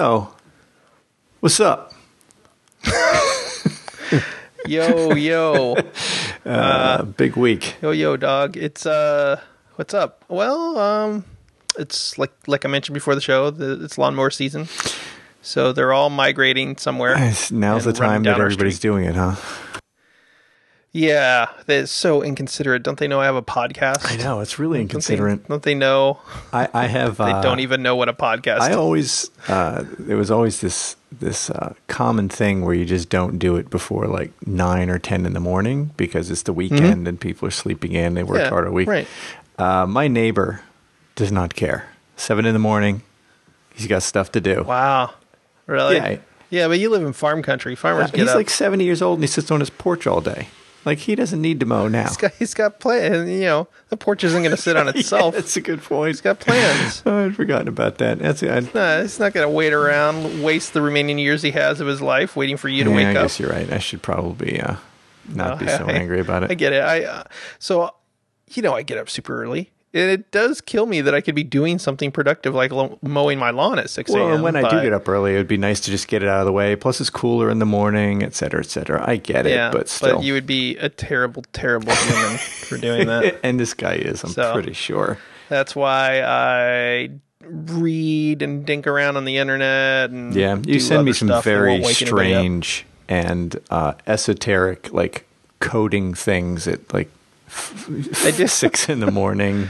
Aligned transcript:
So, 0.00 0.32
what's 1.40 1.60
up? 1.60 1.92
Yo, 4.66 5.12
yo. 5.12 5.76
Uh, 6.46 7.02
big 7.02 7.36
week. 7.36 7.76
Yo, 7.82 7.90
yo, 7.90 8.16
dog. 8.16 8.56
It's 8.56 8.86
uh 8.86 9.42
what's 9.74 9.92
up? 9.92 10.24
Well, 10.28 10.78
um 10.78 11.26
it's 11.78 12.16
like 12.16 12.32
like 12.46 12.64
I 12.64 12.68
mentioned 12.68 12.94
before 12.94 13.14
the 13.14 13.20
show, 13.20 13.50
the, 13.50 13.84
it's 13.84 13.98
lawnmower 13.98 14.30
season. 14.30 14.68
So 15.42 15.74
they're 15.74 15.92
all 15.92 16.08
migrating 16.08 16.78
somewhere. 16.78 17.16
Now's 17.50 17.84
the 17.84 17.92
time 17.92 18.22
that 18.22 18.40
everybody's 18.40 18.80
doing 18.80 19.04
it, 19.04 19.16
huh? 19.16 19.36
Yeah, 20.92 21.50
they're 21.66 21.86
so 21.86 22.20
inconsiderate. 22.20 22.82
Don't 22.82 22.98
they 22.98 23.06
know 23.06 23.20
I 23.20 23.24
have 23.26 23.36
a 23.36 23.42
podcast? 23.42 23.98
I 24.10 24.16
know 24.16 24.40
it's 24.40 24.58
really 24.58 24.78
Don't 24.78 24.88
they, 24.88 24.94
inconsiderate. 24.94 25.46
don't 25.46 25.62
they 25.62 25.74
know? 25.76 26.18
I, 26.52 26.68
I 26.74 26.86
have. 26.88 27.16
They 27.18 27.24
uh, 27.30 27.40
don't 27.42 27.60
even 27.60 27.80
know 27.84 27.94
what 27.94 28.08
a 28.08 28.12
podcast 28.12 28.58
I 28.60 28.70
is. 28.70 28.76
always 28.76 29.30
uh, 29.46 29.84
there 30.00 30.16
was 30.16 30.32
always 30.32 30.60
this 30.60 30.96
this 31.12 31.48
uh, 31.50 31.74
common 31.86 32.28
thing 32.28 32.64
where 32.64 32.74
you 32.74 32.84
just 32.84 33.08
don't 33.08 33.38
do 33.38 33.54
it 33.54 33.70
before 33.70 34.06
like 34.08 34.32
nine 34.46 34.90
or 34.90 34.98
ten 34.98 35.26
in 35.26 35.32
the 35.32 35.38
morning 35.40 35.92
because 35.96 36.28
it's 36.28 36.42
the 36.42 36.52
weekend 36.52 37.06
and 37.06 37.20
people 37.20 37.46
are 37.46 37.52
sleeping 37.52 37.92
in. 37.92 38.14
They 38.14 38.24
worked 38.24 38.40
Mm-hmm. 38.40 38.44
Yeah, 38.46 38.50
hard 38.50 38.66
all 38.66 38.72
week. 38.74 38.88
right. 38.88 39.06
Uh, 39.58 39.86
my 39.86 40.08
neighbor 40.08 40.62
does 41.14 41.30
not 41.30 41.54
care. 41.54 41.88
Seven 42.16 42.46
in 42.46 42.52
the 42.52 42.58
morning, 42.58 43.02
he's 43.74 43.86
got 43.86 44.02
stuff 44.02 44.32
to 44.32 44.40
do. 44.40 44.64
Wow. 44.64 45.12
Really? 45.66 45.96
Yeah. 45.96 46.16
Yeah, 46.52 46.66
but 46.66 46.80
you 46.80 46.90
live 46.90 47.02
in 47.04 47.12
farm 47.12 47.42
country. 47.44 47.76
Farmers 47.76 48.10
get 48.10 48.18
he's 48.22 48.30
up. 48.30 48.34
like 48.34 48.50
seventy 48.50 48.84
years 48.84 49.00
old 49.02 49.18
and 49.18 49.22
he 49.22 49.28
sits 49.28 49.52
on 49.52 49.60
his 49.60 49.70
porch 49.70 50.04
all 50.08 50.20
day. 50.20 50.48
Like 50.84 50.98
he 50.98 51.14
doesn't 51.14 51.42
need 51.42 51.60
to 51.60 51.66
mow 51.66 51.88
now. 51.88 52.04
he's 52.08 52.16
got 52.16 52.32
he's 52.34 52.54
got 52.54 52.80
plans. 52.80 53.28
You 53.28 53.40
know, 53.40 53.68
the 53.90 53.96
porch 53.98 54.24
isn't 54.24 54.42
going 54.42 54.54
to 54.54 54.60
sit 54.60 54.76
on 54.76 54.88
itself. 54.94 55.34
yeah, 55.34 55.40
that's 55.40 55.56
a 55.56 55.60
good 55.60 55.82
point. 55.82 56.08
He's 56.08 56.20
got 56.20 56.40
plans. 56.40 57.02
Oh, 57.06 57.26
I'd 57.26 57.36
forgotten 57.36 57.68
about 57.68 57.98
that. 57.98 58.18
That's 58.18 58.42
it. 58.42 58.74
No, 58.74 59.02
he's 59.02 59.18
not 59.20 59.32
going 59.34 59.46
to 59.46 59.50
wait 59.54 59.72
around, 59.72 60.42
waste 60.42 60.72
the 60.72 60.80
remaining 60.82 61.18
years 61.18 61.42
he 61.42 61.50
has 61.50 61.80
of 61.80 61.86
his 61.86 62.00
life 62.00 62.34
waiting 62.36 62.56
for 62.56 62.68
you 62.68 62.84
to 62.84 62.90
yeah, 62.90 62.96
wake 62.96 63.06
I 63.08 63.10
up. 63.16 63.24
guess 63.24 63.38
you're 63.40 63.50
right. 63.50 63.70
I 63.70 63.78
should 63.78 64.00
probably 64.02 64.60
uh, 64.60 64.76
not 65.28 65.58
be 65.58 65.66
No, 65.66 65.76
so 65.78 65.86
angry 65.86 66.20
about 66.20 66.44
it. 66.44 66.50
I 66.50 66.54
get 66.54 66.72
it. 66.72 66.82
I 66.82 67.04
uh, 67.04 67.24
so 67.58 67.94
you 68.52 68.62
know 68.62 68.72
I 68.74 68.82
get 68.82 68.96
up 68.98 69.10
super 69.10 69.42
early, 69.42 69.70
it 69.92 70.30
does 70.30 70.60
kill 70.60 70.86
me 70.86 71.00
that 71.00 71.14
I 71.14 71.20
could 71.20 71.34
be 71.34 71.42
doing 71.42 71.78
something 71.78 72.12
productive 72.12 72.54
like 72.54 72.70
lo- 72.72 72.98
mowing 73.02 73.38
my 73.38 73.50
lawn 73.50 73.78
at 73.78 73.90
six 73.90 74.10
a.m. 74.10 74.20
Well, 74.20 74.34
and 74.34 74.42
when 74.42 74.56
I 74.56 74.68
do 74.70 74.80
get 74.82 74.92
up 74.92 75.08
early, 75.08 75.34
it 75.34 75.38
would 75.38 75.48
be 75.48 75.56
nice 75.56 75.80
to 75.80 75.90
just 75.90 76.06
get 76.08 76.22
it 76.22 76.28
out 76.28 76.40
of 76.40 76.46
the 76.46 76.52
way. 76.52 76.76
Plus, 76.76 77.00
it's 77.00 77.10
cooler 77.10 77.50
in 77.50 77.58
the 77.58 77.66
morning, 77.66 78.22
et 78.22 78.34
cetera, 78.34 78.60
et 78.60 78.66
cetera. 78.70 79.04
I 79.08 79.16
get 79.16 79.46
it, 79.46 79.50
yeah, 79.50 79.70
but 79.72 79.88
still. 79.88 80.16
But 80.16 80.24
you 80.24 80.34
would 80.34 80.46
be 80.46 80.76
a 80.78 80.88
terrible, 80.88 81.42
terrible 81.52 81.92
human 81.92 82.36
for 82.38 82.78
doing 82.78 83.06
that. 83.08 83.40
and 83.42 83.58
this 83.58 83.74
guy 83.74 83.94
is, 83.94 84.22
I'm 84.22 84.30
So- 84.30 84.52
pretty 84.52 84.72
sure. 84.74 85.18
That's 85.48 85.74
why 85.74 86.22
I 86.22 87.10
read 87.44 88.42
and 88.42 88.64
dink 88.64 88.86
around 88.86 89.16
on 89.16 89.24
the 89.24 89.38
internet. 89.38 90.10
And 90.10 90.34
Yeah, 90.34 90.58
you 90.64 90.78
send 90.78 91.04
me 91.04 91.12
some 91.12 91.42
very 91.42 91.70
won't 91.72 91.84
wake 91.84 92.02
anybody 92.02 92.34
up. 92.34 92.38
strange 92.40 92.86
and 93.08 93.58
uh, 93.70 93.94
esoteric, 94.06 94.92
like 94.92 95.26
coding 95.58 96.14
things 96.14 96.68
at 96.68 96.94
like 96.94 97.10
I 98.24 98.30
just 98.30 98.58
six 98.58 98.88
in 98.88 99.00
the 99.00 99.10
morning. 99.10 99.68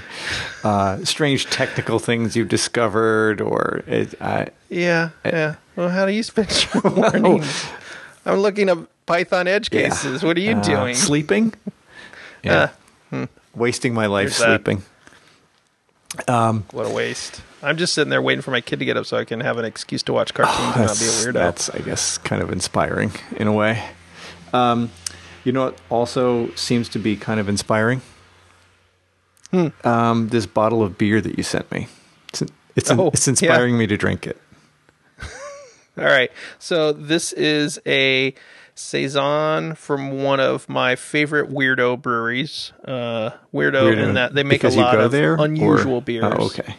Uh, 0.64 1.04
strange 1.04 1.46
technical 1.46 1.98
things 1.98 2.36
you've 2.36 2.48
discovered, 2.48 3.40
or 3.40 3.82
it, 3.86 4.20
I, 4.20 4.48
Yeah, 4.68 5.10
yeah. 5.24 5.54
Well, 5.76 5.88
how 5.88 6.04
do 6.06 6.12
you 6.12 6.22
spend 6.22 6.66
your 6.74 6.90
mornings? 6.92 7.66
I'm 8.26 8.38
looking 8.40 8.68
up 8.68 8.78
Python 9.06 9.48
edge 9.48 9.70
Yeah. 9.72 9.88
cases. 9.88 10.22
What 10.22 10.36
are 10.36 10.40
you 10.40 10.56
Uh, 10.56 10.62
doing? 10.62 10.94
Sleeping? 10.94 11.54
Yeah. 12.42 12.70
Uh, 13.12 13.26
Wasting 13.54 13.94
my 13.94 14.06
life 14.06 14.26
There's 14.28 14.38
that. 14.38 14.64
sleeping. 14.64 14.82
What 16.26 16.86
a 16.86 16.90
waste. 16.90 17.42
I'm 17.62 17.76
just 17.76 17.92
sitting 17.94 18.10
there 18.10 18.22
waiting 18.22 18.42
for 18.42 18.50
my 18.52 18.60
kid 18.60 18.78
to 18.78 18.84
get 18.84 18.96
up 18.96 19.06
so 19.06 19.16
I 19.16 19.24
can 19.24 19.40
have 19.40 19.58
an 19.58 19.64
excuse 19.64 20.02
to 20.04 20.12
watch 20.12 20.32
cartoons 20.34 20.76
and 20.76 20.86
not 20.86 20.98
be 20.98 21.04
a 21.04 21.08
weirdo. 21.08 21.32
that's, 21.34 21.68
I 21.70 21.78
guess, 21.80 22.18
kind 22.18 22.42
of 22.42 22.50
inspiring 22.52 23.12
in 23.36 23.46
a 23.46 23.52
way. 23.52 23.82
Um, 24.52 24.90
you 25.44 25.52
know 25.52 25.66
what 25.66 25.78
also 25.90 26.50
seems 26.54 26.88
to 26.90 26.98
be 26.98 27.16
kind 27.16 27.40
of 27.40 27.48
inspiring? 27.48 28.02
Hmm. 29.50 29.68
Um, 29.84 30.28
this 30.28 30.46
bottle 30.46 30.82
of 30.82 30.96
beer 30.96 31.20
that 31.20 31.36
you 31.36 31.42
sent 31.42 31.70
me. 31.72 31.88
It's, 32.28 32.42
it's, 32.76 32.90
Oh, 32.90 33.08
it's 33.08 33.26
inspiring 33.26 33.76
me 33.76 33.86
to 33.88 33.96
drink 33.96 34.26
it. 34.26 34.40
All 35.98 36.04
right. 36.04 36.30
So 36.58 36.92
this 36.92 37.32
is 37.32 37.80
a 37.84 38.32
saison 38.76 39.74
from 39.74 40.22
one 40.22 40.38
of 40.40 40.68
my 40.68 40.94
favorite 40.96 41.50
weirdo 41.50 42.00
breweries. 42.00 42.72
Uh, 42.84 43.30
weirdo, 43.52 43.72
Weirdo 43.92 44.08
in 44.08 44.14
that 44.14 44.34
they 44.34 44.42
make 44.44 44.62
a 44.64 44.68
lot 44.68 44.98
of 45.00 45.10
there, 45.10 45.34
or- 45.34 45.44
unusual 45.44 46.00
beers. 46.00 46.24
Oh, 46.24 46.46
okay. 46.46 46.76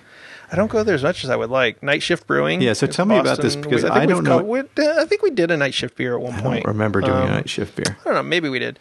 I 0.51 0.55
don't 0.57 0.69
go 0.69 0.83
there 0.83 0.95
as 0.95 1.03
much 1.03 1.23
as 1.23 1.29
I 1.29 1.35
would 1.35 1.49
like. 1.49 1.81
Night 1.81 2.03
Shift 2.03 2.27
Brewing. 2.27 2.61
Yeah, 2.61 2.73
so 2.73 2.85
tell 2.87 3.05
me 3.05 3.17
about 3.17 3.41
this, 3.41 3.55
because 3.55 3.83
We- 3.83 3.89
I 3.89 3.99
we've 3.99 4.09
don't 4.09 4.23
know- 4.25 4.39
co- 4.41 4.83
uh, 4.83 5.01
I 5.01 5.05
think 5.05 5.21
we 5.21 5.31
did 5.31 5.49
a 5.49 5.55
night 5.57 5.73
shift 5.73 5.95
beer 5.95 6.13
at 6.15 6.21
one 6.21 6.33
I 6.33 6.41
point. 6.41 6.63
don't 6.65 6.73
remember 6.73 6.99
doing 7.01 7.13
Um, 7.13 7.27
a 7.27 7.31
night 7.31 7.49
shift 7.49 7.75
beer. 7.75 7.97
I 8.01 8.03
don't 8.03 8.13
know. 8.15 8.23
Maybe 8.23 8.49
we 8.49 8.59
did. 8.59 8.77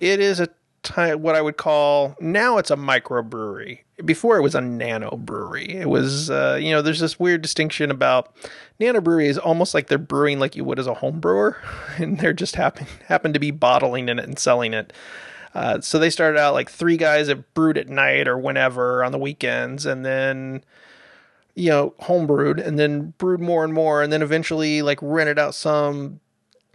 It 0.00 0.20
is 0.20 0.40
a 0.40 0.48
ty- 0.82 1.14
what 1.14 1.34
I 1.34 1.42
would 1.42 1.56
call 1.56 2.16
now 2.20 2.58
it's 2.58 2.70
a 2.70 2.76
microbrewery. 2.76 3.80
Before 4.04 4.36
it 4.36 4.42
was 4.42 4.54
a 4.54 4.60
nano 4.60 5.16
brewery. 5.16 5.68
It 5.70 5.88
was 5.88 6.30
uh, 6.30 6.58
you 6.60 6.70
know 6.70 6.82
there's 6.82 7.00
this 7.00 7.18
weird 7.18 7.40
distinction 7.42 7.90
about 7.90 8.34
nano 8.78 9.00
brewery 9.00 9.26
is 9.28 9.38
almost 9.38 9.72
like 9.74 9.86
they're 9.88 9.96
brewing 9.98 10.38
like 10.38 10.54
you 10.54 10.64
would 10.64 10.78
as 10.78 10.86
a 10.86 10.94
home 10.94 11.18
brewer, 11.20 11.56
and 11.98 12.18
they're 12.20 12.32
just 12.34 12.56
happen 12.56 12.86
happen 13.08 13.32
to 13.32 13.38
be 13.38 13.50
bottling 13.50 14.08
in 14.08 14.18
it 14.18 14.24
and 14.26 14.38
selling 14.38 14.72
it. 14.74 14.92
Uh, 15.54 15.80
so 15.80 15.98
they 15.98 16.10
started 16.10 16.38
out 16.38 16.52
like 16.52 16.70
three 16.70 16.98
guys 16.98 17.28
that 17.28 17.54
brewed 17.54 17.78
at 17.78 17.88
night 17.88 18.28
or 18.28 18.36
whenever 18.38 19.02
on 19.02 19.12
the 19.12 19.18
weekends, 19.18 19.86
and 19.86 20.04
then 20.04 20.62
you 21.56 21.70
know 21.70 21.94
homebrewed 22.02 22.64
and 22.64 22.78
then 22.78 23.14
brewed 23.18 23.40
more 23.40 23.64
and 23.64 23.74
more, 23.74 24.02
and 24.02 24.12
then 24.12 24.22
eventually 24.22 24.82
like 24.82 24.98
rented 25.02 25.38
out 25.38 25.54
some 25.54 26.20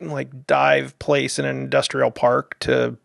like 0.02 0.47
dive 0.47 0.97
place 1.00 1.40
in 1.40 1.46
an 1.46 1.58
industrial 1.58 2.12
park 2.12 2.58
to 2.59 2.97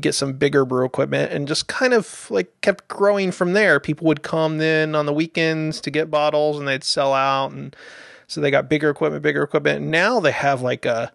get 0.00 0.14
some 0.14 0.32
bigger 0.32 0.64
brew 0.64 0.84
equipment 0.84 1.30
and 1.30 1.46
just 1.46 1.68
kind 1.68 1.94
of 1.94 2.28
like 2.30 2.60
kept 2.62 2.88
growing 2.88 3.30
from 3.30 3.52
there. 3.52 3.78
People 3.78 4.06
would 4.06 4.22
come 4.22 4.58
then 4.58 4.94
on 4.94 5.06
the 5.06 5.12
weekends 5.12 5.80
to 5.82 5.90
get 5.90 6.10
bottles 6.10 6.58
and 6.58 6.66
they'd 6.66 6.82
sell 6.82 7.12
out 7.12 7.52
and 7.52 7.76
so 8.26 8.40
they 8.40 8.50
got 8.50 8.68
bigger 8.68 8.90
equipment, 8.90 9.22
bigger 9.22 9.42
equipment. 9.42 9.82
And 9.82 9.90
now 9.90 10.20
they 10.20 10.32
have 10.32 10.60
like 10.60 10.84
a 10.84 11.12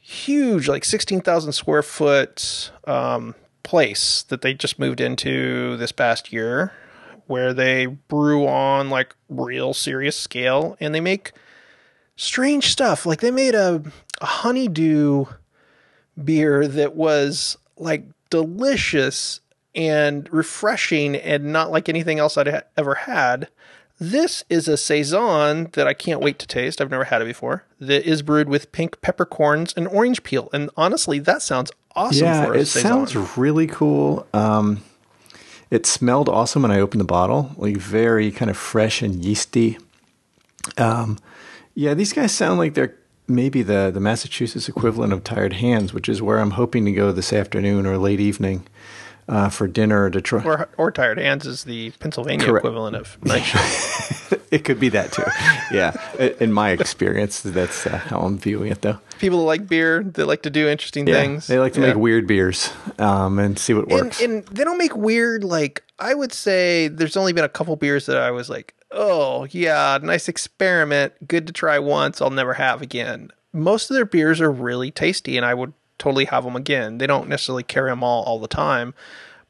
huge 0.00 0.68
like 0.68 0.84
16,000 0.84 1.52
square 1.52 1.82
foot 1.82 2.70
um, 2.86 3.34
place 3.62 4.22
that 4.24 4.42
they 4.42 4.54
just 4.54 4.78
moved 4.78 5.00
into 5.00 5.76
this 5.76 5.90
past 5.90 6.32
year 6.32 6.72
where 7.26 7.52
they 7.52 7.86
brew 7.86 8.46
on 8.46 8.90
like 8.90 9.14
real 9.28 9.74
serious 9.74 10.16
scale 10.16 10.76
and 10.80 10.94
they 10.94 11.00
make 11.00 11.32
strange 12.16 12.70
stuff. 12.70 13.06
Like 13.06 13.20
they 13.20 13.30
made 13.30 13.54
a, 13.54 13.82
a 14.20 14.26
honeydew 14.26 15.26
beer 16.22 16.66
that 16.66 16.94
was 16.94 17.58
like 17.76 18.04
delicious 18.30 19.40
and 19.74 20.32
refreshing 20.32 21.14
and 21.16 21.52
not 21.52 21.70
like 21.70 21.88
anything 21.88 22.18
else 22.18 22.36
I'd 22.36 22.48
ha- 22.48 22.62
ever 22.76 22.94
had. 22.94 23.48
This 23.98 24.44
is 24.50 24.68
a 24.68 24.76
saison 24.76 25.70
that 25.72 25.86
I 25.86 25.94
can't 25.94 26.20
wait 26.20 26.38
to 26.40 26.46
taste. 26.46 26.80
I've 26.80 26.90
never 26.90 27.04
had 27.04 27.22
it 27.22 27.26
before. 27.26 27.64
That 27.80 28.06
is 28.08 28.22
brewed 28.22 28.48
with 28.48 28.72
pink 28.72 29.00
peppercorns 29.00 29.72
and 29.74 29.88
orange 29.88 30.22
peel. 30.22 30.50
And 30.52 30.70
honestly, 30.76 31.18
that 31.20 31.40
sounds 31.40 31.70
awesome 31.94 32.26
yeah, 32.26 32.44
for 32.44 32.54
a 32.54 32.58
it 32.58 32.66
saison. 32.66 33.06
sounds 33.08 33.36
really 33.38 33.66
cool. 33.66 34.26
Um, 34.34 34.82
it 35.70 35.86
smelled 35.86 36.28
awesome 36.28 36.62
when 36.62 36.70
I 36.70 36.80
opened 36.80 37.00
the 37.00 37.04
bottle, 37.06 37.52
like 37.56 37.76
very 37.76 38.30
kind 38.30 38.50
of 38.50 38.56
fresh 38.56 39.02
and 39.02 39.24
yeasty. 39.24 39.78
Um, 40.78 41.18
yeah, 41.74 41.94
these 41.94 42.12
guys 42.12 42.32
sound 42.32 42.58
like 42.58 42.74
they're 42.74 42.94
maybe 43.28 43.62
the 43.62 43.90
the 43.92 44.00
Massachusetts 44.00 44.68
equivalent 44.68 45.12
of 45.12 45.24
Tired 45.24 45.54
Hands, 45.54 45.92
which 45.92 46.08
is 46.08 46.22
where 46.22 46.38
I'm 46.38 46.52
hoping 46.52 46.84
to 46.84 46.92
go 46.92 47.12
this 47.12 47.32
afternoon 47.32 47.86
or 47.86 47.98
late 47.98 48.20
evening 48.20 48.66
uh, 49.28 49.48
for 49.48 49.66
dinner 49.66 50.04
or 50.04 50.10
to 50.10 50.20
try. 50.20 50.44
or, 50.44 50.68
or 50.76 50.90
tired 50.92 51.18
hands 51.18 51.46
is 51.46 51.64
the 51.64 51.90
Pennsylvania 51.98 52.46
Correct. 52.46 52.64
equivalent 52.64 52.96
of 52.96 53.18
shift. 53.44 54.34
it 54.52 54.64
could 54.64 54.78
be 54.78 54.88
that 54.90 55.12
too. 55.12 55.24
Yeah, 55.72 55.96
in 56.40 56.52
my 56.52 56.70
experience, 56.70 57.40
that's 57.40 57.86
uh, 57.86 57.98
how 57.98 58.20
I'm 58.20 58.38
viewing 58.38 58.70
it, 58.70 58.82
though. 58.82 58.98
People 59.18 59.38
that 59.40 59.44
like 59.44 59.68
beer, 59.68 60.02
they 60.02 60.22
like 60.24 60.42
to 60.42 60.50
do 60.50 60.68
interesting 60.68 61.06
Yeah, 61.06 61.14
things. 61.14 61.46
they 61.46 61.58
like 61.58 61.72
to 61.74 61.80
Yeah. 61.80 61.88
make 61.88 61.96
weird 61.96 62.26
beers 62.26 62.70
um, 62.98 63.38
and 63.38 63.58
see 63.58 63.72
what 63.74 63.88
works. 63.88 64.20
And, 64.20 64.32
and 64.44 64.46
they 64.48 64.64
don't 64.64 64.78
make 64.78 64.94
weird 64.96 65.42
like 65.44 65.82
I 65.98 66.14
would 66.14 66.32
say 66.32 66.88
there's 66.88 67.16
only 67.16 67.32
been 67.32 67.44
a 67.44 67.48
couple 67.48 67.74
beers 67.76 68.04
that 68.06 68.18
I 68.18 68.30
was 68.30 68.50
like, 68.50 68.74
oh 68.92 69.46
yeah, 69.50 69.98
nice 70.02 70.28
experiment, 70.28 71.14
good 71.26 71.46
to 71.46 71.52
try 71.52 71.78
once, 71.78 72.20
I'll 72.20 72.30
never 72.30 72.54
have 72.54 72.82
again. 72.82 73.30
Most 73.52 73.90
of 73.90 73.94
their 73.94 74.04
beers 74.04 74.40
are 74.40 74.50
really 74.52 74.90
tasty, 74.90 75.36
and 75.38 75.46
I 75.46 75.54
would 75.54 75.72
totally 75.98 76.26
have 76.26 76.44
them 76.44 76.56
again. 76.56 76.98
They 76.98 77.06
don't 77.06 77.28
necessarily 77.28 77.62
carry 77.62 77.90
them 77.90 78.02
all 78.02 78.22
all 78.24 78.38
the 78.38 78.48
time, 78.48 78.92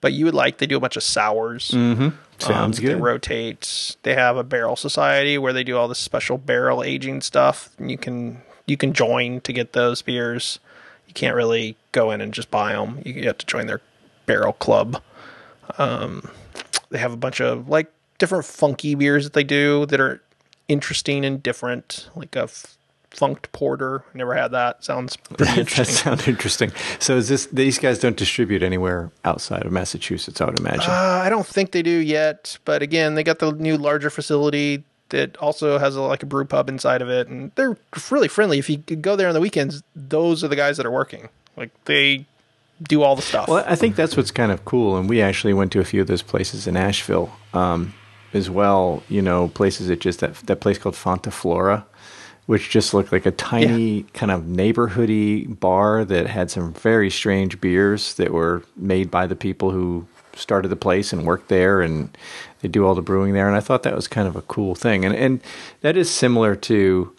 but 0.01 0.12
you 0.12 0.25
would 0.27 0.35
like 0.35 0.59
they 0.59 0.67
do 0.67 0.77
a 0.77 0.81
bunch 0.81 0.97
of 0.97 1.03
sours. 1.03 1.73
Mm-hmm. 1.73 2.11
Sounds 2.39 2.79
Um, 2.79 2.85
They 2.85 2.93
good. 2.93 3.03
rotate. 3.03 3.97
They 4.05 4.15
have 4.15 4.37
a 4.37 4.45
barrel 4.45 4.77
society 4.77 5.39
where 5.39 5.53
they 5.53 5.65
do 5.65 5.77
all 5.77 5.89
this 5.89 5.99
special 5.99 6.39
barrel 6.39 6.85
aging 6.85 7.23
stuff. 7.23 7.71
And 7.79 7.91
you 7.91 7.97
can 7.99 8.43
you 8.67 8.77
can 8.77 8.93
join 8.93 9.41
to 9.43 9.53
get 9.53 9.73
those 9.73 10.03
beers. 10.03 10.59
You 11.07 11.15
can't 11.15 11.37
really 11.37 11.77
go 11.93 12.11
in 12.11 12.21
and 12.21 12.33
just 12.33 12.51
buy 12.51 12.73
them. 12.73 13.01
You 13.05 13.25
have 13.25 13.39
to 13.39 13.47
join 13.47 13.67
their 13.67 13.81
barrel 14.27 14.53
club. 14.55 15.01
Um, 15.79 16.29
they 16.91 16.99
have 16.99 17.13
a 17.13 17.17
bunch 17.17 17.41
of 17.41 17.69
like 17.69 17.91
different 18.19 18.45
funky 18.45 18.95
beers 18.95 19.25
that 19.25 19.33
they 19.33 19.45
do 19.45 19.87
that 19.87 20.01
are 20.01 20.23
interesting 20.69 21.25
and 21.25 21.43
different, 21.43 22.09
like 22.17 22.35
a 22.37 22.43
f- 22.45 22.77
funked 23.11 23.51
porter. 23.53 24.05
Never 24.15 24.35
had 24.35 24.49
that. 24.53 24.85
Sounds 24.85 25.17
pretty 25.29 25.45
that 25.45 25.59
interesting. 25.59 25.97
sounds 25.97 26.29
interesting. 26.29 26.73
So 26.99 27.17
is 27.17 27.29
this 27.29 27.47
these 27.47 27.79
guys 27.79 27.99
don't 27.99 28.17
distribute 28.17 28.62
anywhere 28.62 29.11
outside 29.25 29.65
of 29.65 29.73
Massachusetts? 29.73 30.41
I 30.41 30.47
would 30.47 30.59
imagine. 30.59 30.91
Uh, 30.91 31.21
I 31.25 31.29
don't 31.29 31.47
think 31.47 31.71
they 31.73 31.83
do 31.83 31.91
yet, 31.91 32.59
but 32.65 32.83
again, 32.83 33.15
they 33.15 33.23
got 33.23 33.39
the 33.39 33.53
new 33.53 33.77
larger 33.77 34.11
facility 34.11 34.85
that 35.11 35.37
also 35.38 35.79
has 35.79 35.97
a, 35.97 36.03
like 36.03 36.23
a 36.23 36.26
brew 36.26 36.44
pub 36.44 36.69
inside 36.69 37.03
of 37.03 37.08
it, 37.08 37.29
and 37.29 37.53
they're 37.55 37.76
really 38.11 38.29
friendly. 38.29 38.58
If 38.58 38.69
you 38.69 38.79
could 38.79 39.03
go 39.03 39.17
there 39.17 39.29
on 39.29 39.35
the 39.35 39.41
weekends, 39.41 39.82
those 39.94 40.43
are 40.43 40.49
the 40.49 40.56
guys 40.56 40.76
that 40.76 40.87
are 40.87 40.91
working. 40.91 41.29
Like 41.56 41.70
they 41.85 42.26
do 42.82 43.03
all 43.03 43.17
the 43.17 43.23
stuff. 43.23 43.49
Well, 43.49 43.64
I 43.67 43.75
think 43.75 43.97
that's 43.97 44.17
what's 44.17 44.31
kind 44.31 44.53
of 44.53 44.64
cool, 44.64 44.97
and 44.97 45.08
we 45.08 45.23
actually 45.23 45.55
went 45.55 45.73
to 45.73 45.81
a 45.81 45.85
few 45.85 46.00
of 46.00 46.06
those 46.06 46.23
places 46.23 46.67
in 46.67 46.76
Asheville 46.76 47.32
um, 47.55 47.94
as 48.32 48.50
well. 48.50 49.03
You 49.08 49.23
know, 49.23 49.49
places 49.49 49.88
that 49.88 50.00
just 50.00 50.20
that 50.20 50.35
that 50.47 50.61
place 50.61 50.79
called 50.79 50.94
Fonta 50.94 51.32
Flora, 51.32 51.87
which 52.47 52.70
just 52.70 52.93
looked 52.93 53.12
like 53.12 53.26
a 53.26 53.31
tiny 53.31 54.02
kind 54.12 54.31
of 54.31 54.43
neighborhoody 54.43 55.59
bar 55.59 56.05
that 56.05 56.26
had 56.26 56.50
some 56.50 56.73
very 56.75 57.11
strange 57.11 57.61
beers 57.61 58.14
that 58.14 58.32
were 58.32 58.62
made 58.76 59.11
by 59.11 59.26
the 59.26 59.37
people 59.37 59.70
who 59.70 60.06
started 60.35 60.69
the 60.69 60.76
place 60.76 61.14
and 61.14 61.25
worked 61.25 61.49
there, 61.49 61.81
and 61.81 62.17
they 62.61 62.69
do 62.69 62.87
all 62.87 62.94
the 62.94 63.03
brewing 63.03 63.32
there. 63.32 63.47
And 63.47 63.56
I 63.56 63.61
thought 63.61 63.82
that 63.82 63.94
was 63.94 64.08
kind 64.08 64.29
of 64.29 64.37
a 64.37 64.43
cool 64.43 64.75
thing, 64.75 65.05
and 65.05 65.14
and 65.14 65.41
that 65.81 65.97
is 65.97 66.11
similar 66.11 66.56
to 66.56 67.12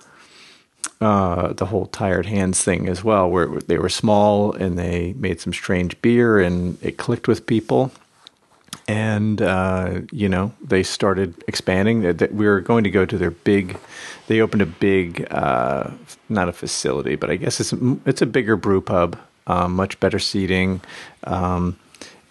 uh, 0.99 1.53
the 1.53 1.67
whole 1.67 1.85
tired 1.85 2.25
hands 2.25 2.63
thing 2.63 2.89
as 2.89 3.03
well, 3.03 3.29
where 3.29 3.47
they 3.47 3.77
were 3.77 3.89
small 3.89 4.53
and 4.53 4.77
they 4.77 5.13
made 5.13 5.39
some 5.39 5.53
strange 5.53 5.99
beer 6.01 6.39
and 6.39 6.77
it 6.81 6.97
clicked 6.97 7.27
with 7.27 7.45
people. 7.45 7.91
And, 8.87 9.41
uh, 9.41 10.01
you 10.11 10.29
know, 10.29 10.53
they 10.65 10.81
started 10.81 11.43
expanding. 11.47 12.01
That 12.01 12.33
We 12.33 12.47
were 12.47 12.61
going 12.61 12.83
to 12.83 12.89
go 12.89 13.05
to 13.05 13.17
their 13.17 13.31
big, 13.31 13.77
they 14.27 14.41
opened 14.41 14.61
a 14.61 14.65
big, 14.65 15.27
uh, 15.29 15.91
not 16.29 16.49
a 16.49 16.53
facility, 16.53 17.15
but 17.15 17.29
I 17.29 17.35
guess 17.35 17.59
it's, 17.59 17.73
it's 18.05 18.21
a 18.21 18.25
bigger 18.25 18.55
brew 18.55 18.81
pub, 18.81 19.19
um, 19.45 19.75
much 19.75 19.99
better 19.99 20.19
seating. 20.19 20.81
Um, 21.25 21.77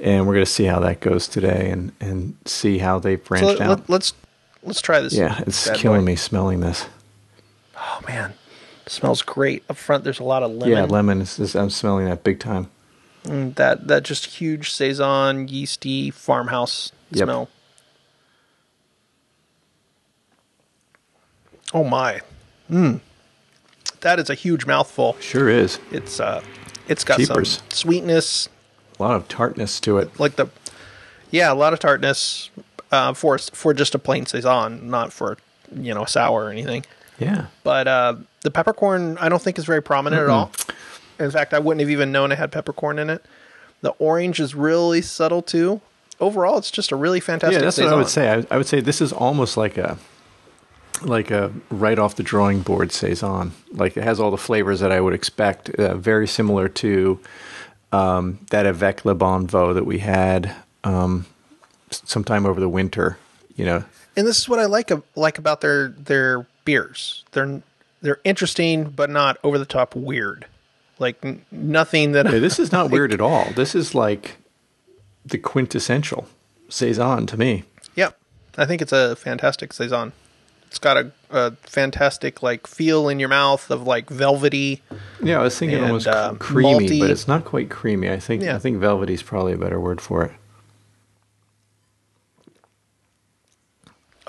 and 0.01 0.27
we're 0.27 0.35
going 0.35 0.45
to 0.45 0.51
see 0.51 0.65
how 0.65 0.81
that 0.81 1.01
goes 1.01 1.27
today 1.29 1.71
and, 1.71 1.93
and 2.01 2.37
see 2.45 2.79
how 2.79 2.99
they 2.99 3.17
So 3.17 3.23
branched 3.25 3.45
let, 3.47 3.61
out. 3.61 3.69
let, 3.81 3.89
let's 3.89 4.13
let's 4.63 4.81
try 4.81 5.01
this. 5.01 5.15
yeah, 5.15 5.43
it's 5.47 5.71
killing 5.71 6.03
boy. 6.03 6.07
me 6.07 6.17
smelling 6.17 6.61
this. 6.61 6.87
Oh 7.77 8.01
man, 8.07 8.35
it 8.85 8.93
smells 8.93 9.23
great 9.23 9.65
up 9.69 9.77
front. 9.77 10.05
There's 10.05 10.21
a 10.21 10.25
lot 10.25 10.43
of 10.43 10.51
lemon. 10.51 10.71
Yeah, 10.77 10.85
lemon. 10.85 11.21
I'm 11.21 11.71
smelling 11.71 12.07
that 12.07 12.25
big 12.25 12.41
time. 12.41 12.69
Mm, 13.25 13.55
that 13.57 13.89
that 13.89 14.03
just 14.05 14.27
huge 14.27 14.71
saison 14.71 15.49
yeasty 15.49 16.11
farmhouse 16.11 16.93
Yep. 17.13 17.25
smell. 17.27 17.49
Oh 21.75 21.85
my, 21.85 22.21
mm. 22.71 23.01
that 24.01 24.19
is 24.21 24.31
a 24.31 24.35
huge 24.35 24.67
mouthful. 24.67 25.17
Sure 25.21 25.49
is. 25.49 25.79
It's 25.91 26.21
uh, 26.21 26.43
it's 26.89 27.03
got 27.05 27.19
Jeepers. 27.19 27.59
some 27.59 27.65
sweetness, 27.71 28.49
A 28.99 29.03
lot 29.03 29.17
of 29.17 29.29
tartness 29.29 29.81
to 29.81 29.99
it. 29.99 30.19
like 30.19 30.37
the 30.37 30.49
yeah, 31.31 31.53
a 31.53 31.55
lot 31.55 31.73
of 31.73 31.79
tartness 31.79 32.51
uh, 32.93 33.13
for 33.13 33.39
for 33.39 33.75
just 33.75 33.95
a 33.95 33.99
plain 33.99 34.27
saison, 34.27 34.89
not 34.91 35.13
for 35.13 35.39
you 35.75 35.93
know 35.95 36.05
a 36.05 36.09
sour 36.09 36.45
or 36.45 36.51
anything. 36.51 36.85
Yeah. 37.19 37.47
But 37.65 37.89
uh, 37.89 38.17
the 38.43 38.51
peppercorn, 38.51 39.19
I 39.19 39.29
don't 39.29 39.41
think 39.41 39.59
is 39.59 39.65
very 39.65 39.83
prominent 39.83 40.23
at 40.23 40.29
all. 40.29 40.51
In 41.19 41.31
fact, 41.31 41.55
I 41.55 41.59
wouldn't 41.59 41.81
have 41.81 41.91
even 41.91 42.13
known 42.13 42.31
it 42.31 42.37
had 42.37 42.53
peppercorn 42.53 42.99
in 42.99 43.09
it. 43.09 43.25
The 43.81 43.91
orange 43.99 44.39
is 44.39 44.55
really 44.55 45.03
subtle 45.03 45.43
too. 45.43 45.81
Overall, 46.21 46.59
it's 46.59 46.71
just 46.71 46.93
a 46.93 46.97
really 46.97 47.21
fantastic. 47.21 47.59
Yeah, 47.59 47.65
that's 47.65 47.79
what 47.79 47.89
I 47.89 47.95
would 47.95 48.09
say. 48.09 48.33
I, 48.33 48.47
I 48.51 48.57
would 48.57 48.67
say 48.67 48.81
this 48.81 49.01
is 49.01 49.13
almost 49.13 49.57
like 49.57 49.77
a 49.79 49.99
like 51.03 51.31
a 51.31 51.53
right 51.71 51.99
off 51.99 52.17
the 52.17 52.23
drawing 52.23 52.61
board 52.61 52.93
saison. 52.93 53.53
Like 53.73 53.97
it 53.97 54.05
has 54.05 54.19
all 54.19 54.31
the 54.31 54.39
flavors 54.39 54.81
that 54.81 54.93
I 54.93 55.01
would 55.01 55.13
expect. 55.15 55.71
Uh, 55.71 55.95
very 55.97 56.27
similar 56.27 56.69
to 56.69 57.21
um, 57.97 58.39
that 58.51 58.67
Avec 58.67 59.05
Les 59.05 59.15
Bons 59.15 59.51
Voeux 59.51 59.75
that 59.75 59.87
we 59.87 59.99
had 59.99 60.55
um, 60.85 61.27
sometime 61.91 62.47
over 62.47 62.61
the 62.61 62.69
winter. 62.69 63.19
You 63.57 63.65
know, 63.65 63.85
And 64.17 64.27
this 64.27 64.39
is 64.39 64.49
what 64.49 64.59
I 64.59 64.67
like 64.67 64.91
like 65.15 65.39
about 65.39 65.61
their 65.63 65.89
their 65.89 66.47
beers. 66.65 67.25
They're 67.33 67.63
they're 68.03 68.21
interesting, 68.25 68.85
but 68.85 69.09
not 69.09 69.39
over 69.43 69.59
the 69.59 69.65
top 69.65 69.97
weird. 69.97 70.47
Like 70.99 71.17
n- 71.25 71.43
nothing 71.51 72.13
that 72.13 72.27
Hey, 72.27 72.39
this 72.39 72.59
is 72.59 72.71
not 72.71 72.91
weird 72.97 73.13
at 73.13 73.21
all. 73.21 73.47
This 73.55 73.75
is 73.75 73.95
like 73.95 74.37
the 75.25 75.39
quintessential 75.39 76.29
saison 76.69 77.27
to 77.27 77.37
me. 77.37 77.65
Yep. 77.95 78.19
I 78.59 78.67
think 78.67 78.83
it's 78.83 78.93
a 78.93 79.17
fantastic 79.17 79.73
saison. 79.73 80.13
It's 80.69 80.79
got 80.79 80.97
a, 80.97 81.13
a 81.31 81.51
fantastic 81.63 82.43
like 82.43 82.67
feel 82.67 83.09
in 83.09 83.19
your 83.21 83.29
mouth 83.29 83.71
of 83.71 83.85
like 83.87 84.11
velvety. 84.11 84.83
Yeah, 85.23 85.39
I 85.41 85.43
was 85.43 85.59
thinking 85.59 85.79
And, 85.79 85.87
almost 85.87 86.07
uh, 86.07 86.35
creamy, 86.39 86.89
malty. 86.89 87.01
but 87.01 87.11
it's 87.11 87.27
not 87.29 87.45
quite 87.45 87.71
creamy. 87.71 88.11
I 88.11 88.19
think 88.19 88.43
Yeah. 88.43 88.57
I 88.57 88.59
think 88.59 88.79
velvety 88.79 89.15
is 89.15 89.23
probably 89.23 89.53
a 89.53 89.57
better 89.59 89.81
word 89.81 90.01
for 90.01 90.25
it. 90.25 90.33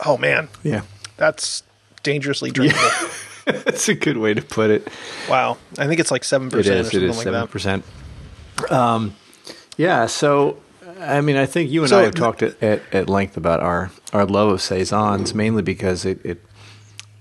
Oh 0.05 0.17
man, 0.17 0.47
Yeah, 0.63 0.81
that's 1.17 1.63
dangerously 2.03 2.51
drinkable. 2.51 2.81
that's 3.45 3.89
a 3.89 3.95
good 3.95 4.17
way 4.17 4.33
to 4.33 4.41
put 4.41 4.69
it. 4.69 4.87
Wow. 5.29 5.57
I 5.77 5.87
think 5.87 5.99
it's 5.99 6.11
like 6.11 6.23
seven 6.23 6.47
It 6.49 6.51
percent 6.51 6.75
or 6.75 6.79
is. 6.81 6.91
Something 6.91 7.09
is 7.09 7.17
like 7.17 7.23
seven 7.23 7.39
that. 7.41 7.49
percent. 7.49 7.83
Um, 8.69 9.15
yeah. 9.75 10.05
So, 10.05 10.57
I 10.99 11.21
mean, 11.21 11.35
I 11.35 11.45
think 11.47 11.71
you 11.71 11.81
and 11.81 11.89
So 11.89 11.99
I 11.99 12.03
have 12.03 12.13
talked 12.13 12.43
at, 12.43 12.61
at, 12.61 12.81
at 12.93 13.09
length 13.09 13.37
about 13.37 13.61
our 13.61 13.89
our 14.13 14.25
love 14.25 14.49
of 14.49 14.61
saisons, 14.61 15.33
mainly 15.33 15.61
because 15.61 16.05
it 16.05 16.23
it 16.25 16.43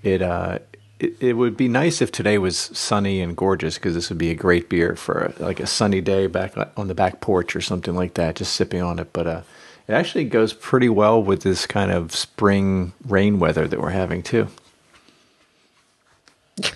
it 0.02 0.22
uh. 0.22 0.58
It, 0.98 1.14
it 1.20 1.32
would 1.34 1.58
be 1.58 1.68
nice 1.68 2.00
if 2.00 2.10
today 2.10 2.38
was 2.38 2.56
sunny 2.56 3.20
and 3.20 3.36
gorgeous 3.36 3.74
because 3.74 3.92
this 3.92 4.08
would 4.08 4.16
be 4.16 4.30
a 4.30 4.34
great 4.34 4.70
beer 4.70 4.96
for 4.96 5.34
a, 5.38 5.42
like 5.42 5.60
a 5.60 5.66
sunny 5.66 6.00
day 6.00 6.26
back 6.26 6.54
on 6.74 6.88
the 6.88 6.94
back 6.94 7.20
porch 7.20 7.54
or 7.54 7.60
something 7.60 7.94
like 7.94 8.14
that, 8.14 8.36
just 8.36 8.54
sipping 8.54 8.80
on 8.80 8.98
it. 8.98 9.12
But 9.12 9.26
uh, 9.26 9.42
it 9.88 9.92
actually 9.92 10.24
goes 10.24 10.54
pretty 10.54 10.88
well 10.88 11.22
with 11.22 11.42
this 11.42 11.66
kind 11.66 11.90
of 11.90 12.14
spring 12.16 12.94
rain 13.06 13.38
weather 13.38 13.68
that 13.68 13.78
we're 13.78 13.90
having 13.90 14.22
too. 14.22 14.48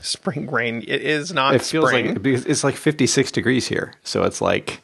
Spring 0.02 0.50
rain. 0.50 0.84
It 0.86 1.00
is 1.00 1.32
not 1.32 1.54
It 1.54 1.62
feels 1.62 1.88
spring. 1.88 2.12
like 2.14 2.26
it's 2.46 2.62
like 2.62 2.76
56 2.76 3.32
degrees 3.32 3.68
here, 3.68 3.94
so 4.04 4.24
it's 4.24 4.42
like 4.42 4.82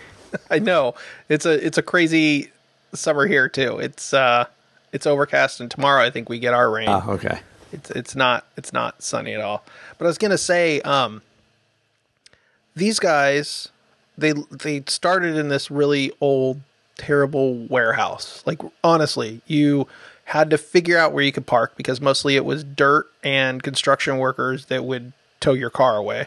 I 0.50 0.60
know. 0.60 0.94
It's 1.28 1.44
a 1.44 1.62
it's 1.64 1.76
a 1.76 1.82
crazy 1.82 2.50
summer 2.94 3.26
here 3.26 3.50
too. 3.50 3.78
It's 3.78 4.14
uh 4.14 4.46
it's 4.92 5.06
overcast 5.06 5.60
and 5.60 5.70
tomorrow 5.70 6.02
I 6.02 6.10
think 6.10 6.28
we 6.28 6.38
get 6.38 6.54
our 6.54 6.70
rain. 6.70 6.88
ah 6.88 7.08
okay. 7.10 7.40
It's 7.72 7.90
it's 7.90 8.16
not 8.16 8.46
it's 8.56 8.72
not 8.72 9.02
sunny 9.02 9.34
at 9.34 9.40
all. 9.40 9.64
But 9.98 10.06
I 10.06 10.08
was 10.08 10.18
gonna 10.18 10.38
say, 10.38 10.80
um, 10.82 11.22
these 12.74 12.98
guys 12.98 13.68
they 14.16 14.32
they 14.50 14.82
started 14.86 15.36
in 15.36 15.48
this 15.48 15.70
really 15.70 16.12
old, 16.20 16.60
terrible 16.96 17.54
warehouse. 17.54 18.42
Like 18.46 18.60
honestly, 18.82 19.40
you 19.46 19.86
had 20.24 20.50
to 20.50 20.58
figure 20.58 20.98
out 20.98 21.12
where 21.12 21.24
you 21.24 21.32
could 21.32 21.46
park 21.46 21.74
because 21.76 22.00
mostly 22.00 22.36
it 22.36 22.44
was 22.44 22.62
dirt 22.64 23.06
and 23.22 23.62
construction 23.62 24.18
workers 24.18 24.66
that 24.66 24.84
would 24.84 25.12
tow 25.40 25.54
your 25.54 25.70
car 25.70 25.96
away 25.96 26.26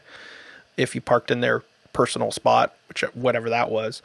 if 0.77 0.95
you 0.95 1.01
parked 1.01 1.29
in 1.29 1.41
their 1.41 1.63
personal 1.93 2.31
spot, 2.31 2.75
which 2.87 3.01
whatever 3.13 3.49
that 3.49 3.69
was. 3.69 4.01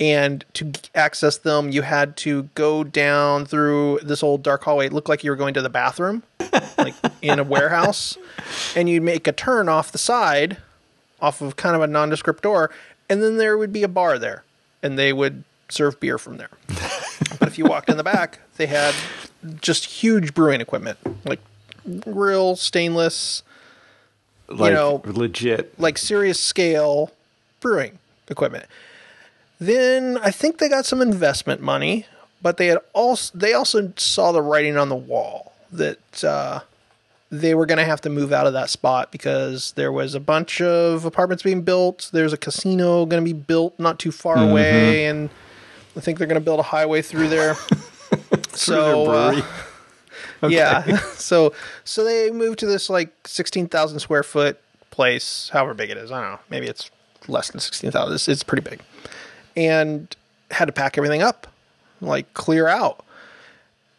And 0.00 0.44
to 0.54 0.72
access 0.94 1.36
them, 1.38 1.70
you 1.70 1.82
had 1.82 2.16
to 2.18 2.44
go 2.54 2.82
down 2.82 3.44
through 3.46 4.00
this 4.02 4.22
old 4.22 4.42
dark 4.42 4.64
hallway. 4.64 4.86
It 4.86 4.92
looked 4.92 5.08
like 5.08 5.22
you 5.22 5.30
were 5.30 5.36
going 5.36 5.54
to 5.54 5.62
the 5.62 5.68
bathroom, 5.70 6.22
like 6.78 6.94
in 7.20 7.38
a 7.38 7.44
warehouse. 7.44 8.16
And 8.74 8.88
you'd 8.88 9.02
make 9.02 9.26
a 9.28 9.32
turn 9.32 9.68
off 9.68 9.92
the 9.92 9.98
side, 9.98 10.56
off 11.20 11.40
of 11.42 11.56
kind 11.56 11.76
of 11.76 11.82
a 11.82 11.86
nondescript 11.86 12.42
door, 12.42 12.70
and 13.08 13.22
then 13.22 13.36
there 13.36 13.56
would 13.58 13.72
be 13.72 13.82
a 13.82 13.88
bar 13.88 14.18
there, 14.18 14.44
and 14.82 14.98
they 14.98 15.12
would 15.12 15.44
serve 15.68 16.00
beer 16.00 16.16
from 16.18 16.38
there. 16.38 16.48
but 17.38 17.48
if 17.48 17.58
you 17.58 17.64
walked 17.66 17.88
in 17.90 17.96
the 17.98 18.02
back, 18.02 18.40
they 18.56 18.66
had 18.66 18.94
just 19.60 19.84
huge 19.84 20.32
brewing 20.34 20.60
equipment, 20.60 20.98
like 21.26 21.40
real 22.06 22.56
stainless, 22.56 23.42
Like 24.48 24.72
know, 24.72 25.02
legit. 25.04 25.78
like 25.78 25.98
serious 25.98 26.40
scale 26.40 27.12
brewing 27.60 27.98
equipment. 28.28 28.64
Then 29.62 30.18
I 30.18 30.32
think 30.32 30.58
they 30.58 30.68
got 30.68 30.86
some 30.86 31.00
investment 31.00 31.60
money, 31.60 32.06
but 32.42 32.56
they 32.56 32.66
had 32.66 32.78
also 32.94 33.38
they 33.38 33.52
also 33.52 33.92
saw 33.96 34.32
the 34.32 34.42
writing 34.42 34.76
on 34.76 34.88
the 34.88 34.96
wall 34.96 35.52
that 35.70 36.24
uh, 36.24 36.60
they 37.30 37.54
were 37.54 37.64
going 37.64 37.78
to 37.78 37.84
have 37.84 38.00
to 38.00 38.10
move 38.10 38.32
out 38.32 38.48
of 38.48 38.54
that 38.54 38.70
spot 38.70 39.12
because 39.12 39.70
there 39.76 39.92
was 39.92 40.16
a 40.16 40.20
bunch 40.20 40.60
of 40.60 41.04
apartments 41.04 41.44
being 41.44 41.62
built. 41.62 42.10
There's 42.12 42.32
a 42.32 42.36
casino 42.36 43.06
going 43.06 43.24
to 43.24 43.24
be 43.24 43.38
built 43.38 43.78
not 43.78 44.00
too 44.00 44.10
far 44.10 44.36
away, 44.36 45.06
and 45.06 45.30
I 45.96 46.00
think 46.00 46.18
they're 46.18 46.26
going 46.26 46.40
to 46.40 46.44
build 46.44 46.58
a 46.58 46.64
highway 46.64 47.00
through 47.00 47.28
there. 47.28 47.54
so 48.48 49.04
their 49.04 49.14
uh, 49.14 49.30
brewery. 49.30 49.42
yeah. 50.54 50.96
so 51.14 51.54
so 51.84 52.02
they 52.02 52.32
moved 52.32 52.58
to 52.58 52.66
this 52.66 52.90
like 52.90 53.12
sixteen 53.28 53.68
thousand 53.68 54.00
square 54.00 54.24
foot 54.24 54.60
place, 54.90 55.50
however 55.52 55.72
big 55.72 55.90
it 55.90 55.98
is. 55.98 56.10
I 56.10 56.20
don't 56.20 56.32
know. 56.32 56.40
Maybe 56.50 56.66
it's 56.66 56.90
less 57.28 57.52
than 57.52 57.60
sixteen 57.60 57.92
thousand. 57.92 58.14
It's, 58.14 58.26
it's 58.26 58.42
pretty 58.42 58.68
big, 58.68 58.80
and 59.56 60.14
had 60.50 60.66
to 60.66 60.72
pack 60.72 60.98
everything 60.98 61.22
up, 61.22 61.46
like 62.00 62.32
clear 62.34 62.68
out. 62.68 63.04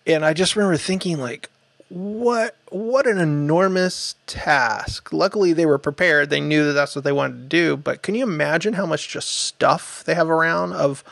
And 0.06 0.26
I 0.26 0.34
just 0.34 0.56
remember 0.56 0.78
thinking, 0.78 1.18
like, 1.18 1.50
what 1.90 2.56
what 2.70 3.06
an 3.06 3.20
enormous 3.20 4.16
task. 4.26 5.14
Luckily, 5.14 5.54
they 5.54 5.66
were 5.66 5.78
prepared. 5.78 6.30
They 6.30 6.42
knew 6.42 6.66
that 6.66 6.74
that's 6.74 6.96
what 6.96 7.04
they 7.04 7.12
wanted 7.12 7.44
to 7.44 7.48
do. 7.48 7.78
But 7.78 8.02
can 8.02 8.16
you 8.16 8.24
imagine 8.24 8.74
how 8.74 8.86
much 8.86 9.10
just 9.10 9.30
stuff 9.30 10.04
they 10.06 10.16
have 10.16 10.30
around 10.30 10.74
of 10.74 11.04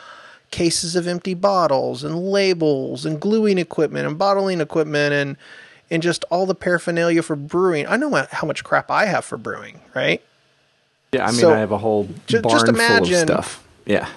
cases 0.50 0.94
of 0.94 1.08
empty 1.08 1.34
bottles 1.34 2.04
and 2.04 2.30
labels 2.30 3.04
and 3.04 3.20
gluing 3.20 3.58
equipment 3.58 4.06
and 4.06 4.18
bottling 4.18 4.60
equipment 4.60 5.14
and 5.14 5.36
and 5.90 6.02
just 6.02 6.24
all 6.30 6.46
the 6.46 6.54
paraphernalia 6.54 7.22
for 7.22 7.36
brewing. 7.36 7.86
I 7.86 7.96
know 7.96 8.26
how 8.30 8.46
much 8.46 8.64
crap 8.64 8.90
I 8.90 9.04
have 9.06 9.24
for 9.24 9.36
brewing, 9.36 9.80
right? 9.94 10.22
Yeah, 11.12 11.26
I 11.26 11.30
mean, 11.32 11.40
so, 11.40 11.52
I 11.52 11.58
have 11.58 11.72
a 11.72 11.78
whole 11.78 12.04
barn 12.04 12.42
just 12.48 12.68
imagine, 12.68 13.26
full 13.26 13.36
of 13.36 13.44
stuff. 13.44 13.68
Yeah, 13.84 14.08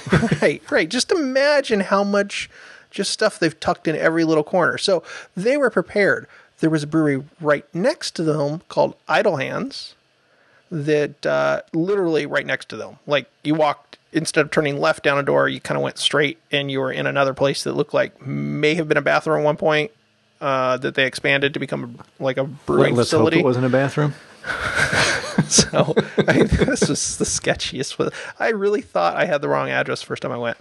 right, 0.42 0.62
right. 0.70 0.88
Just 0.88 1.12
imagine 1.12 1.80
how 1.80 2.04
much 2.04 2.50
just 2.90 3.10
stuff 3.10 3.38
they've 3.38 3.58
tucked 3.58 3.88
in 3.88 3.96
every 3.96 4.24
little 4.24 4.44
corner. 4.44 4.78
So 4.78 5.02
they 5.36 5.56
were 5.56 5.70
prepared. 5.70 6.26
There 6.60 6.70
was 6.70 6.82
a 6.82 6.86
brewery 6.86 7.24
right 7.40 7.64
next 7.74 8.12
to 8.16 8.22
them 8.22 8.62
called 8.68 8.94
Idle 9.08 9.36
Hands, 9.36 9.94
that 10.70 11.26
uh, 11.26 11.62
literally 11.72 12.26
right 12.26 12.46
next 12.46 12.68
to 12.70 12.76
them. 12.76 12.98
Like 13.06 13.26
you 13.42 13.54
walked 13.54 13.98
instead 14.12 14.44
of 14.44 14.50
turning 14.50 14.78
left 14.78 15.02
down 15.02 15.18
a 15.18 15.22
door, 15.22 15.48
you 15.48 15.60
kind 15.60 15.76
of 15.76 15.82
went 15.82 15.98
straight, 15.98 16.38
and 16.50 16.70
you 16.70 16.80
were 16.80 16.92
in 16.92 17.06
another 17.06 17.34
place 17.34 17.64
that 17.64 17.72
looked 17.72 17.94
like 17.94 18.24
may 18.26 18.74
have 18.74 18.88
been 18.88 18.96
a 18.98 19.02
bathroom 19.02 19.40
at 19.40 19.44
one 19.44 19.56
point. 19.56 19.90
Uh, 20.40 20.76
that 20.76 20.96
they 20.96 21.06
expanded 21.06 21.54
to 21.54 21.60
become 21.60 22.00
like 22.18 22.36
a 22.36 22.42
brewing 22.42 22.96
Let's 22.96 23.10
facility. 23.10 23.36
Hope 23.36 23.44
it 23.44 23.46
wasn't 23.46 23.66
a 23.66 23.68
bathroom. 23.68 24.12
so 25.48 25.94
I, 26.26 26.42
this 26.42 26.88
was 26.88 27.18
the 27.18 27.24
sketchiest. 27.24 28.12
I 28.38 28.48
really 28.48 28.80
thought 28.80 29.16
I 29.16 29.26
had 29.26 29.40
the 29.40 29.48
wrong 29.48 29.70
address 29.70 30.02
first 30.02 30.22
time 30.22 30.32
I 30.32 30.38
went. 30.38 30.56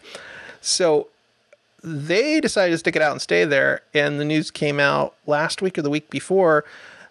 So 0.61 1.07
they 1.83 2.39
decided 2.39 2.71
to 2.71 2.77
stick 2.77 2.95
it 2.95 3.01
out 3.01 3.11
and 3.11 3.21
stay 3.21 3.45
there. 3.45 3.81
And 3.93 4.19
the 4.19 4.25
news 4.25 4.51
came 4.51 4.79
out 4.79 5.15
last 5.25 5.61
week 5.61 5.77
or 5.77 5.81
the 5.81 5.89
week 5.89 6.09
before 6.09 6.63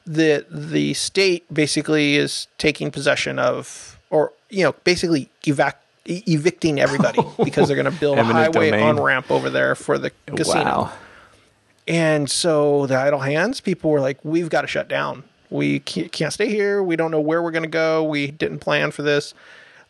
that 0.06 0.46
the 0.50 0.94
state 0.94 1.52
basically 1.52 2.16
is 2.16 2.46
taking 2.58 2.90
possession 2.90 3.38
of, 3.38 3.98
or 4.10 4.32
you 4.48 4.64
know, 4.64 4.72
basically 4.84 5.28
evac- 5.44 5.74
evicting 6.06 6.80
everybody 6.80 7.20
because 7.44 7.68
they're 7.68 7.76
going 7.76 7.92
to 7.92 8.00
build 8.00 8.18
a 8.18 8.24
highway 8.24 8.80
on 8.80 9.00
ramp 9.00 9.30
over 9.30 9.50
there 9.50 9.74
for 9.74 9.98
the 9.98 10.10
casino. 10.26 10.64
Wow. 10.64 10.92
And 11.88 12.30
so 12.30 12.86
the 12.86 12.96
idle 12.96 13.20
hands 13.20 13.60
people 13.60 13.90
were 13.90 14.00
like, 14.00 14.24
we've 14.24 14.48
got 14.48 14.62
to 14.62 14.68
shut 14.68 14.88
down. 14.88 15.24
We 15.50 15.80
can't 15.80 16.32
stay 16.32 16.48
here. 16.48 16.82
We 16.82 16.96
don't 16.96 17.10
know 17.10 17.20
where 17.20 17.42
we're 17.42 17.50
going 17.50 17.64
to 17.64 17.68
go. 17.68 18.04
We 18.04 18.30
didn't 18.30 18.60
plan 18.60 18.92
for 18.92 19.02
this. 19.02 19.34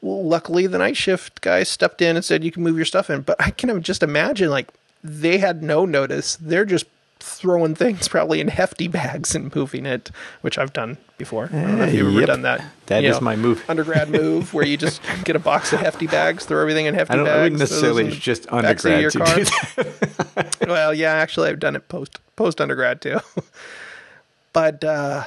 Well, 0.01 0.25
luckily, 0.25 0.67
the 0.67 0.79
night 0.79 0.97
shift 0.97 1.43
guys 1.43 1.69
stepped 1.69 2.01
in 2.01 2.17
and 2.17 2.25
said, 2.25 2.43
you 2.43 2.51
can 2.51 2.63
move 2.63 2.77
your 2.77 2.87
stuff 2.87 3.11
in. 3.11 3.21
But 3.21 3.37
I 3.39 3.51
can 3.51 3.83
just 3.83 4.03
imagine, 4.03 4.49
like, 4.49 4.69
they 5.05 5.39
had 5.39 5.63
no 5.63 5.85
notice. 5.85 6.37
They're 6.41 6.65
just 6.65 6.87
throwing 7.21 7.75
things 7.75 8.09
probably 8.09 8.41
in 8.41 8.49
hefty 8.49 8.89
bags 8.89 9.35
and 9.35 9.55
moving 9.55 9.87
it, 9.87 10.11
which 10.41 10.59
I've 10.59 10.73
done 10.73 10.97
before. 11.19 11.51
I 11.53 11.63
don't 11.63 11.79
know 11.79 11.85
if 11.85 11.95
you've 11.95 12.17
ever 12.17 12.27
done 12.27 12.43
that. 12.43 12.65
That 12.87 13.05
is 13.05 13.17
know, 13.17 13.21
my 13.21 13.37
move. 13.37 13.63
undergrad 13.69 14.09
move 14.11 14.53
where 14.55 14.67
you 14.67 14.77
just 14.77 15.03
get 15.25 15.37
a 15.37 15.39
box 15.39 15.73
of 15.73 15.81
hefty 15.81 16.07
bags, 16.07 16.47
throw 16.47 16.61
everything 16.61 16.87
in 16.87 16.95
hefty 16.95 17.15
I 17.15 17.17
bags. 17.19 17.29
I 17.29 17.43
wouldn't 17.43 17.59
necessarily 17.59 18.11
just 18.11 18.51
undergrad 18.51 19.13
to 19.13 19.19
car. 19.19 19.37
do 19.37 19.45
that. 19.45 20.57
well, 20.67 20.95
yeah, 20.95 21.13
actually, 21.13 21.51
I've 21.51 21.61
done 21.61 21.77
it 21.77 21.89
post 21.89 22.19
post 22.37 22.61
undergrad 22.61 23.01
too. 23.01 23.21
but 24.53 24.83
uh, 24.83 25.25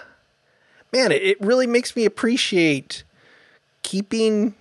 man, 0.94 1.12
it, 1.12 1.22
it 1.24 1.42
really 1.42 1.68
makes 1.68 1.96
me 1.96 2.06
appreciate 2.06 3.04
keeping 3.82 4.54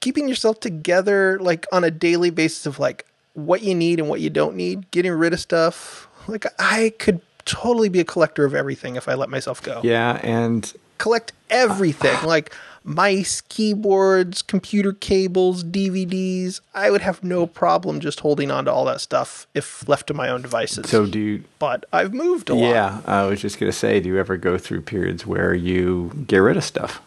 keeping 0.00 0.28
yourself 0.28 0.60
together 0.60 1.38
like 1.40 1.64
on 1.72 1.82
a 1.82 1.90
daily 1.90 2.28
basis 2.28 2.66
of 2.66 2.78
like 2.78 3.06
what 3.32 3.62
you 3.62 3.74
need 3.74 3.98
and 3.98 4.08
what 4.10 4.20
you 4.20 4.28
don't 4.28 4.54
need, 4.54 4.90
getting 4.90 5.12
rid 5.12 5.32
of 5.32 5.40
stuff. 5.40 6.08
Like 6.26 6.46
I 6.58 6.92
could 6.98 7.20
totally 7.46 7.88
be 7.88 8.00
a 8.00 8.04
collector 8.04 8.44
of 8.44 8.54
everything 8.54 8.96
if 8.96 9.08
I 9.08 9.14
let 9.14 9.30
myself 9.30 9.62
go. 9.62 9.80
Yeah, 9.82 10.20
and 10.22 10.70
collect 10.98 11.32
everything 11.50 12.16
like 12.26 12.54
mice, 12.84 13.40
keyboards, 13.40 14.42
computer 14.42 14.92
cables, 14.92 15.64
DVDs. 15.64 16.60
I 16.74 16.90
would 16.90 17.00
have 17.00 17.24
no 17.24 17.46
problem 17.46 17.98
just 17.98 18.20
holding 18.20 18.50
on 18.50 18.66
to 18.66 18.72
all 18.72 18.84
that 18.84 19.00
stuff 19.00 19.46
if 19.54 19.88
left 19.88 20.06
to 20.08 20.14
my 20.14 20.28
own 20.28 20.42
devices. 20.42 20.90
So 20.90 21.06
do 21.06 21.18
you 21.18 21.44
But 21.58 21.86
I've 21.92 22.12
moved 22.12 22.50
a 22.50 22.54
yeah, 22.54 22.60
lot. 22.60 22.70
Yeah, 22.70 23.00
I 23.06 23.24
was 23.24 23.40
just 23.40 23.58
going 23.58 23.72
to 23.72 23.76
say 23.76 24.00
do 24.00 24.10
you 24.10 24.18
ever 24.18 24.36
go 24.36 24.58
through 24.58 24.82
periods 24.82 25.26
where 25.26 25.54
you 25.54 26.24
get 26.26 26.38
rid 26.38 26.58
of 26.58 26.64
stuff? 26.64 27.00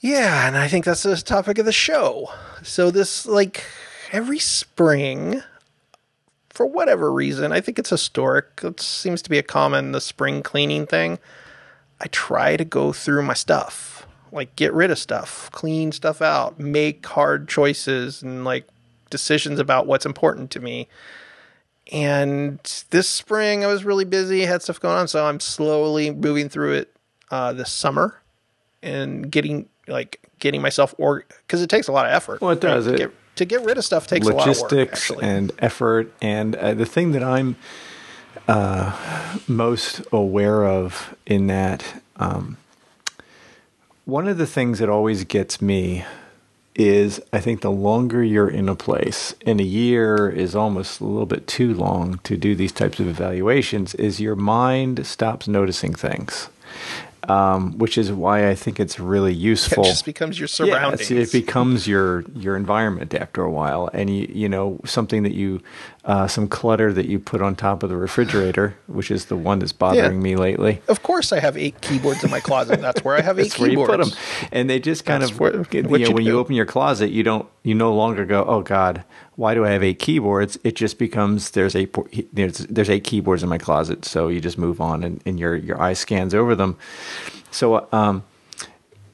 Yeah, 0.00 0.46
and 0.46 0.58
I 0.58 0.68
think 0.68 0.84
that's 0.84 1.04
the 1.04 1.16
topic 1.16 1.58
of 1.58 1.64
the 1.64 1.72
show. 1.72 2.30
So 2.62 2.90
this 2.90 3.24
like 3.24 3.64
every 4.10 4.38
spring 4.38 5.42
for 6.50 6.66
whatever 6.66 7.10
reason, 7.10 7.52
I 7.52 7.60
think 7.60 7.78
it's 7.78 7.90
historic. 7.90 8.60
It 8.62 8.80
seems 8.80 9.22
to 9.22 9.30
be 9.30 9.38
a 9.38 9.42
common 9.42 9.92
the 9.92 10.00
spring 10.00 10.42
cleaning 10.42 10.86
thing. 10.86 11.18
I 12.02 12.08
try 12.08 12.56
to 12.56 12.64
go 12.64 12.92
through 12.92 13.22
my 13.22 13.34
stuff, 13.34 14.06
like 14.32 14.54
get 14.56 14.72
rid 14.72 14.90
of 14.90 14.98
stuff, 14.98 15.48
clean 15.52 15.92
stuff 15.92 16.20
out, 16.20 16.58
make 16.58 17.06
hard 17.06 17.48
choices 17.48 18.22
and 18.22 18.44
like 18.44 18.66
decisions 19.08 19.60
about 19.60 19.86
what's 19.86 20.04
important 20.04 20.50
to 20.52 20.60
me. 20.60 20.88
And 21.92 22.58
this 22.90 23.08
spring 23.08 23.64
I 23.64 23.68
was 23.68 23.84
really 23.84 24.04
busy, 24.04 24.42
had 24.42 24.62
stuff 24.62 24.80
going 24.80 24.96
on, 24.96 25.06
so 25.06 25.24
I'm 25.26 25.38
slowly 25.38 26.10
moving 26.10 26.48
through 26.48 26.72
it 26.72 26.96
uh, 27.30 27.52
this 27.52 27.70
summer 27.70 28.20
and 28.82 29.30
getting 29.30 29.68
like 29.86 30.20
getting 30.40 30.60
myself 30.60 30.94
or 30.98 31.24
because 31.46 31.62
it 31.62 31.70
takes 31.70 31.86
a 31.86 31.92
lot 31.92 32.06
of 32.06 32.12
effort. 32.12 32.40
Well, 32.40 32.50
it 32.50 32.60
does. 32.60 32.86
Right? 32.86 32.94
It, 32.96 32.98
get, 32.98 33.12
to 33.36 33.44
get 33.44 33.64
rid 33.64 33.78
of 33.78 33.84
stuff 33.84 34.08
takes 34.08 34.26
logistics 34.26 35.10
a 35.10 35.12
lot 35.14 35.22
of 35.22 35.28
work, 35.28 35.32
and 35.32 35.52
effort. 35.60 36.12
And 36.20 36.56
uh, 36.56 36.74
the 36.74 36.86
thing 36.86 37.12
that 37.12 37.22
I'm 37.22 37.56
uh, 38.48 39.38
most 39.46 40.02
aware 40.12 40.64
of 40.64 41.14
in 41.26 41.46
that, 41.48 42.02
um, 42.16 42.56
one 44.04 44.26
of 44.26 44.38
the 44.38 44.46
things 44.46 44.78
that 44.78 44.88
always 44.88 45.24
gets 45.24 45.62
me 45.62 46.04
is 46.74 47.20
I 47.32 47.40
think 47.40 47.60
the 47.60 47.70
longer 47.70 48.24
you're 48.24 48.48
in 48.48 48.68
a 48.68 48.74
place, 48.74 49.34
and 49.46 49.60
a 49.60 49.64
year 49.64 50.28
is 50.28 50.56
almost 50.56 51.00
a 51.00 51.04
little 51.04 51.26
bit 51.26 51.46
too 51.46 51.74
long 51.74 52.18
to 52.24 52.36
do 52.36 52.54
these 52.54 52.72
types 52.72 52.98
of 52.98 53.06
evaluations, 53.06 53.94
is 53.96 54.20
your 54.20 54.36
mind 54.36 55.06
stops 55.06 55.46
noticing 55.46 55.94
things 55.94 56.48
um, 57.28 57.78
which 57.78 57.96
is 57.96 58.10
why 58.12 58.48
I 58.48 58.54
think 58.54 58.80
it's 58.80 58.98
really 58.98 59.32
useful. 59.32 59.84
It 59.84 59.88
just 59.88 60.04
becomes 60.04 60.38
your 60.38 60.48
surroundings. 60.48 61.10
It 61.10 61.32
becomes 61.32 61.86
your 61.86 62.24
your 62.34 62.56
environment 62.56 63.14
after 63.14 63.42
a 63.42 63.50
while, 63.50 63.88
and 63.92 64.10
you 64.10 64.28
you 64.32 64.48
know 64.48 64.80
something 64.84 65.22
that 65.22 65.34
you 65.34 65.62
uh, 66.04 66.26
some 66.26 66.48
clutter 66.48 66.92
that 66.92 67.06
you 67.06 67.18
put 67.20 67.40
on 67.40 67.54
top 67.54 67.84
of 67.84 67.88
the 67.88 67.96
refrigerator, 67.96 68.76
which 68.88 69.10
is 69.10 69.26
the 69.26 69.36
one 69.36 69.60
that's 69.60 69.72
bothering 69.72 70.14
yeah. 70.14 70.22
me 70.22 70.34
lately. 70.34 70.82
Of 70.88 71.04
course, 71.04 71.32
I 71.32 71.38
have 71.38 71.56
eight 71.56 71.80
keyboards 71.80 72.24
in 72.24 72.30
my 72.30 72.40
closet. 72.40 72.80
That's 72.80 73.04
where 73.04 73.16
I 73.16 73.20
have 73.20 73.38
eight 73.38 73.44
that's 73.44 73.54
keyboards. 73.54 73.88
Where 73.88 73.98
you 73.98 74.04
put 74.04 74.10
them, 74.10 74.48
and 74.50 74.68
they 74.68 74.80
just 74.80 75.04
kind 75.04 75.22
that's 75.22 75.30
of 75.30 75.38
where, 75.38 75.52
you 75.70 75.82
know 75.82 75.96
you 75.96 76.12
when 76.12 76.24
do. 76.24 76.30
you 76.30 76.38
open 76.38 76.56
your 76.56 76.66
closet, 76.66 77.10
you 77.10 77.22
don't 77.22 77.48
you 77.62 77.74
no 77.74 77.94
longer 77.94 78.24
go, 78.24 78.44
oh 78.44 78.62
God, 78.62 79.04
why 79.36 79.54
do 79.54 79.64
I 79.64 79.70
have 79.70 79.84
eight 79.84 80.00
keyboards? 80.00 80.58
It 80.64 80.74
just 80.74 80.98
becomes 80.98 81.52
there's 81.52 81.76
eight 81.76 81.94
there's 82.32 82.58
there's 82.58 82.90
eight 82.90 83.04
keyboards 83.04 83.44
in 83.44 83.48
my 83.48 83.58
closet, 83.58 84.04
so 84.04 84.26
you 84.26 84.40
just 84.40 84.58
move 84.58 84.80
on, 84.80 85.04
and, 85.04 85.22
and 85.24 85.38
your 85.38 85.54
your 85.54 85.80
eye 85.80 85.92
scans 85.92 86.34
over 86.34 86.56
them. 86.56 86.76
So 87.52 87.86
um, 87.92 88.24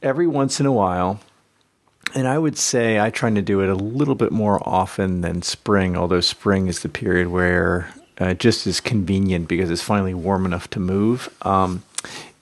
every 0.00 0.26
once 0.26 0.58
in 0.58 0.64
a 0.64 0.72
while 0.72 1.20
and 2.14 2.26
I 2.26 2.38
would 2.38 2.58
say 2.58 3.00
I 3.00 3.10
try 3.10 3.30
to 3.30 3.42
do 3.42 3.60
it 3.60 3.68
a 3.68 3.74
little 3.74 4.14
bit 4.14 4.32
more 4.32 4.60
often 4.66 5.20
than 5.20 5.42
spring, 5.42 5.96
although 5.96 6.20
spring 6.20 6.66
is 6.66 6.80
the 6.80 6.88
period 6.88 7.28
where 7.28 7.92
uh, 8.18 8.34
just 8.34 8.66
is 8.66 8.80
convenient 8.80 9.48
because 9.48 9.70
it's 9.70 9.82
finally 9.82 10.14
warm 10.14 10.44
enough 10.44 10.68
to 10.70 10.80
move. 10.80 11.34
Um, 11.42 11.82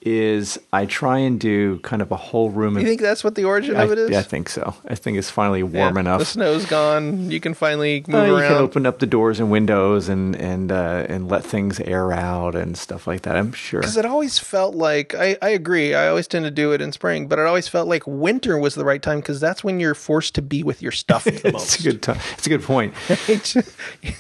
is 0.07 0.59
I 0.73 0.87
try 0.87 1.19
and 1.19 1.41
do 1.41 1.81
kind 1.81 2.01
of 2.01 2.13
a 2.13 2.17
whole 2.17 2.51
room. 2.51 2.79
You 2.79 2.85
think 2.85 3.01
that's 3.01 3.25
what 3.25 3.35
the 3.35 3.45
origin 3.45 3.77
I, 3.77 3.83
of 3.83 3.93
it 3.93 3.99
is? 3.99 4.11
Yeah, 4.11 4.21
I 4.21 4.23
think 4.23 4.49
so. 4.49 4.75
I 4.87 4.95
think 4.95 5.19
it's 5.19 5.31
finally 5.31 5.65
warm 5.65 5.97
yeah, 5.97 6.01
enough. 6.01 6.21
The 6.21 6.25
snow's 6.25 6.65
gone. 6.65 7.31
You 7.31 7.41
can 7.41 7.55
finally 7.55 8.05
move 8.07 8.23
uh, 8.23 8.25
you 8.25 8.35
around. 8.37 8.43
You 8.43 8.49
can 8.49 8.65
open 8.65 8.87
up 8.87 9.01
the 9.01 9.07
doors 9.07 9.41
and 9.41 9.51
windows 9.51 10.09
and 10.09 10.37
and 10.37 10.71
uh, 10.71 11.07
and 11.09 11.29
let 11.29 11.45
things 11.45 11.81
air 11.81 12.13
out 12.13 12.55
and 12.55 12.77
stuff 12.77 13.07
like 13.07 13.23
that. 13.23 13.37
I'm 13.37 13.53
sure. 13.53 13.81
Because 13.81 13.97
it 13.97 14.07
always 14.07 14.39
felt 14.39 14.75
like 14.77 15.15
I, 15.15 15.37
I 15.43 15.49
agree. 15.49 15.95
I 15.95 16.09
always 16.09 16.29
tend 16.29 16.45
to 16.45 16.51
do 16.53 16.73
it 16.73 16.81
in 16.81 16.93
spring, 16.93 17.27
but 17.27 17.39
it 17.39 17.47
always 17.47 17.67
felt 17.67 17.89
like 17.89 18.07
winter 18.07 18.57
was 18.59 18.77
the 18.77 18.85
right 18.85 19.03
time 19.03 19.19
because 19.19 19.41
that's 19.41 19.65
when 19.65 19.81
you're 19.81 19.95
forced 19.95 20.37
to 20.37 20.43
be 20.43 20.63
with 20.63 20.83
your 20.83 20.93
stuff 20.93 21.25
the 21.25 21.53
most. 21.53 21.75
it's 21.75 21.81
a 21.81 21.83
good 21.83 22.03
time. 22.03 22.21
It's 22.33 22.47
a 22.47 22.51
good 22.51 22.63
point. 22.63 22.95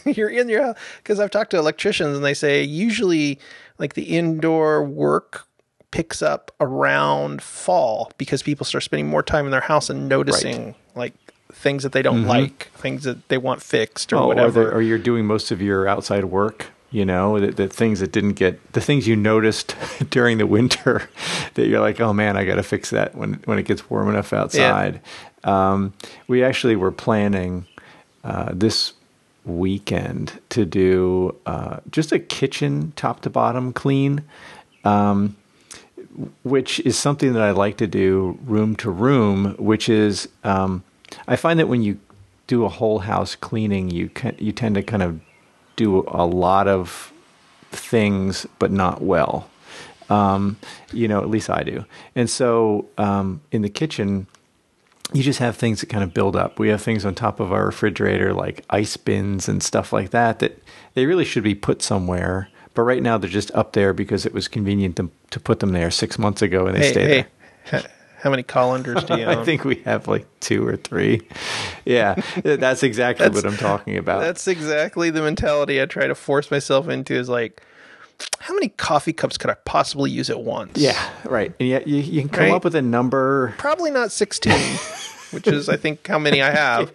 you're 0.16 0.30
in 0.30 0.48
your 0.48 0.74
because 0.98 1.20
I've 1.20 1.30
talked 1.30 1.52
to 1.52 1.58
electricians 1.58 2.16
and 2.16 2.24
they 2.24 2.34
say 2.34 2.64
usually 2.64 3.38
like 3.78 3.94
the 3.94 4.16
indoor 4.16 4.82
work 4.82 5.46
picks 5.90 6.22
up 6.22 6.50
around 6.60 7.42
fall 7.42 8.12
because 8.18 8.42
people 8.42 8.64
start 8.64 8.84
spending 8.84 9.08
more 9.08 9.22
time 9.22 9.44
in 9.44 9.50
their 9.50 9.60
house 9.60 9.88
and 9.88 10.08
noticing 10.08 10.66
right. 10.66 10.76
like 10.94 11.14
things 11.52 11.82
that 11.82 11.92
they 11.92 12.02
don't 12.02 12.20
mm-hmm. 12.20 12.28
like, 12.28 12.70
things 12.74 13.04
that 13.04 13.28
they 13.28 13.38
want 13.38 13.62
fixed 13.62 14.12
or 14.12 14.16
oh, 14.16 14.26
whatever. 14.26 14.68
Or, 14.70 14.76
or, 14.76 14.82
you're 14.82 14.98
doing 14.98 15.26
most 15.26 15.50
of 15.50 15.62
your 15.62 15.88
outside 15.88 16.26
work, 16.26 16.66
you 16.90 17.04
know, 17.04 17.40
the, 17.40 17.50
the, 17.50 17.68
things 17.68 18.00
that 18.00 18.12
didn't 18.12 18.34
get, 18.34 18.72
the 18.72 18.80
things 18.80 19.08
you 19.08 19.16
noticed 19.16 19.74
during 20.10 20.38
the 20.38 20.46
winter 20.46 21.08
that 21.54 21.66
you're 21.66 21.80
like, 21.80 22.00
oh 22.00 22.12
man, 22.12 22.36
I 22.36 22.44
got 22.44 22.56
to 22.56 22.62
fix 22.62 22.90
that 22.90 23.14
when, 23.14 23.34
when 23.44 23.58
it 23.58 23.64
gets 23.64 23.88
warm 23.88 24.08
enough 24.08 24.32
outside. 24.32 25.00
Yeah. 25.44 25.72
Um, 25.72 25.94
we 26.26 26.42
actually 26.44 26.76
were 26.76 26.92
planning 26.92 27.66
uh, 28.24 28.50
this 28.52 28.92
weekend 29.44 30.40
to 30.50 30.64
do 30.64 31.36
uh, 31.46 31.78
just 31.90 32.12
a 32.12 32.18
kitchen 32.18 32.92
top 32.96 33.20
to 33.20 33.30
bottom 33.30 33.72
clean, 33.72 34.24
um, 34.84 35.36
which 36.42 36.80
is 36.80 36.98
something 36.98 37.32
that 37.32 37.42
I 37.42 37.50
like 37.50 37.76
to 37.78 37.86
do 37.86 38.38
room 38.44 38.76
to 38.76 38.90
room. 38.90 39.54
Which 39.58 39.88
is, 39.88 40.28
um, 40.44 40.84
I 41.26 41.36
find 41.36 41.58
that 41.58 41.68
when 41.68 41.82
you 41.82 41.98
do 42.46 42.64
a 42.64 42.68
whole 42.68 43.00
house 43.00 43.34
cleaning, 43.34 43.90
you 43.90 44.08
can, 44.08 44.36
you 44.38 44.52
tend 44.52 44.76
to 44.76 44.82
kind 44.82 45.02
of 45.02 45.20
do 45.76 46.04
a 46.08 46.24
lot 46.26 46.68
of 46.68 47.12
things, 47.70 48.46
but 48.58 48.70
not 48.70 49.02
well. 49.02 49.50
Um, 50.08 50.56
you 50.92 51.08
know, 51.08 51.20
at 51.20 51.28
least 51.28 51.50
I 51.50 51.62
do. 51.62 51.84
And 52.14 52.30
so 52.30 52.86
um, 52.96 53.40
in 53.50 53.62
the 53.62 53.68
kitchen, 53.68 54.26
you 55.12 55.22
just 55.22 55.38
have 55.38 55.56
things 55.56 55.80
that 55.80 55.86
kind 55.86 56.02
of 56.02 56.14
build 56.14 56.36
up. 56.36 56.58
We 56.58 56.68
have 56.68 56.82
things 56.82 57.04
on 57.04 57.14
top 57.14 57.40
of 57.40 57.52
our 57.52 57.66
refrigerator 57.66 58.32
like 58.32 58.64
ice 58.70 58.96
bins 58.96 59.48
and 59.48 59.62
stuff 59.62 59.92
like 59.92 60.10
that 60.10 60.38
that 60.40 60.58
they 60.94 61.06
really 61.06 61.24
should 61.24 61.44
be 61.44 61.54
put 61.54 61.82
somewhere. 61.82 62.48
But 62.76 62.82
right 62.82 63.02
now 63.02 63.18
they're 63.18 63.28
just 63.28 63.50
up 63.56 63.72
there 63.72 63.92
because 63.92 64.24
it 64.24 64.32
was 64.32 64.46
convenient 64.46 64.94
to, 64.96 65.10
to 65.30 65.40
put 65.40 65.58
them 65.58 65.72
there 65.72 65.90
six 65.90 66.16
months 66.18 66.42
ago 66.42 66.66
and 66.68 66.76
they 66.76 66.80
Hey, 66.86 66.92
stay 66.92 67.06
hey, 67.06 67.26
there. 67.72 67.82
how 68.20 68.30
many 68.30 68.44
colanders 68.44 69.02
do 69.04 69.16
you 69.16 69.24
own? 69.26 69.38
I 69.38 69.44
think 69.44 69.64
we 69.64 69.76
have 69.86 70.06
like 70.06 70.26
two 70.40 70.64
or 70.64 70.76
three. 70.76 71.26
Yeah, 71.84 72.14
that's 72.44 72.82
exactly 72.84 73.28
what 73.30 73.44
I'm 73.44 73.56
talking 73.56 73.96
about. 73.96 74.20
That's 74.20 74.46
exactly 74.46 75.10
the 75.10 75.22
mentality 75.22 75.82
I 75.82 75.86
try 75.86 76.06
to 76.06 76.14
force 76.14 76.50
myself 76.52 76.88
into 76.88 77.14
is 77.14 77.28
like, 77.28 77.62
how 78.40 78.54
many 78.54 78.68
coffee 78.68 79.12
cups 79.12 79.36
could 79.36 79.50
I 79.50 79.54
possibly 79.64 80.10
use 80.10 80.30
at 80.30 80.40
once? 80.40 80.78
Yeah, 80.78 80.98
right. 81.24 81.52
And 81.58 81.68
yet 81.68 81.86
you, 81.88 81.96
you 81.96 82.20
can 82.20 82.28
come 82.30 82.44
Right. 82.44 82.52
up 82.52 82.64
with 82.64 82.74
a 82.74 82.80
number. 82.82 83.54
Probably 83.58 83.90
not 83.90 84.12
16, 84.12 84.52
which 85.32 85.46
is, 85.48 85.68
I 85.68 85.76
think, 85.76 86.06
how 86.06 86.18
many 86.18 86.40
I 86.42 86.50
have. 86.54 86.92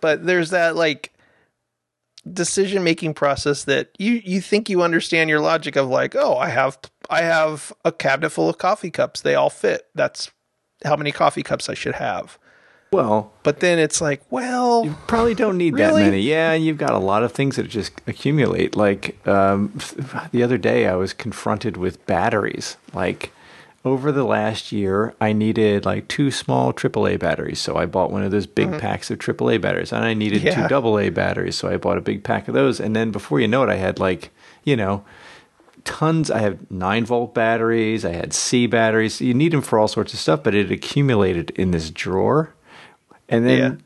But 0.00 0.26
there's 0.26 0.50
that 0.50 0.76
like 0.76 1.12
decision 2.32 2.82
making 2.84 3.14
process 3.14 3.64
that 3.64 3.90
you, 3.98 4.20
you 4.24 4.40
think 4.40 4.68
you 4.68 4.82
understand 4.82 5.30
your 5.30 5.40
logic 5.40 5.76
of 5.76 5.88
like, 5.88 6.14
oh, 6.16 6.36
I 6.36 6.48
have 6.48 6.78
I 7.08 7.22
have 7.22 7.72
a 7.84 7.92
cabinet 7.92 8.30
full 8.30 8.48
of 8.48 8.58
coffee 8.58 8.90
cups. 8.90 9.20
They 9.20 9.34
all 9.34 9.50
fit. 9.50 9.86
That's 9.94 10.30
how 10.84 10.96
many 10.96 11.12
coffee 11.12 11.42
cups 11.42 11.68
I 11.68 11.74
should 11.74 11.94
have. 11.94 12.38
Well, 12.92 13.32
But 13.42 13.60
then 13.60 13.78
it's 13.78 14.00
like, 14.00 14.22
well, 14.30 14.84
you 14.84 14.96
probably 15.06 15.34
don't 15.34 15.58
need 15.58 15.76
that 15.76 15.94
many. 15.94 16.20
Yeah, 16.20 16.54
you've 16.54 16.78
got 16.78 16.92
a 16.92 16.98
lot 16.98 17.24
of 17.24 17.32
things 17.32 17.56
that 17.56 17.68
just 17.68 17.92
accumulate. 18.06 18.76
Like 18.76 19.26
um, 19.26 19.76
the 20.32 20.42
other 20.42 20.56
day, 20.56 20.86
I 20.86 20.94
was 20.94 21.12
confronted 21.12 21.76
with 21.76 22.04
batteries. 22.06 22.76
Like 22.94 23.32
over 23.86 24.10
the 24.12 24.24
last 24.24 24.72
year, 24.72 25.14
I 25.20 25.32
needed 25.32 25.84
like 25.86 26.08
two 26.08 26.30
small 26.30 26.72
AAA 26.72 27.18
batteries, 27.20 27.60
so 27.60 27.76
I 27.76 27.86
bought 27.86 28.10
one 28.10 28.22
of 28.24 28.32
those 28.32 28.46
big 28.46 28.70
packs 28.78 29.10
of 29.10 29.18
AAA 29.18 29.60
batteries, 29.60 29.92
and 29.92 30.04
I 30.04 30.12
needed 30.12 30.42
Mm-hmm. 30.42 30.60
Yeah. 30.60 30.68
two 30.68 30.74
AA 30.74 31.10
batteries, 31.10 31.56
so 31.56 31.68
I 31.68 31.76
bought 31.76 31.96
a 31.96 32.00
big 32.00 32.24
pack 32.24 32.48
of 32.48 32.54
those. 32.54 32.80
And 32.80 32.94
then 32.96 33.10
before 33.12 33.40
you 33.40 33.46
know 33.48 33.62
it, 33.62 33.70
I 33.70 33.76
had 33.76 33.98
like 33.98 34.30
you 34.64 34.76
know 34.76 35.04
tons. 35.84 36.30
I 36.30 36.40
have 36.40 36.68
nine 36.70 37.04
volt 37.06 37.32
batteries. 37.34 38.04
I 38.04 38.12
had 38.12 38.32
C 38.32 38.66
batteries. 38.66 39.20
You 39.20 39.34
need 39.34 39.52
them 39.52 39.62
for 39.62 39.78
all 39.78 39.88
sorts 39.88 40.12
of 40.12 40.18
stuff, 40.18 40.42
but 40.42 40.54
it 40.54 40.70
accumulated 40.72 41.50
in 41.50 41.70
this 41.70 41.90
drawer. 41.90 42.52
And 43.28 43.46
then 43.46 43.58
yeah, 43.58 43.76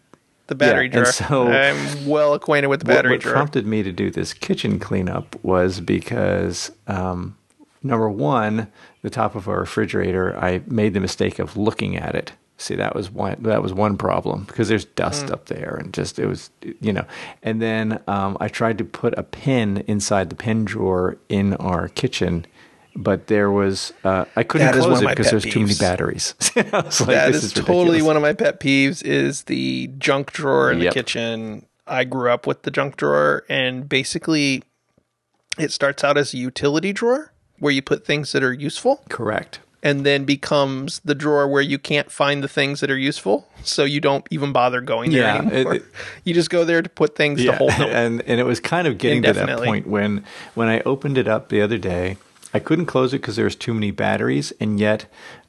the 0.47 0.54
battery 0.54 0.87
Yeah, 0.90 0.97
and 0.99 1.04
drawer. 1.04 1.12
so- 1.12 1.49
I'm 1.52 2.07
well 2.07 2.33
acquainted 2.35 2.69
with 2.69 2.80
the 2.80 2.87
what, 2.90 2.97
battery 2.97 3.12
what 3.12 3.21
drawer. 3.21 3.35
prompted 3.35 3.66
me 3.66 3.83
to 3.83 3.92
do 3.92 4.11
this 4.11 4.33
kitchen 4.33 4.78
cleanup 4.78 5.37
was 5.45 5.80
because 5.80 6.73
um, 6.87 7.37
number 7.83 8.09
one, 8.11 8.71
the 9.03 9.11
top 9.11 9.35
of 9.35 9.49
our 9.49 9.61
refrigerator, 9.61 10.37
I 10.39 10.63
made 10.67 10.95
the 10.95 11.01
mistake 11.01 11.39
of 11.39 11.57
looking 11.57 11.97
at 11.97 12.15
it. 12.15 12.33
See, 12.59 12.75
that 12.75 12.95
was 12.95 13.11
one. 13.11 13.37
That 13.41 13.63
was 13.63 13.73
one 13.73 13.97
problem 13.97 14.45
because 14.45 14.69
there's 14.69 14.85
dust 14.85 15.27
Mm. 15.29 15.33
up 15.33 15.47
there, 15.47 15.77
and 15.81 15.95
just 15.95 16.19
it 16.19 16.27
was, 16.27 16.51
you 16.83 16.93
know. 16.93 17.07
And 17.43 17.63
then 17.63 18.03
um, 18.07 18.37
I 18.39 18.49
tried 18.49 18.77
to 18.79 18.85
put 18.85 19.14
a 19.19 19.23
pin 19.23 19.83
inside 19.87 20.29
the 20.29 20.37
pen 20.37 20.66
drawer 20.66 21.16
in 21.31 21.55
our 21.55 21.88
kitchen, 21.88 22.45
but 22.95 23.29
there 23.29 23.51
was 23.51 23.95
uh, 24.05 24.27
I 24.37 24.43
couldn't 24.43 24.73
That 24.73 24.75
close 24.83 25.01
it 25.01 25.09
because 25.09 25.31
there's 25.31 25.45
too 25.45 25.61
many 25.61 25.75
batteries. 25.75 26.35
Like, 26.57 26.64
That 26.64 27.33
this 27.33 27.37
is, 27.37 27.45
is 27.45 27.53
totally 27.55 28.03
one 28.03 28.16
of 28.16 28.21
my 28.23 28.35
pet 28.35 28.61
peeves 28.61 29.03
is 29.03 29.45
the 29.45 29.87
junk 29.97 30.33
drawer 30.33 30.71
in 30.71 30.81
Yep. 30.81 30.93
the 30.93 31.01
kitchen. 31.01 31.66
I 31.87 32.05
grew 32.05 32.31
up 32.31 32.47
with 32.47 32.62
the 32.64 32.71
junk 32.71 32.97
drawer 32.99 33.45
and 33.49 33.88
basically 33.88 34.64
it 35.59 35.73
starts 35.73 36.05
out 36.05 36.19
as 36.19 36.35
a 36.35 36.37
utility 36.37 36.93
drawer 36.93 37.33
where 37.61 37.73
you 37.73 37.83
put 37.83 38.05
things 38.05 38.33
that 38.33 38.42
are 38.42 38.53
useful 38.53 39.03
Correct. 39.09 39.61
and 39.83 40.05
then 40.05 40.25
becomes 40.25 41.01
the 41.05 41.14
drawer 41.14 41.46
where 41.46 41.62
you 41.62 41.79
can't 41.79 42.11
find 42.11 42.42
the 42.42 42.49
things 42.49 42.81
that 42.81 42.90
are 42.90 42.99
useful 42.99 43.46
so 43.62 43.85
you 43.85 44.01
don't 44.01 44.27
even 44.31 44.53
bother 44.53 44.81
going 44.81 45.12
there 45.12 45.23
Yeah, 45.23 45.38
anymore. 45.42 45.75
it- 45.77 45.85
you 46.25 46.35
just 46.35 46.51
go 46.51 46.64
there 46.64 46.83
to 46.83 46.88
put 46.88 47.14
things 47.16 47.42
to 47.44 47.53
hold 47.53 47.70
them. 47.73 47.88
and 47.90 48.23
and 48.23 48.40
it 48.40 48.44
was 48.44 48.59
kind 48.61 48.88
of 48.88 48.99
getting 48.99 49.23
to 49.23 49.33
that 49.33 49.59
point 49.59 49.87
when 49.87 50.25
when 50.55 50.68
I 50.68 50.81
opened 50.81 51.16
it 51.18 51.29
up 51.29 51.49
the 51.51 51.61
other 51.62 51.79
day, 51.79 52.16
I 52.53 52.59
couldn't 52.59 52.87
close 52.87 53.14
it 53.14 53.18
because 53.20 53.37
there 53.37 53.44
was 53.44 53.55
too 53.57 53.73
many 53.75 53.90
batteries, 53.92 54.53
and 54.61 54.81
yet. 54.81 55.07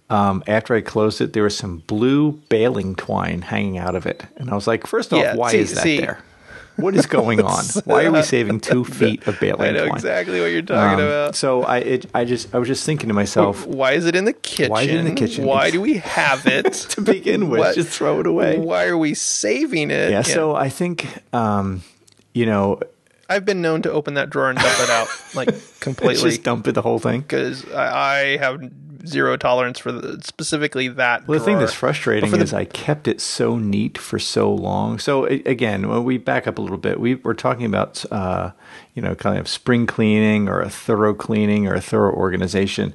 Um, 0.10 0.44
after 0.46 0.76
I 0.76 0.82
closed 0.82 1.22
it, 1.22 1.32
there 1.32 1.44
was 1.44 1.56
some 1.56 1.78
blue 1.88 2.34
baling 2.50 2.96
twine 2.96 3.44
hanging 3.44 3.78
out 3.78 3.96
of 3.96 4.06
it, 4.06 4.26
and 4.36 4.50
I 4.50 4.56
was 4.56 4.68
like, 4.68 4.86
first 4.86 5.14
off, 5.14 5.22
Yeah, 5.24 5.36
why 5.38 5.52
see- 5.52 5.60
is 5.60 5.74
that 5.76 5.84
see. 5.84 6.00
there? 6.02 6.20
What 6.82 6.96
is 6.96 7.06
going 7.06 7.42
on? 7.42 7.64
Why 7.86 8.06
are 8.06 8.12
we 8.12 8.22
saving 8.24 8.60
two 8.60 8.84
feet 9.00 9.26
of 9.28 9.40
baling 9.40 9.62
I 9.62 9.72
know 9.72 9.86
twine? 9.86 9.96
exactly 9.96 10.40
what 10.42 10.48
you're 10.48 10.62
talking 10.62 11.00
Um, 11.00 11.06
about. 11.06 11.36
So 11.36 11.64
I, 11.64 11.78
it, 11.78 12.06
I 12.14 12.26
just, 12.26 12.54
I 12.54 12.58
was 12.60 12.68
just 12.68 12.86
thinking 12.86 13.08
to 13.10 13.14
myself, 13.14 13.66
Why 13.66 13.94
is 13.94 14.06
it 14.06 14.16
in 14.16 14.26
the 14.26 14.34
kitchen? 14.34 14.72
Why 14.72 14.82
is 14.84 14.90
it 14.90 14.96
in 14.96 15.06
the 15.06 15.14
kitchen? 15.16 15.46
Why 15.46 15.68
It's- 15.68 15.74
do 15.74 15.82
we 15.82 15.96
have 15.98 16.46
it? 16.48 16.74
to 16.92 17.02
begin 17.02 17.50
with, 17.50 17.60
What- 17.60 17.76
just 17.76 17.90
throw 17.90 18.20
it 18.20 18.28
away. 18.28 18.58
Why 18.60 18.86
are 18.88 18.98
we 18.98 19.14
saving 19.14 19.92
it? 19.92 20.12
Yeah. 20.12 20.24
So 20.24 20.56
I 20.56 20.70
think, 20.70 21.08
um, 21.34 21.84
you 22.34 22.46
know, 22.46 22.80
I've 23.32 23.46
been 23.46 23.62
known 23.62 23.82
to 23.84 23.92
open 23.92 24.16
that 24.16 24.30
drawer 24.30 24.50
and 24.50 24.60
dump 24.60 24.80
it 24.82 24.90
out 24.90 25.08
like 25.34 25.50
completely 25.80 26.32
just 26.32 26.44
dump 26.44 26.68
it 26.68 26.74
the 26.74 26.82
whole 26.82 27.00
thing. 27.00 27.22
because 27.22 27.70
I, 27.72 28.34
I 28.34 28.38
have 28.38 28.72
zero 29.06 29.38
tolerance 29.38 29.80
for 29.80 29.92
the, 29.92 30.22
specifically 30.24 30.88
that. 30.90 31.28
Well, 31.28 31.40
the 31.40 31.46
thing 31.46 31.58
that's 31.60 31.74
frustrating 31.74 32.30
the- 32.32 32.38
is 32.40 32.54
I 32.54 32.66
kept 32.66 33.08
it 33.08 33.22
so 33.22 33.58
neat 33.58 33.98
for 33.98 34.20
so 34.20 34.54
long. 34.54 35.00
So 35.00 35.26
again, 35.26 35.88
when 35.90 36.04
we 36.04 36.18
back 36.18 36.46
up 36.48 36.58
a 36.58 36.62
little 36.62 36.78
bit, 36.78 37.00
we 37.00 37.16
were 37.16 37.34
talking 37.34 37.66
about 37.66 38.04
uh, 38.12 38.52
you 38.94 39.02
know 39.02 39.16
kind 39.16 39.38
of 39.38 39.48
spring 39.48 39.88
cleaning 39.88 40.48
or 40.50 40.62
a 40.62 40.70
thorough 40.70 41.14
cleaning 41.14 41.68
or 41.68 41.74
a 41.74 41.82
thorough 41.82 42.14
organization. 42.14 42.94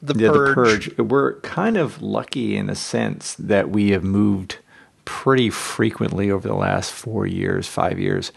The 0.00 0.14
Yeah, 0.18 0.30
purge. 0.32 0.96
We're 0.98 1.40
kind 1.40 1.76
of 1.76 2.02
lucky 2.02 2.56
in 2.56 2.68
a 2.70 2.74
sense 2.74 3.34
that 3.34 3.70
we 3.70 3.90
have 3.90 4.02
moved 4.02 4.58
pretty 5.04 5.50
frequently 5.50 6.30
over 6.30 6.46
the 6.46 6.54
last 6.54 6.92
four 6.92 7.26
years, 7.26 7.66
five 7.68 7.98
years. 7.98 8.32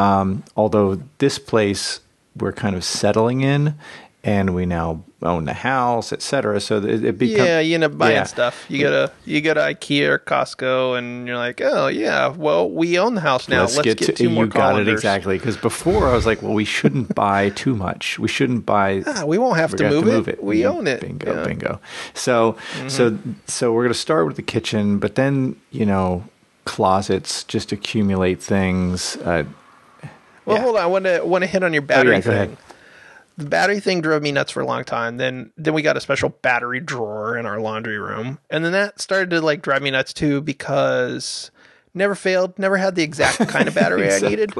Um, 0.00 0.44
although 0.56 1.02
this 1.18 1.38
place 1.38 2.00
we're 2.36 2.52
kind 2.52 2.76
of 2.76 2.84
settling 2.84 3.40
in, 3.40 3.74
and 4.22 4.54
we 4.54 4.66
now 4.66 5.02
own 5.22 5.44
the 5.44 5.52
house, 5.54 6.12
et 6.12 6.22
cetera. 6.22 6.60
So 6.60 6.78
it, 6.78 7.04
it 7.04 7.18
becomes 7.18 7.48
yeah, 7.48 7.60
you 7.60 7.78
know, 7.78 7.88
buying 7.88 8.16
yeah. 8.16 8.24
stuff. 8.24 8.64
You 8.68 8.80
go 8.80 8.90
to 8.90 9.12
you 9.24 9.40
go 9.40 9.54
to 9.54 9.60
IKEA 9.60 10.08
or 10.08 10.18
Costco, 10.18 10.98
and 10.98 11.26
you're 11.26 11.36
like, 11.36 11.60
oh 11.62 11.88
yeah, 11.88 12.28
well 12.28 12.70
we 12.70 12.98
own 12.98 13.14
the 13.14 13.20
house 13.20 13.48
now. 13.48 13.62
Let's, 13.62 13.80
get, 13.82 14.16
two 14.16 14.30
more 14.30 14.44
you 14.44 14.50
got 14.50 14.80
it 14.80 14.88
exactly 14.88 15.38
because 15.38 15.56
before 15.56 16.08
I 16.08 16.14
was 16.14 16.26
like, 16.26 16.42
well, 16.42 16.54
we 16.54 16.64
shouldn't 16.64 17.14
buy 17.26 17.50
too 17.50 17.74
much. 17.74 18.18
We 18.18 18.28
shouldn't 18.28 18.66
buy. 18.66 19.02
Ah, 19.06 19.24
we 19.24 19.38
won't 19.38 19.56
have 19.56 19.70
to 19.72 19.76
gonna 19.76 20.02
move, 20.02 20.28
it. 20.28 20.42
We 20.42 20.62
Yeah, 20.62 20.68
own 20.68 20.86
it. 20.86 21.00
Bingo, 21.00 21.26
Yeah. 21.26 21.34
Mm-hmm. 21.38 21.48
bingo. 21.48 21.80
So, 22.14 22.56
so, 22.88 23.18
so 23.46 23.72
we're 23.72 23.84
gonna 23.84 23.94
start 23.94 24.26
with 24.26 24.36
the 24.36 24.42
kitchen, 24.42 24.98
but 24.98 25.14
then 25.14 25.56
you 25.70 25.86
know, 25.86 26.24
closets 26.64 27.44
just 27.44 27.72
accumulate 27.72 28.42
things. 28.42 29.16
Uh, 29.18 29.44
Well, 30.50 30.58
Yeah. 30.58 30.64
hold 30.64 30.76
on. 30.76 30.82
I 30.82 30.86
want 30.86 31.04
to 31.06 31.20
want 31.24 31.42
to 31.42 31.46
hit 31.46 31.62
on 31.62 31.72
your 31.72 31.82
oh, 31.82 31.86
battery 31.86 32.20
go 32.20 32.30
thing. 32.30 32.56
The 33.38 33.46
battery 33.46 33.80
thing 33.80 34.00
drove 34.02 34.22
me 34.22 34.32
nuts 34.32 34.50
for 34.52 34.60
a 34.60 34.66
long 34.66 34.84
time. 34.84 35.16
Then 35.16 35.52
then 35.56 35.72
we 35.72 35.82
got 35.82 35.96
a 35.96 36.00
special 36.00 36.28
battery 36.28 36.80
drawer 36.80 37.36
in 37.38 37.46
our 37.46 37.60
laundry 37.60 37.98
room, 37.98 38.38
and 38.50 38.64
then 38.64 38.72
that 38.72 39.00
started 39.00 39.30
to 39.30 39.40
like 39.40 39.62
drive 39.62 39.80
me 39.82 39.90
nuts 39.90 40.12
too 40.12 40.40
because 40.42 41.50
never 41.94 42.14
failed, 42.14 42.58
never 42.58 42.76
had 42.76 42.94
the 42.96 43.02
exact 43.02 43.38
kind 43.48 43.66
of 43.68 43.74
battery 43.74 44.12
I 44.12 44.18
needed. 44.20 44.54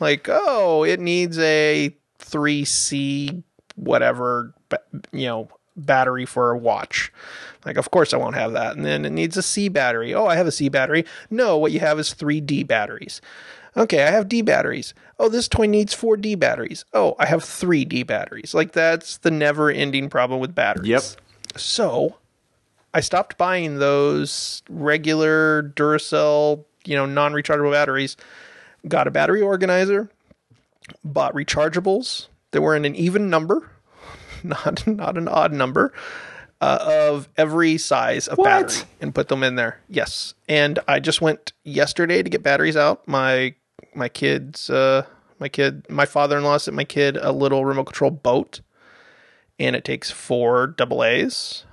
Like, 0.00 0.26
oh, 0.28 0.82
it 0.84 0.98
needs 0.98 1.38
a 1.38 1.94
3C 2.18 3.42
whatever, 3.76 4.52
you 5.12 5.26
know, 5.26 5.48
battery 5.76 6.26
for 6.26 6.50
a 6.50 6.58
watch. 6.58 7.12
Like, 7.64 7.76
of 7.76 7.90
course 7.90 8.12
I 8.12 8.16
won't 8.16 8.34
have 8.34 8.52
that. 8.52 8.76
And 8.76 8.84
then 8.84 9.04
it 9.04 9.10
needs 9.12 9.36
a 9.36 9.42
C 9.42 9.68
battery. 9.68 10.12
Oh, 10.12 10.26
I 10.26 10.34
have 10.36 10.46
a 10.46 10.52
C 10.52 10.68
battery. 10.68 11.04
No, 11.30 11.56
what 11.56 11.72
you 11.72 11.80
have 11.80 11.98
is 11.98 12.12
three 12.14 12.40
D 12.40 12.64
batteries. 12.64 13.20
Okay, 13.76 14.02
I 14.02 14.10
have 14.10 14.28
D 14.28 14.42
batteries. 14.42 14.92
Oh, 15.18 15.28
this 15.28 15.48
toy 15.48 15.66
needs 15.66 15.94
four 15.94 16.16
D 16.16 16.34
batteries. 16.34 16.84
Oh, 16.92 17.14
I 17.18 17.26
have 17.26 17.42
three 17.42 17.84
D 17.84 18.02
batteries. 18.02 18.54
Like, 18.54 18.72
that's 18.72 19.18
the 19.18 19.30
never 19.30 19.70
ending 19.70 20.08
problem 20.10 20.40
with 20.40 20.54
batteries. 20.54 20.88
Yep. 20.88 21.02
So 21.56 22.16
I 22.92 23.00
stopped 23.00 23.38
buying 23.38 23.78
those 23.78 24.62
regular 24.68 25.62
Duracell, 25.74 26.64
you 26.84 26.96
know, 26.96 27.06
non 27.06 27.32
rechargeable 27.32 27.72
batteries. 27.72 28.16
Got 28.88 29.06
a 29.06 29.10
battery 29.10 29.40
organizer, 29.40 30.10
bought 31.04 31.34
rechargeables 31.34 32.26
that 32.50 32.60
were 32.60 32.74
in 32.76 32.84
an 32.84 32.94
even 32.96 33.30
number, 33.30 33.70
not 34.42 34.86
not 34.86 35.16
an 35.16 35.28
odd 35.28 35.52
number, 35.52 35.92
uh, 36.60 36.78
of 37.10 37.28
every 37.38 37.78
size 37.78 38.28
of 38.28 38.38
What? 38.38 38.44
battery, 38.46 38.88
and 39.00 39.14
put 39.14 39.28
them 39.28 39.42
in 39.42 39.54
there. 39.54 39.78
Yes, 39.88 40.34
and 40.48 40.78
I 40.88 40.98
just 41.00 41.20
went 41.22 41.52
yesterday 41.64 42.22
to 42.22 42.28
get 42.28 42.42
batteries 42.42 42.76
out. 42.76 43.06
My 43.06 43.54
my 43.94 44.08
kids, 44.08 44.70
uh, 44.70 45.04
my 45.38 45.48
kid, 45.48 45.88
my 45.88 46.06
father-in-law 46.06 46.58
sent 46.58 46.76
my 46.76 46.84
kid 46.84 47.16
a 47.16 47.32
little 47.32 47.64
remote 47.64 47.84
control 47.86 48.10
boat, 48.10 48.60
and 49.58 49.74
it 49.76 49.84
takes 49.84 50.10
four 50.10 50.66
double 50.68 51.02
A's. 51.04 51.64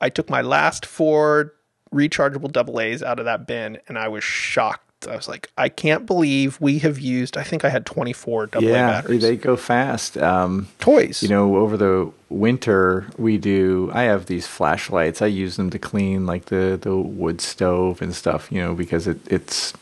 I 0.00 0.08
took 0.08 0.28
my 0.28 0.40
last 0.42 0.84
four 0.86 1.54
rechargeable 1.94 2.50
double 2.50 2.80
A's 2.80 3.02
out 3.02 3.18
of 3.18 3.24
that 3.26 3.46
bin, 3.46 3.78
and 3.88 3.98
I 3.98 4.08
was 4.08 4.24
shocked. 4.24 5.06
I 5.08 5.16
was 5.16 5.26
like, 5.28 5.50
I 5.58 5.68
can't 5.68 6.06
believe 6.06 6.60
we 6.60 6.78
have 6.78 6.98
used. 7.00 7.36
I 7.36 7.42
think 7.42 7.64
I 7.64 7.70
had 7.70 7.84
24 7.86 8.46
double 8.46 8.68
A 8.68 8.70
Yeah, 8.70 8.86
batteries. 8.92 9.22
they 9.22 9.36
go 9.36 9.56
fast. 9.56 10.16
Um, 10.16 10.68
Toys. 10.78 11.22
you 11.24 11.28
know, 11.28 11.56
over 11.56 11.76
the 11.76 12.10
winter, 12.28 13.06
we 13.18 13.36
do. 13.36 13.90
I 13.92 14.04
have 14.04 14.26
these 14.26 14.46
flashlights. 14.46 15.20
I 15.20 15.26
use 15.26 15.56
them 15.56 15.70
to 15.70 15.78
clean 15.78 16.24
like 16.24 16.46
the 16.46 16.78
the 16.80 16.96
wood 16.96 17.40
stove 17.40 18.00
and 18.00 18.14
stuff. 18.14 18.50
You 18.52 18.62
know, 18.62 18.74
because 18.74 19.08
it, 19.08 19.18
it's 19.26 19.72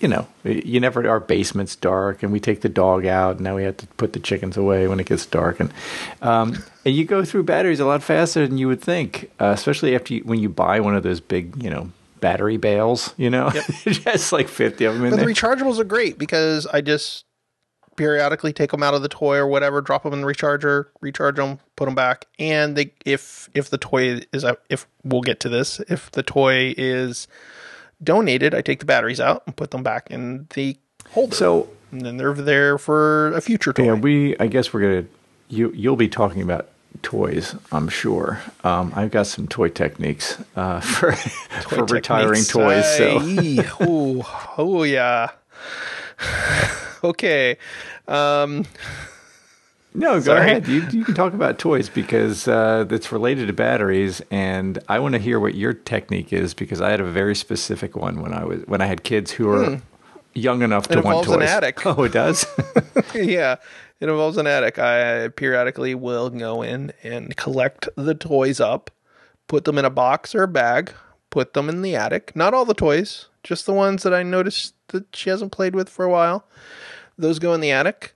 you 0.00 0.08
know, 0.08 0.26
you 0.44 0.80
never. 0.80 1.08
Our 1.08 1.20
basement's 1.20 1.76
dark, 1.76 2.22
and 2.22 2.32
we 2.32 2.40
take 2.40 2.60
the 2.62 2.68
dog 2.68 3.04
out. 3.06 3.36
And 3.36 3.44
now 3.44 3.56
we 3.56 3.64
have 3.64 3.76
to 3.78 3.86
put 3.86 4.12
the 4.12 4.20
chickens 4.20 4.56
away 4.56 4.88
when 4.88 5.00
it 5.00 5.06
gets 5.06 5.26
dark, 5.26 5.60
and 5.60 5.72
um, 6.22 6.62
and 6.84 6.94
you 6.94 7.04
go 7.04 7.24
through 7.24 7.44
batteries 7.44 7.80
a 7.80 7.84
lot 7.84 8.02
faster 8.02 8.46
than 8.46 8.58
you 8.58 8.68
would 8.68 8.80
think, 8.80 9.30
uh, 9.40 9.46
especially 9.46 9.94
after 9.94 10.14
you, 10.14 10.20
when 10.24 10.38
you 10.40 10.48
buy 10.48 10.80
one 10.80 10.94
of 10.94 11.02
those 11.02 11.20
big, 11.20 11.62
you 11.62 11.70
know. 11.70 11.90
Battery 12.20 12.56
bales, 12.56 13.14
you 13.16 13.30
know, 13.30 13.50
just 13.84 14.32
like 14.32 14.48
fifty 14.48 14.84
of 14.86 14.94
them 14.94 15.04
in 15.04 15.10
But 15.10 15.20
the 15.20 15.24
there. 15.24 15.32
rechargeables 15.32 15.78
are 15.78 15.84
great 15.84 16.18
because 16.18 16.66
I 16.66 16.80
just 16.80 17.24
periodically 17.94 18.52
take 18.52 18.72
them 18.72 18.82
out 18.82 18.92
of 18.94 19.02
the 19.02 19.08
toy 19.08 19.36
or 19.36 19.46
whatever, 19.46 19.80
drop 19.80 20.02
them 20.02 20.12
in 20.12 20.20
the 20.20 20.26
recharger, 20.26 20.86
recharge 21.00 21.36
them, 21.36 21.60
put 21.76 21.84
them 21.84 21.94
back, 21.94 22.24
and 22.40 22.74
they 22.76 22.92
if 23.06 23.48
if 23.54 23.70
the 23.70 23.78
toy 23.78 24.20
is 24.32 24.44
if 24.68 24.88
we'll 25.04 25.20
get 25.20 25.38
to 25.38 25.48
this 25.48 25.78
if 25.88 26.10
the 26.10 26.24
toy 26.24 26.74
is 26.76 27.28
donated, 28.02 28.54
I 28.54 28.62
take 28.62 28.80
the 28.80 28.86
batteries 28.86 29.20
out 29.20 29.42
and 29.46 29.56
put 29.56 29.70
them 29.70 29.82
back 29.82 30.10
in 30.10 30.46
the 30.54 30.76
holder. 31.10 31.34
So 31.34 31.68
and 31.90 32.02
then 32.02 32.16
they're 32.16 32.34
there 32.34 32.78
for 32.78 33.32
a 33.34 33.40
future 33.40 33.72
toy. 33.72 33.84
Yeah, 33.84 33.94
we. 33.94 34.36
I 34.38 34.46
guess 34.46 34.72
we're 34.72 34.80
gonna. 34.80 35.08
You 35.48 35.72
you'll 35.72 35.96
be 35.96 36.08
talking 36.08 36.42
about 36.42 36.68
toys. 37.02 37.54
I'm 37.72 37.88
sure. 37.88 38.40
Um, 38.64 38.92
I've 38.94 39.10
got 39.10 39.26
some 39.26 39.48
toy 39.48 39.68
techniques 39.68 40.38
uh, 40.56 40.80
for 40.80 41.12
for 41.12 41.84
retiring 41.84 42.44
toys. 42.44 42.84
So 42.96 43.18
oh, 43.80 44.54
oh 44.58 44.82
yeah. 44.82 45.30
okay. 47.04 47.56
Um, 48.06 48.66
no, 49.98 50.14
go 50.14 50.20
Sorry. 50.20 50.40
ahead. 50.40 50.66
You 50.68 50.86
you 50.92 51.04
can 51.04 51.14
talk 51.14 51.34
about 51.34 51.58
toys 51.58 51.88
because 51.88 52.48
uh, 52.48 52.86
it's 52.90 53.12
related 53.12 53.48
to 53.48 53.52
batteries, 53.52 54.22
and 54.30 54.78
I 54.88 54.98
want 54.98 55.14
to 55.14 55.18
hear 55.18 55.38
what 55.40 55.54
your 55.54 55.72
technique 55.72 56.32
is 56.32 56.54
because 56.54 56.80
I 56.80 56.90
had 56.90 57.00
a 57.00 57.04
very 57.04 57.34
specific 57.34 57.96
one 57.96 58.20
when 58.20 58.32
I 58.32 58.44
was 58.44 58.62
when 58.66 58.80
I 58.80 58.86
had 58.86 59.02
kids 59.04 59.32
who 59.32 59.46
were 59.46 59.80
young 60.34 60.62
enough 60.62 60.88
to 60.88 60.96
want 61.00 61.06
involves 61.06 61.28
an 61.30 61.40
toys. 61.40 61.48
attic. 61.48 61.86
Oh, 61.86 62.02
it 62.04 62.12
does. 62.12 62.46
yeah, 63.14 63.56
it 64.00 64.08
involves 64.08 64.36
an 64.36 64.46
attic. 64.46 64.78
I 64.78 65.28
periodically 65.28 65.94
will 65.94 66.30
go 66.30 66.62
in 66.62 66.92
and 67.02 67.36
collect 67.36 67.88
the 67.96 68.14
toys 68.14 68.60
up, 68.60 68.90
put 69.46 69.64
them 69.64 69.78
in 69.78 69.84
a 69.84 69.90
box 69.90 70.34
or 70.34 70.44
a 70.44 70.48
bag, 70.48 70.92
put 71.30 71.54
them 71.54 71.68
in 71.68 71.82
the 71.82 71.96
attic. 71.96 72.34
Not 72.36 72.54
all 72.54 72.64
the 72.64 72.74
toys, 72.74 73.26
just 73.42 73.66
the 73.66 73.72
ones 73.72 74.02
that 74.02 74.14
I 74.14 74.22
noticed 74.22 74.74
that 74.88 75.14
she 75.14 75.30
hasn't 75.30 75.52
played 75.52 75.74
with 75.74 75.88
for 75.88 76.04
a 76.04 76.10
while. 76.10 76.46
Those 77.16 77.38
go 77.38 77.52
in 77.52 77.60
the 77.60 77.72
attic. 77.72 78.14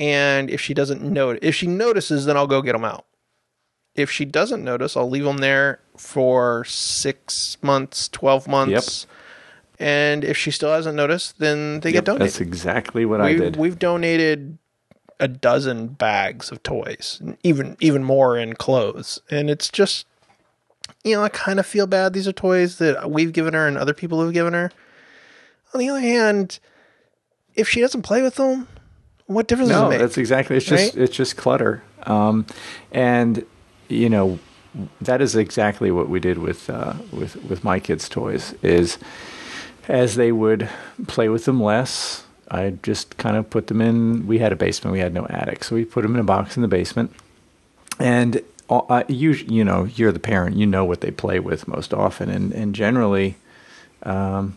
And 0.00 0.48
if 0.50 0.60
she 0.62 0.72
doesn't 0.72 1.02
notice, 1.02 1.40
if 1.42 1.54
she 1.54 1.66
notices, 1.66 2.24
then 2.24 2.36
I'll 2.36 2.46
go 2.46 2.62
get 2.62 2.72
them 2.72 2.86
out. 2.86 3.04
If 3.94 4.10
she 4.10 4.24
doesn't 4.24 4.64
notice, 4.64 4.96
I'll 4.96 5.10
leave 5.10 5.24
them 5.24 5.38
there 5.38 5.80
for 5.96 6.64
six 6.64 7.58
months, 7.60 8.08
12 8.08 8.48
months. 8.48 9.06
Yep. 9.06 9.16
And 9.78 10.24
if 10.24 10.38
she 10.38 10.50
still 10.50 10.72
hasn't 10.72 10.96
noticed, 10.96 11.38
then 11.38 11.80
they 11.80 11.92
get 11.92 12.04
donated 12.06 12.26
That's 12.28 12.40
exactly 12.40 13.04
what 13.04 13.20
I 13.20 13.30
we've, 13.30 13.38
did. 13.38 13.56
we've 13.56 13.78
donated 13.78 14.58
a 15.18 15.28
dozen 15.28 15.88
bags 15.88 16.50
of 16.50 16.62
toys, 16.62 17.20
even 17.42 17.76
even 17.80 18.02
more 18.02 18.38
in 18.38 18.54
clothes, 18.54 19.20
and 19.30 19.50
it's 19.50 19.68
just 19.68 20.06
you 21.04 21.14
know 21.14 21.22
I 21.22 21.28
kind 21.28 21.58
of 21.60 21.66
feel 21.66 21.86
bad. 21.86 22.14
These 22.14 22.26
are 22.26 22.32
toys 22.32 22.78
that 22.78 23.10
we've 23.10 23.32
given 23.32 23.52
her 23.54 23.66
and 23.66 23.76
other 23.76 23.94
people 23.94 24.22
have 24.24 24.32
given 24.32 24.54
her. 24.54 24.70
On 25.74 25.80
the 25.80 25.88
other 25.90 26.00
hand, 26.00 26.58
if 27.54 27.68
she 27.68 27.80
doesn't 27.80 28.02
play 28.02 28.22
with 28.22 28.36
them, 28.36 28.66
what 29.30 29.46
difference 29.48 29.70
does 29.70 29.78
it 29.78 29.82
No, 29.82 29.88
make? 29.88 29.98
that's 30.00 30.18
exactly. 30.18 30.56
It's 30.56 30.66
just 30.66 30.94
Right? 30.94 31.02
it's 31.02 31.16
just 31.16 31.36
clutter, 31.36 31.82
um, 32.04 32.46
and 32.92 33.44
you 33.88 34.08
know 34.08 34.38
that 35.00 35.20
is 35.20 35.34
exactly 35.36 35.90
what 35.90 36.08
we 36.08 36.20
did 36.20 36.38
with 36.38 36.68
uh, 36.70 36.94
with 37.12 37.36
with 37.44 37.64
my 37.64 37.78
kids' 37.80 38.08
toys. 38.08 38.54
Is 38.62 38.98
as 39.88 40.14
they 40.16 40.32
would 40.32 40.68
play 41.06 41.28
with 41.28 41.44
them 41.44 41.62
less, 41.62 42.24
I 42.50 42.70
just 42.82 43.16
kind 43.18 43.36
of 43.36 43.48
put 43.50 43.66
them 43.68 43.80
in. 43.80 44.26
We 44.26 44.38
had 44.38 44.52
a 44.52 44.56
basement, 44.56 44.92
we 44.92 45.00
had 45.00 45.14
no 45.14 45.26
attic, 45.28 45.64
so 45.64 45.74
we 45.74 45.84
put 45.84 46.02
them 46.02 46.14
in 46.14 46.20
a 46.20 46.24
box 46.24 46.56
in 46.56 46.62
the 46.62 46.68
basement, 46.68 47.12
and 47.98 48.42
all- 48.68 48.86
uh, 48.88 49.04
you 49.08 49.32
you 49.32 49.64
know 49.64 49.84
you're 49.84 50.12
the 50.12 50.20
parent, 50.20 50.56
you 50.56 50.66
know 50.66 50.84
what 50.84 51.00
they 51.00 51.10
play 51.10 51.40
with 51.40 51.66
most 51.68 51.94
often, 51.94 52.30
and 52.30 52.52
and 52.52 52.74
generally. 52.74 53.36
Um, 54.02 54.56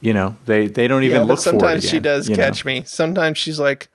you 0.00 0.12
know, 0.12 0.36
they, 0.44 0.66
they 0.66 0.86
don't 0.86 1.02
even 1.02 1.16
yeah, 1.16 1.20
look 1.20 1.36
but 1.36 1.40
sometimes 1.40 1.60
for 1.62 1.66
it 1.78 1.82
Sometimes 1.82 1.84
she 1.90 1.98
does 1.98 2.28
you 2.28 2.36
know? 2.36 2.42
catch 2.42 2.64
me. 2.66 2.82
Sometimes 2.84 3.38
she's 3.38 3.58
like, 3.58 3.88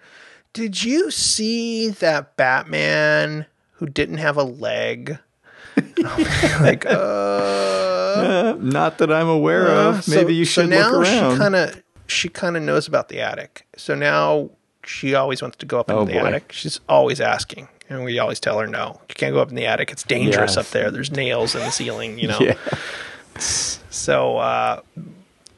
"Did 0.54 0.84
you 0.84 1.12
see 1.12 1.90
that 1.90 2.36
Batman 2.38 3.46
who 3.74 3.86
didn't 3.88 4.18
have 4.18 4.38
a 4.38 4.44
leg?" 4.44 5.20
like, 6.62 6.86
uh, 6.86 6.90
Uh, 6.90 8.56
not 8.60 8.98
that 8.98 9.12
I'm 9.12 9.30
aware 9.30 9.68
Uh, 9.70 9.90
of. 9.90 10.08
Maybe 10.08 10.34
so- 10.34 10.38
you 10.40 10.46
so 10.46 10.62
should 10.62 10.70
now 10.72 10.92
look 10.92 11.02
around. 11.08 11.34
She 11.34 11.38
kind 11.40 11.56
of 11.56 11.84
she 12.08 12.30
kind 12.30 12.58
of 12.58 12.64
knows 12.64 12.88
about 12.88 13.10
the 13.10 13.22
attic. 13.22 13.66
So 13.78 13.94
now 13.96 14.50
she 14.84 15.14
always 15.14 15.42
wants 15.42 15.58
to 15.58 15.66
go 15.66 15.80
up 15.80 15.90
into 15.90 16.02
Oh, 16.02 16.06
the 16.06 16.14
boy. 16.14 16.26
attic. 16.26 16.52
She's 16.52 16.80
always 16.90 17.22
asking, 17.22 17.68
and 17.90 18.04
we 18.04 18.18
always 18.20 18.40
tell 18.40 18.58
her 18.60 18.66
no. 18.68 19.00
You 19.10 19.16
can't 19.16 19.34
go 19.34 19.42
up 19.42 19.50
in 19.50 19.56
the 19.56 19.68
attic. 19.68 19.92
It's 19.92 20.04
dangerous 20.04 20.56
Yes. 20.56 20.58
up 20.58 20.72
there. 20.72 20.90
There's 20.92 21.12
nails 21.12 21.54
in 21.56 21.62
the 21.62 21.70
ceiling. 21.72 22.18
You 22.20 22.30
know. 22.30 22.40
yeah. 22.42 22.56
So 23.38 24.38
uh, 24.38 24.82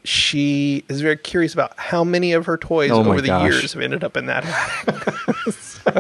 she 0.03 0.83
is 0.89 1.01
very 1.01 1.17
curious 1.17 1.53
about 1.53 1.73
how 1.77 2.03
many 2.03 2.33
of 2.33 2.45
her 2.47 2.57
toys 2.57 2.91
Oh 2.91 2.99
over 3.01 3.21
the 3.21 3.27
gosh. 3.27 3.51
years 3.51 3.73
have 3.73 3.81
ended 3.81 4.03
up 4.03 4.17
in 4.17 4.25
that. 4.27 4.43
So, 5.51 5.91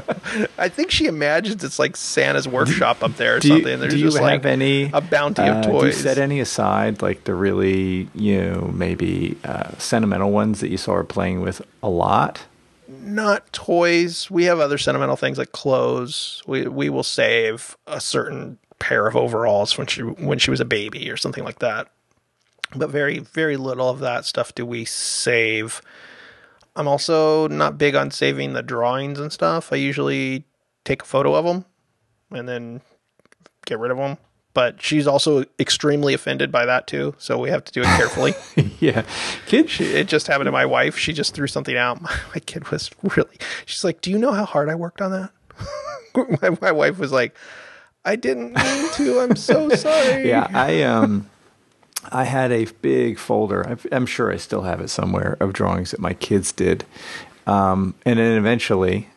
I 0.57 0.69
think 0.69 0.91
she 0.91 1.05
imagines 1.07 1.63
it's 1.63 1.79
like 1.79 1.95
Santa's 1.95 2.47
workshop 2.47 3.03
up 3.03 3.15
there 3.17 3.37
or 3.37 3.39
Do 3.39 3.47
you, 3.49 3.53
something. 3.55 3.79
There's 3.79 3.93
do 3.93 3.99
you 3.99 4.05
just 4.05 4.17
have 4.17 4.23
like 4.25 4.45
any 4.45 4.89
a 4.93 5.01
bounty 5.01 5.41
of 5.43 5.57
uh, 5.57 5.61
Do 5.61 5.67
you 5.73 5.79
toys. 5.81 5.97
set 5.97 6.17
any 6.17 6.39
aside, 6.39 7.01
like 7.01 7.23
the 7.25 7.33
really, 7.33 8.07
you 8.15 8.41
know, 8.41 8.71
maybe 8.73 9.37
uh, 9.43 9.71
sentimental 9.77 10.31
ones 10.31 10.59
that 10.61 10.69
you 10.69 10.77
saw 10.77 10.93
her 10.95 11.03
playing 11.03 11.41
with 11.41 11.61
a 11.83 11.89
lot? 11.89 12.45
not 13.03 13.51
toys. 13.53 14.29
We 14.29 14.43
have 14.43 14.59
other 14.59 14.77
sentimental 14.77 15.15
things 15.15 15.37
like 15.37 15.53
clothes. 15.53 16.43
We 16.45 16.67
we 16.67 16.89
will 16.89 17.03
save 17.03 17.75
a 17.87 17.99
certain 18.01 18.57
pair 18.79 19.07
of 19.07 19.15
overalls 19.15 19.77
when 19.77 19.87
she 19.87 20.01
when 20.01 20.37
she 20.39 20.51
was 20.51 20.59
a 20.59 20.65
baby 20.65 21.09
or 21.09 21.15
something 21.17 21.43
like 21.43 21.59
that. 21.59 21.87
But 22.75 22.89
very 22.89 23.19
very 23.19 23.57
little 23.57 23.89
of 23.89 23.99
that 23.99 24.25
stuff 24.25 24.55
do 24.55 24.65
we 24.65 24.85
save. 24.85 25.81
I'm 26.75 26.87
also 26.87 27.47
not 27.47 27.77
big 27.77 27.95
on 27.95 28.11
saving 28.11 28.53
the 28.53 28.63
drawings 28.63 29.19
and 29.19 29.31
stuff. 29.31 29.73
I 29.73 29.75
usually 29.75 30.45
take 30.85 31.01
a 31.01 31.05
photo 31.05 31.35
of 31.35 31.45
them 31.45 31.65
and 32.31 32.47
then 32.47 32.81
get 33.65 33.79
rid 33.79 33.91
of 33.91 33.97
them. 33.97 34.17
But 34.53 34.81
she's 34.81 35.07
also 35.07 35.45
extremely 35.59 36.13
offended 36.13 36.51
by 36.51 36.65
that 36.65 36.85
too, 36.85 37.15
so 37.17 37.39
we 37.39 37.49
have 37.49 37.63
to 37.63 37.71
do 37.71 37.81
it 37.81 37.85
carefully. 37.85 38.33
yeah. 38.79 39.03
Kid, 39.45 39.69
it 39.79 40.09
just 40.09 40.27
happened 40.27 40.47
to 40.47 40.51
my 40.51 40.65
wife. 40.65 40.97
She 40.97 41.13
just 41.13 41.33
threw 41.33 41.47
something 41.47 41.77
out. 41.77 42.01
My 42.01 42.39
kid 42.45 42.69
was 42.69 42.91
really. 43.15 43.37
She's 43.65 43.85
like, 43.85 44.01
"Do 44.01 44.11
you 44.11 44.17
know 44.17 44.33
how 44.33 44.43
hard 44.43 44.69
I 44.69 44.75
worked 44.75 45.01
on 45.01 45.11
that?" 45.11 45.31
my, 46.41 46.57
my 46.61 46.71
wife 46.73 46.99
was 46.99 47.13
like, 47.13 47.33
"I 48.03 48.17
didn't 48.17 48.53
mean 48.53 48.91
to. 48.95 49.21
I'm 49.21 49.37
so 49.37 49.69
sorry." 49.69 50.27
yeah, 50.27 50.47
I 50.51 50.83
um, 50.83 51.29
I 52.11 52.23
had 52.23 52.51
a 52.51 52.65
big 52.81 53.19
folder. 53.19 53.77
I'm- 53.91 54.05
sure 54.05 54.31
I 54.31 54.37
still 54.37 54.61
have 54.63 54.81
it 54.81 54.89
somewhere 54.89 55.37
of 55.39 55.53
drawings 55.53 55.91
that 55.91 55.99
my 55.99 56.13
kids 56.13 56.51
did, 56.51 56.83
um, 57.47 57.93
and 58.05 58.17
then 58.19 58.37
eventually, 58.37 59.09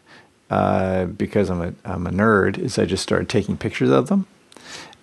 uh, 0.50 1.06
because 1.06 1.48
I'm 1.50 1.62
a 1.62 1.72
I'm 1.84 2.06
a 2.06 2.10
nerd, 2.10 2.58
is 2.58 2.78
I 2.78 2.84
just 2.84 3.02
started 3.02 3.28
taking 3.28 3.56
pictures 3.56 3.90
of 3.90 4.08
them, 4.08 4.26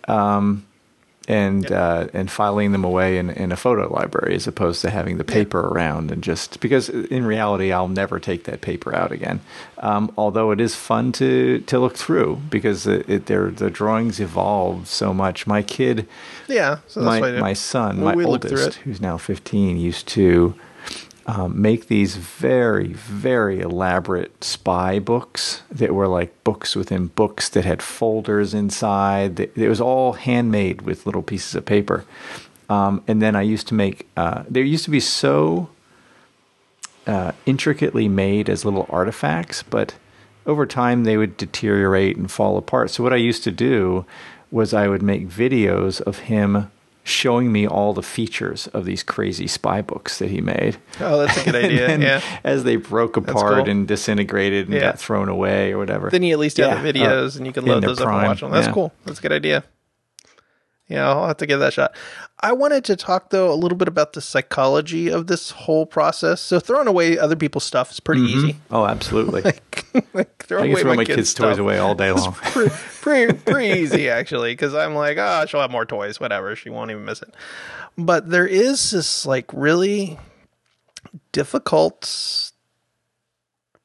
um, 0.07 0.65
and 1.27 1.71
uh, 1.71 2.07
and 2.13 2.31
filing 2.31 2.71
them 2.71 2.83
away 2.83 3.17
in, 3.17 3.29
in 3.29 3.51
a 3.51 3.55
photo 3.55 3.91
library 3.93 4.33
as 4.35 4.47
opposed 4.47 4.81
to 4.81 4.89
having 4.89 5.17
the 5.17 5.23
paper 5.23 5.59
around 5.59 6.11
and 6.11 6.23
just 6.23 6.59
because 6.59 6.89
in 6.89 7.25
reality 7.25 7.71
I'll 7.71 7.87
never 7.87 8.19
take 8.19 8.45
that 8.45 8.61
paper 8.61 8.93
out 8.95 9.11
again. 9.11 9.39
Um, 9.77 10.11
although 10.17 10.51
it 10.51 10.59
is 10.59 10.75
fun 10.75 11.11
to 11.13 11.59
to 11.67 11.79
look 11.79 11.95
through 11.95 12.41
because 12.49 12.87
it, 12.87 13.07
it 13.07 13.25
their 13.27 13.51
the 13.51 13.69
drawings 13.69 14.19
evolve 14.19 14.87
so 14.87 15.13
much. 15.13 15.45
My 15.45 15.61
kid 15.61 16.07
yeah. 16.47 16.79
So 16.87 17.01
that's 17.01 17.05
my 17.05 17.19
what 17.21 17.29
I 17.29 17.35
do. 17.35 17.39
my 17.41 17.53
son, 17.53 17.97
We- 17.99 18.03
my 18.05 18.15
we 18.15 18.25
look 18.25 18.41
through 18.41 18.59
oldest, 18.59 18.79
who's 18.79 18.99
now 18.99 19.17
15, 19.17 19.77
used 19.77 20.07
to 20.09 20.55
um, 21.27 21.61
make 21.61 21.87
these 21.87 22.15
very, 22.15 22.93
very 22.93 23.59
elaborate 23.59 24.43
spy 24.43 24.99
books 24.99 25.61
that 25.71 25.93
were 25.93 26.07
like 26.07 26.43
books 26.43 26.75
within 26.75 27.07
books 27.07 27.49
that 27.49 27.65
had 27.65 27.81
folders 27.81 28.53
inside. 28.53 29.39
It 29.39 29.69
was 29.69 29.81
all 29.81 30.13
handmade 30.13 30.81
with 30.81 31.05
little 31.05 31.21
pieces 31.21 31.55
of 31.55 31.65
paper. 31.65 32.05
Um, 32.69 33.03
and 33.07 33.21
then 33.21 33.35
I 33.35 33.41
used 33.41 33.67
to 33.67 33.73
make. 33.73 34.07
Uh, 34.17 34.43
there 34.49 34.63
used 34.63 34.85
to 34.85 34.91
be 34.91 34.99
so 34.99 35.69
uh, 37.05 37.33
intricately 37.45 38.07
made 38.07 38.49
as 38.49 38.65
little 38.65 38.87
artifacts, 38.89 39.61
but 39.63 39.95
over 40.45 40.65
time 40.65 41.03
they 41.03 41.17
would 41.17 41.37
deteriorate 41.37 42.17
and 42.17 42.31
fall 42.31 42.57
apart. 42.57 42.89
So 42.89 43.03
what 43.03 43.13
I 43.13 43.17
used 43.17 43.43
to 43.43 43.51
do 43.51 44.05
was 44.49 44.73
I 44.73 44.87
would 44.87 45.01
make 45.01 45.27
videos 45.27 46.01
of 46.01 46.19
him 46.19 46.71
showing 47.03 47.51
me 47.51 47.67
all 47.67 47.93
the 47.93 48.03
features 48.03 48.67
of 48.67 48.85
these 48.85 49.01
crazy 49.03 49.47
spy 49.47 49.81
books 49.81 50.19
that 50.19 50.29
he 50.29 50.39
made. 50.41 50.77
Oh, 50.99 51.19
that's 51.19 51.41
a 51.41 51.45
good 51.45 51.55
idea. 51.65 51.97
yeah. 51.97 52.21
As 52.43 52.63
they 52.63 52.75
broke 52.75 53.17
apart 53.17 53.65
cool. 53.65 53.69
and 53.69 53.87
disintegrated 53.87 54.65
and 54.67 54.75
Yeah. 54.75 54.81
got 54.81 54.99
thrown 54.99 55.27
away 55.29 55.71
or 55.71 55.77
whatever. 55.77 56.09
Then 56.09 56.23
you 56.23 56.33
at 56.33 56.39
least 56.39 56.57
have 56.57 56.83
the 56.83 56.93
videos 56.93 57.35
uh, 57.35 57.37
and 57.39 57.47
you 57.47 57.53
can 57.53 57.65
load 57.65 57.83
those 57.83 57.99
up 57.99 58.07
and 58.07 58.17
watch 58.27 58.41
them. 58.41 58.51
That's 58.51 58.67
yeah. 58.67 58.73
cool. 58.73 58.93
That's 59.05 59.19
a 59.19 59.21
good 59.21 59.31
idea. 59.31 59.63
Yeah, 60.91 61.09
I'll 61.09 61.27
have 61.27 61.37
to 61.37 61.47
give 61.47 61.61
that 61.61 61.69
a 61.69 61.71
shot. 61.71 61.95
I 62.41 62.51
wanted 62.51 62.83
to 62.85 62.97
talk 62.97 63.29
though 63.29 63.51
a 63.51 63.55
little 63.55 63.77
bit 63.77 63.87
about 63.87 64.11
the 64.13 64.21
psychology 64.21 65.07
of 65.07 65.27
this 65.27 65.51
whole 65.51 65.85
process. 65.85 66.41
So 66.41 66.59
throwing 66.59 66.87
away 66.87 67.17
other 67.17 67.37
people's 67.37 67.63
stuff 67.63 67.91
is 67.91 68.01
pretty 68.01 68.23
easy. 68.23 68.57
Oh, 68.71 68.85
absolutely. 68.85 69.41
like 70.13 70.43
throwing 70.43 70.63
I 70.63 70.67
can 70.67 70.71
away 70.73 70.81
throw 70.81 70.91
my, 70.91 70.95
my 70.97 71.05
kids' 71.05 71.15
kids' 71.15 71.33
toys 71.33 71.57
away 71.59 71.77
all 71.77 71.95
day 71.95 72.11
long. 72.13 72.33
pretty, 72.41 72.75
pretty, 73.01 73.33
pretty 73.33 73.79
easy 73.79 74.09
actually 74.09 74.53
because 74.53 74.73
i'm 74.73 74.95
like 74.95 75.17
ah 75.17 75.45
she'll 75.45 75.61
have 75.61 75.71
more 75.71 75.85
toys 75.85 76.19
whatever 76.19 76.55
she 76.55 76.69
won't 76.69 76.91
even 76.91 77.03
miss 77.03 77.21
it 77.21 77.33
but 77.97 78.29
there 78.29 78.47
is 78.47 78.91
this 78.91 79.25
like 79.25 79.45
really 79.53 80.17
difficult 81.31 82.51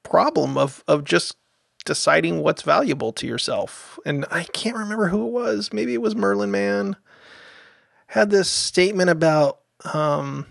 problem 0.03 0.57
of 0.57 0.85
of 0.87 1.05
just 1.05 1.37
deciding 1.87 2.43
what's 2.43 2.63
valuable 2.63 3.13
to 3.13 3.27
yourself 3.27 3.99
and 4.05 4.27
i 4.31 4.45
can't 4.45 4.77
remember 4.77 5.09
who 5.09 5.27
it 5.27 5.33
was 5.33 5.73
maybe 5.73 5.95
it 5.95 6.03
was 6.03 6.15
merlin 6.15 6.51
Mann 6.51 6.97
had 8.09 8.31
this 8.31 8.51
statement 8.51 9.09
about 9.09 9.61
um 9.95 10.47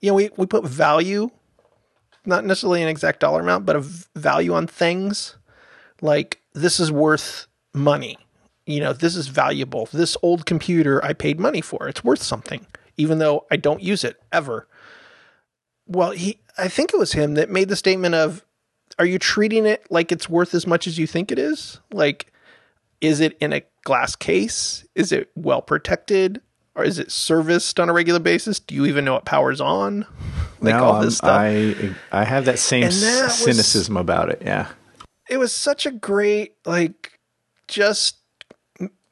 you 0.00 0.10
know 0.10 0.14
we, 0.14 0.30
we 0.36 0.46
put 0.46 0.64
value 0.64 1.30
not 2.24 2.44
necessarily 2.44 2.82
an 2.82 2.88
exact 2.88 3.20
dollar 3.20 3.40
amount 3.40 3.66
but 3.66 3.76
a 3.76 3.80
value 4.16 4.54
on 4.54 4.66
things 4.66 5.36
like 6.02 6.40
this 6.52 6.80
is 6.80 6.90
worth 6.90 7.46
money. 7.74 8.18
You 8.66 8.80
know, 8.80 8.92
this 8.92 9.16
is 9.16 9.28
valuable. 9.28 9.88
This 9.92 10.16
old 10.22 10.46
computer 10.46 11.04
I 11.04 11.12
paid 11.12 11.40
money 11.40 11.60
for. 11.60 11.88
It's 11.88 12.04
worth 12.04 12.22
something, 12.22 12.66
even 12.96 13.18
though 13.18 13.46
I 13.50 13.56
don't 13.56 13.82
use 13.82 14.04
it 14.04 14.20
ever. 14.32 14.68
Well, 15.86 16.12
he 16.12 16.40
I 16.56 16.68
think 16.68 16.92
it 16.92 16.98
was 16.98 17.12
him 17.12 17.34
that 17.34 17.50
made 17.50 17.68
the 17.68 17.76
statement 17.76 18.14
of 18.14 18.44
are 19.00 19.06
you 19.06 19.18
treating 19.18 19.66
it 19.66 19.84
like 19.90 20.12
it's 20.12 20.28
worth 20.28 20.54
as 20.54 20.66
much 20.66 20.86
as 20.86 20.96
you 20.98 21.06
think 21.08 21.32
it 21.32 21.38
is? 21.38 21.80
Like 21.92 22.32
is 23.00 23.18
it 23.20 23.36
in 23.40 23.52
a 23.52 23.62
glass 23.84 24.14
case? 24.14 24.86
Is 24.94 25.10
it 25.10 25.30
well 25.34 25.62
protected? 25.62 26.40
Or 26.76 26.84
is 26.84 26.98
it 27.00 27.10
serviced 27.10 27.80
on 27.80 27.88
a 27.88 27.92
regular 27.92 28.20
basis? 28.20 28.60
Do 28.60 28.74
you 28.74 28.86
even 28.86 29.04
know 29.04 29.16
it 29.16 29.24
powers 29.24 29.60
on? 29.60 30.06
like 30.60 30.74
no, 30.74 30.84
all 30.84 31.00
this 31.00 31.16
stuff. 31.16 31.30
I 31.30 31.94
I 32.12 32.24
have 32.24 32.44
that 32.44 32.58
same 32.60 32.82
that 32.82 33.22
was- 33.24 33.34
cynicism 33.38 33.96
about 33.96 34.28
it. 34.30 34.42
Yeah. 34.44 34.68
it 35.28 35.38
was 35.38 35.52
such 35.52 35.86
a 35.86 35.90
great 35.90 36.54
like 36.64 37.18
just 37.66 38.16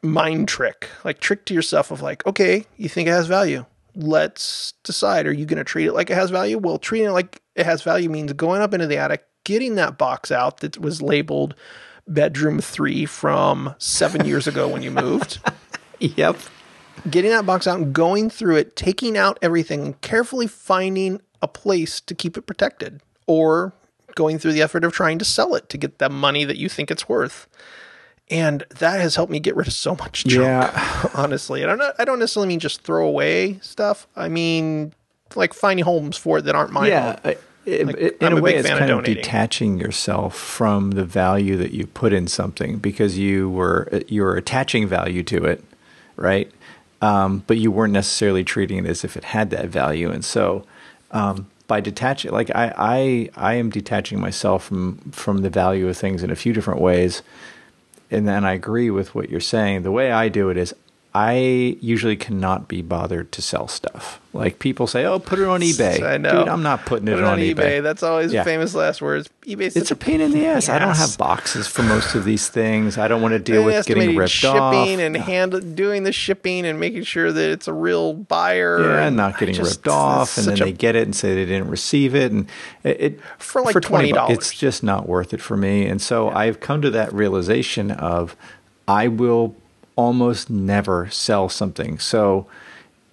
mind 0.02 0.46
trick 0.48 0.88
like 1.04 1.18
trick 1.18 1.44
to 1.46 1.54
yourself 1.54 1.90
of 1.90 2.00
like 2.02 2.24
okay 2.26 2.64
you 2.76 2.88
think 2.88 3.08
it 3.08 3.12
has 3.12 3.26
value 3.26 3.64
let's 3.96 4.74
decide 4.84 5.26
are 5.26 5.32
you 5.32 5.44
going 5.44 5.58
to 5.58 5.64
treat 5.64 5.86
it 5.86 5.92
like 5.92 6.08
it 6.08 6.14
has 6.14 6.30
value 6.30 6.56
well 6.56 6.78
treating 6.78 7.08
it 7.08 7.12
like 7.12 7.40
it 7.56 7.66
has 7.66 7.82
value 7.82 8.08
means 8.08 8.32
going 8.32 8.60
up 8.62 8.72
into 8.72 8.86
the 8.86 8.96
attic 8.96 9.24
getting 9.48 9.76
that 9.76 9.96
box 9.96 10.30
out 10.30 10.58
that 10.58 10.78
was 10.78 11.00
labeled 11.00 11.54
bedroom 12.06 12.60
3 12.60 13.06
from 13.06 13.74
7 13.78 14.26
years 14.26 14.46
ago 14.46 14.68
when 14.68 14.82
you 14.82 14.90
moved 14.90 15.38
Yep. 16.00 16.36
getting 17.10 17.30
that 17.30 17.46
box 17.46 17.66
out 17.66 17.78
and 17.78 17.92
going 17.94 18.28
through 18.28 18.56
it, 18.56 18.76
taking 18.76 19.16
out 19.16 19.38
everything, 19.40 19.80
and 19.82 20.00
carefully 20.02 20.46
finding 20.46 21.20
a 21.40 21.48
place 21.48 21.98
to 22.02 22.14
keep 22.14 22.36
it 22.36 22.42
protected, 22.42 23.00
or 23.26 23.72
going 24.14 24.38
through 24.38 24.52
the 24.52 24.60
effort 24.62 24.84
of 24.84 24.92
trying 24.92 25.18
to 25.18 25.24
sell 25.24 25.54
it 25.54 25.68
to 25.70 25.78
get 25.78 25.98
the 25.98 26.08
money 26.10 26.44
that 26.44 26.58
you 26.58 26.68
think 26.68 26.90
it's 26.90 27.08
worth. 27.08 27.46
And 28.30 28.64
that 28.78 29.00
has 29.00 29.16
helped 29.16 29.32
me 29.32 29.40
get 29.40 29.56
rid 29.56 29.66
of 29.66 29.72
so 29.72 29.94
much 29.96 30.24
junk. 30.26 30.44
Yeah. 30.44 31.08
honestly, 31.14 31.62
and 31.62 31.70
I'm 31.70 31.78
not, 31.78 31.94
I 31.98 32.04
don't 32.04 32.18
necessarily 32.18 32.48
mean 32.48 32.60
just 32.60 32.82
throw 32.82 33.06
away 33.06 33.58
stuff. 33.62 34.06
I 34.14 34.28
mean 34.28 34.92
like 35.34 35.52
finding 35.54 35.84
homes 35.84 36.16
for 36.16 36.38
it 36.38 36.42
that 36.42 36.54
aren't 36.54 36.72
mine. 36.72 36.88
Yeah. 36.88 37.18
Home. 37.68 37.76
I- 37.76 37.80
it- 37.80 37.86
Like, 37.86 37.96
it- 37.98 38.16
I'm 38.20 38.26
in 38.28 38.32
a 38.32 38.36
a 38.36 38.42
way, 38.42 38.54
it's 38.54 38.68
fan 38.68 38.76
of 38.76 38.78
kind 38.80 38.90
of 38.92 39.04
detaching 39.04 39.78
yourself 39.78 40.36
from 40.36 40.92
the 40.92 41.04
value 41.04 41.56
that 41.56 41.72
you 41.72 41.86
put 41.86 42.12
in 42.12 42.26
something 42.26 42.78
because 42.78 43.18
you 43.18 43.48
were 43.50 43.88
you 44.08 44.22
were 44.22 44.36
attaching 44.36 44.86
value 44.88 45.22
to 45.24 45.44
it, 45.44 45.64
right? 46.16 46.50
Um, 47.00 47.44
but 47.46 47.58
you 47.58 47.70
weren't 47.70 47.92
necessarily 47.92 48.42
treating 48.44 48.78
it 48.78 48.86
as 48.86 49.04
if 49.04 49.16
it 49.16 49.24
had 49.24 49.50
that 49.50 49.68
value, 49.68 50.10
and 50.10 50.24
so 50.24 50.64
um, 51.12 51.46
by 51.68 51.80
detaching, 51.80 52.32
like 52.32 52.50
I, 52.54 52.72
I, 52.76 53.30
I 53.36 53.54
am 53.54 53.70
detaching 53.70 54.20
myself 54.20 54.64
from 54.64 54.98
from 55.12 55.38
the 55.42 55.50
value 55.50 55.88
of 55.88 55.96
things 55.96 56.22
in 56.24 56.30
a 56.30 56.36
few 56.36 56.52
different 56.52 56.80
ways, 56.80 57.22
and 58.10 58.26
then 58.26 58.44
I 58.44 58.52
agree 58.54 58.90
with 58.90 59.14
what 59.14 59.30
you're 59.30 59.38
saying. 59.40 59.82
The 59.82 59.92
way 59.92 60.10
I 60.10 60.28
do 60.28 60.50
it 60.50 60.56
is. 60.56 60.74
I 61.20 61.76
usually 61.80 62.14
cannot 62.16 62.68
be 62.68 62.80
bothered 62.80 63.32
to 63.32 63.42
sell 63.42 63.66
stuff. 63.66 64.20
Like 64.32 64.60
people 64.60 64.86
say, 64.86 65.04
"Oh, 65.04 65.18
put 65.18 65.40
it 65.40 65.46
on 65.48 65.60
eBay." 65.70 66.00
I 66.02 66.16
know. 66.16 66.30
Dude, 66.40 66.48
I'm 66.48 66.62
not 66.62 66.86
putting 66.86 67.06
Put 67.06 67.18
it, 67.18 67.24
on, 67.24 67.38
eBay. 67.38 67.82
That's 67.82 68.04
always 68.04 68.32
Yeah. 68.32 68.44
famous 68.44 68.72
last 68.72 69.02
words. 69.02 69.28
eBay's 69.44 69.74
It's 69.74 69.90
a 69.90 69.96
pain 69.96 70.20
in 70.20 70.30
the 70.30 70.46
ass. 70.46 70.68
I 70.68 70.78
don't 70.78 70.94
have 70.96 71.18
boxes 71.18 71.66
for 71.66 71.82
most 71.82 72.14
of 72.14 72.24
these 72.24 72.48
things. 72.48 72.98
I 72.98 73.08
don't 73.08 73.20
want 73.20 73.32
to 73.32 73.40
deal 73.40 73.64
with 73.64 73.84
getting 73.86 74.14
ripped 74.14 74.30
shipping 74.30 74.60
off. 74.60 74.86
and 75.00 75.16
hand 75.16 75.74
doing 75.74 76.04
the 76.04 76.12
shipping 76.12 76.64
and 76.64 76.78
making 76.78 77.02
sure 77.02 77.32
that 77.32 77.50
it's 77.50 77.66
a 77.66 77.72
real 77.72 78.12
buyer. 78.12 78.80
yeah, 78.80 79.06
and 79.06 79.16
not 79.16 79.38
getting 79.40 79.56
just- 79.56 79.76
ripped 79.78 79.88
off, 79.88 80.38
and 80.38 80.46
then 80.46 80.58
they 80.58 80.72
get 80.72 80.94
it 80.94 81.02
and 81.02 81.16
say 81.16 81.34
they 81.34 81.46
didn't 81.46 81.68
receive 81.68 82.14
it, 82.14 82.30
and 82.30 82.46
it, 82.84 83.00
it 83.00 83.20
For 83.38 83.62
like 83.62 83.74
$20 83.74 84.12
$20. 84.12 84.30
It's 84.30 84.52
just 84.54 84.84
not 84.84 85.08
worth 85.08 85.34
it 85.34 85.40
for 85.40 85.56
me, 85.56 85.86
and 85.86 86.00
so 86.00 86.28
I've 86.30 86.60
come 86.60 86.80
to 86.82 86.90
that 86.90 87.12
realization 87.12 87.90
of 87.90 88.36
I 88.86 89.08
will 89.08 89.56
almost 89.98 90.48
never 90.48 91.10
sell 91.10 91.48
something. 91.48 91.98
So 91.98 92.46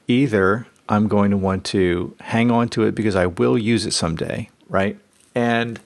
either 0.08 0.68
I'm 0.88 1.08
going 1.08 1.32
to 1.32 1.38
want 1.38 1.66
to 1.66 2.16
hang 2.22 2.52
on 2.52 2.70
to 2.70 2.84
it 2.84 2.94
because 2.94 3.16
I 3.16 3.26
will 3.26 3.58
use 3.58 3.88
it 3.88 3.92
someday, 3.92 4.50
right? 4.70 4.96
And 5.34 5.80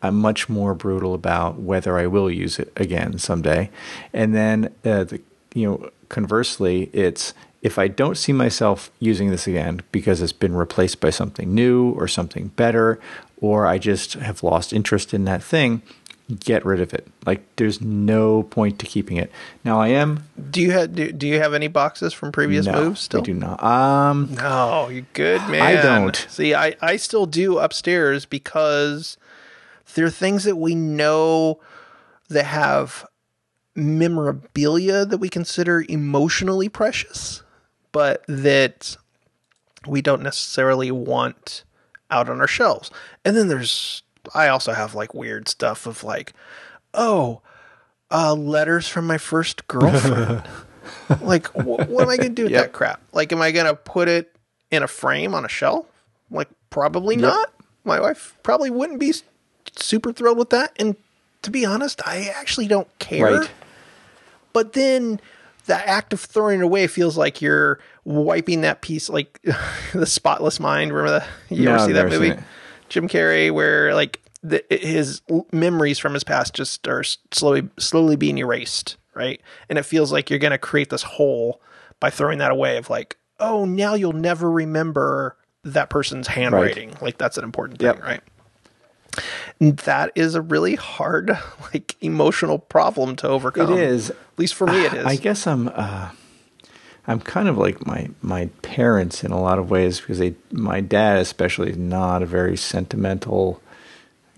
I'm 0.00 0.14
much 0.14 0.48
more 0.48 0.72
brutal 0.72 1.12
about 1.12 1.58
whether 1.58 1.98
I 1.98 2.06
will 2.06 2.30
use 2.30 2.60
it 2.60 2.72
again 2.76 3.18
someday. 3.18 3.68
And 4.12 4.32
then, 4.32 4.72
uh, 4.84 5.02
the, 5.04 5.20
you 5.54 5.66
know, 5.66 5.90
conversely, 6.08 6.88
it's 6.92 7.34
if 7.60 7.76
I 7.76 7.88
don't 7.88 8.16
see 8.16 8.32
myself 8.32 8.92
using 9.00 9.30
this 9.30 9.48
again 9.48 9.80
because 9.90 10.22
it's 10.22 10.32
been 10.32 10.54
replaced 10.54 11.00
by 11.00 11.10
something 11.10 11.52
new 11.52 11.90
or 11.92 12.06
something 12.06 12.48
better, 12.48 13.00
or 13.40 13.66
I 13.66 13.78
just 13.78 14.12
have 14.14 14.44
lost 14.44 14.72
interest 14.72 15.12
in 15.12 15.24
that 15.24 15.42
thing, 15.42 15.82
get 16.40 16.64
rid 16.64 16.80
of 16.80 16.94
it. 16.94 17.06
Like 17.26 17.44
there's 17.56 17.80
no 17.80 18.44
point 18.44 18.78
to 18.78 18.86
keeping 18.86 19.16
it. 19.16 19.30
Now 19.64 19.80
I 19.80 19.88
am 19.88 20.24
Do 20.50 20.60
you 20.60 20.70
have 20.72 20.94
do, 20.94 21.12
do 21.12 21.26
you 21.26 21.38
have 21.38 21.54
any 21.54 21.68
boxes 21.68 22.12
from 22.12 22.32
previous 22.32 22.66
no, 22.66 22.84
moves 22.84 23.00
still? 23.00 23.20
I 23.20 23.24
do 23.24 23.34
not. 23.34 23.62
Um, 23.62 24.34
No, 24.34 24.88
you 24.88 25.06
good 25.12 25.42
man. 25.48 25.62
I 25.62 25.82
don't. 25.82 26.26
See, 26.28 26.54
I 26.54 26.76
I 26.80 26.96
still 26.96 27.26
do 27.26 27.58
upstairs 27.58 28.24
because 28.24 29.16
there 29.94 30.06
are 30.06 30.10
things 30.10 30.44
that 30.44 30.56
we 30.56 30.74
know 30.74 31.60
that 32.28 32.46
have 32.46 33.06
memorabilia 33.74 35.04
that 35.04 35.18
we 35.18 35.28
consider 35.28 35.84
emotionally 35.88 36.68
precious, 36.68 37.42
but 37.92 38.24
that 38.28 38.96
we 39.86 40.00
don't 40.00 40.22
necessarily 40.22 40.90
want 40.90 41.64
out 42.10 42.28
on 42.28 42.40
our 42.40 42.46
shelves. 42.46 42.90
And 43.24 43.36
then 43.36 43.48
there's 43.48 44.03
I 44.34 44.48
also 44.48 44.72
have 44.72 44.94
like 44.94 45.14
weird 45.14 45.48
stuff 45.48 45.86
of 45.86 46.04
like, 46.04 46.32
oh, 46.94 47.40
uh, 48.10 48.34
letters 48.34 48.88
from 48.88 49.06
my 49.06 49.18
first 49.18 49.66
girlfriend. 49.68 50.42
like, 51.20 51.48
wh- 51.48 51.88
what 51.90 52.02
am 52.02 52.08
I 52.10 52.16
going 52.16 52.28
to 52.28 52.34
do 52.34 52.44
with 52.44 52.52
Yep. 52.52 52.62
that 52.62 52.72
crap? 52.72 53.00
Like, 53.12 53.32
am 53.32 53.42
I 53.42 53.50
going 53.50 53.66
to 53.66 53.74
put 53.74 54.08
it 54.08 54.34
in 54.70 54.82
a 54.82 54.88
frame 54.88 55.34
on 55.34 55.44
a 55.44 55.48
shelf? 55.48 55.86
Like, 56.30 56.48
probably 56.70 57.16
not. 57.16 57.52
My 57.84 58.00
wife 58.00 58.36
probably 58.42 58.70
wouldn't 58.70 59.00
be 59.00 59.12
super 59.76 60.12
thrilled 60.12 60.38
with 60.38 60.50
that. 60.50 60.72
And 60.78 60.96
to 61.42 61.50
be 61.50 61.64
honest, 61.64 62.00
I 62.06 62.30
actually 62.34 62.66
don't 62.68 62.88
care. 62.98 63.24
Right. 63.40 63.50
But 64.52 64.72
then 64.74 65.20
the 65.66 65.76
act 65.88 66.12
of 66.12 66.20
throwing 66.20 66.60
it 66.60 66.64
away 66.64 66.86
feels 66.86 67.16
like 67.16 67.42
you're 67.42 67.78
wiping 68.04 68.60
that 68.62 68.80
piece, 68.82 69.08
like 69.08 69.40
the 69.92 70.06
Spotless 70.06 70.60
Mind. 70.60 70.92
Remember 70.92 71.20
that? 71.20 71.28
You 71.50 71.64
No, 71.64 71.74
ever 71.74 71.86
see 71.86 71.92
that 71.92 72.08
movie? 72.08 72.34
Jim 72.94 73.08
Carrey, 73.08 73.50
where 73.52 73.92
like 73.92 74.20
the, 74.44 74.64
his 74.70 75.20
memories 75.50 75.98
from 75.98 76.14
his 76.14 76.22
past 76.22 76.54
just 76.54 76.86
are 76.86 77.02
slowly 77.32 77.68
slowly 77.76 78.14
being 78.14 78.38
erased, 78.38 78.96
right? 79.14 79.40
And 79.68 79.80
it 79.80 79.82
feels 79.82 80.12
like 80.12 80.30
you're 80.30 80.38
going 80.38 80.52
to 80.52 80.58
create 80.58 80.90
this 80.90 81.02
hole 81.02 81.60
by 81.98 82.10
throwing 82.10 82.38
that 82.38 82.52
away. 82.52 82.76
Of 82.76 82.88
like, 82.88 83.16
oh, 83.40 83.64
now 83.64 83.94
you'll 83.94 84.12
never 84.12 84.48
remember 84.48 85.36
that 85.64 85.90
person's 85.90 86.28
handwriting. 86.28 86.94
Like 87.00 87.18
that's 87.18 87.36
an 87.36 87.42
important 87.42 87.80
thing, 87.80 87.86
Yep. 87.86 88.02
right? 88.04 88.20
And 89.58 89.76
that 89.78 90.12
is 90.14 90.36
a 90.36 90.40
really 90.40 90.76
hard, 90.76 91.36
like 91.74 91.96
emotional 92.00 92.60
problem 92.60 93.16
to 93.16 93.28
overcome. 93.28 93.72
It 93.72 93.80
is. 93.80 94.10
At 94.10 94.16
least 94.36 94.54
for 94.54 94.68
me, 94.68 94.84
it 94.84 94.92
is. 94.94 95.04
I 95.04 95.16
guess 95.16 95.48
I'm. 95.48 95.68
Uh, 95.74 96.10
I'm 97.06 97.20
kind 97.20 97.48
of 97.48 97.58
like 97.58 97.86
my 97.86 98.08
my 98.22 98.46
parents 98.62 99.24
in 99.24 99.30
a 99.30 99.40
lot 99.40 99.58
of 99.58 99.70
ways 99.70 100.00
because 100.00 100.18
they 100.18 100.34
my 100.50 100.80
dad 100.80 101.18
especially 101.18 101.70
is 101.70 101.76
not 101.76 102.22
a 102.22 102.26
very 102.26 102.56
sentimental 102.56 103.60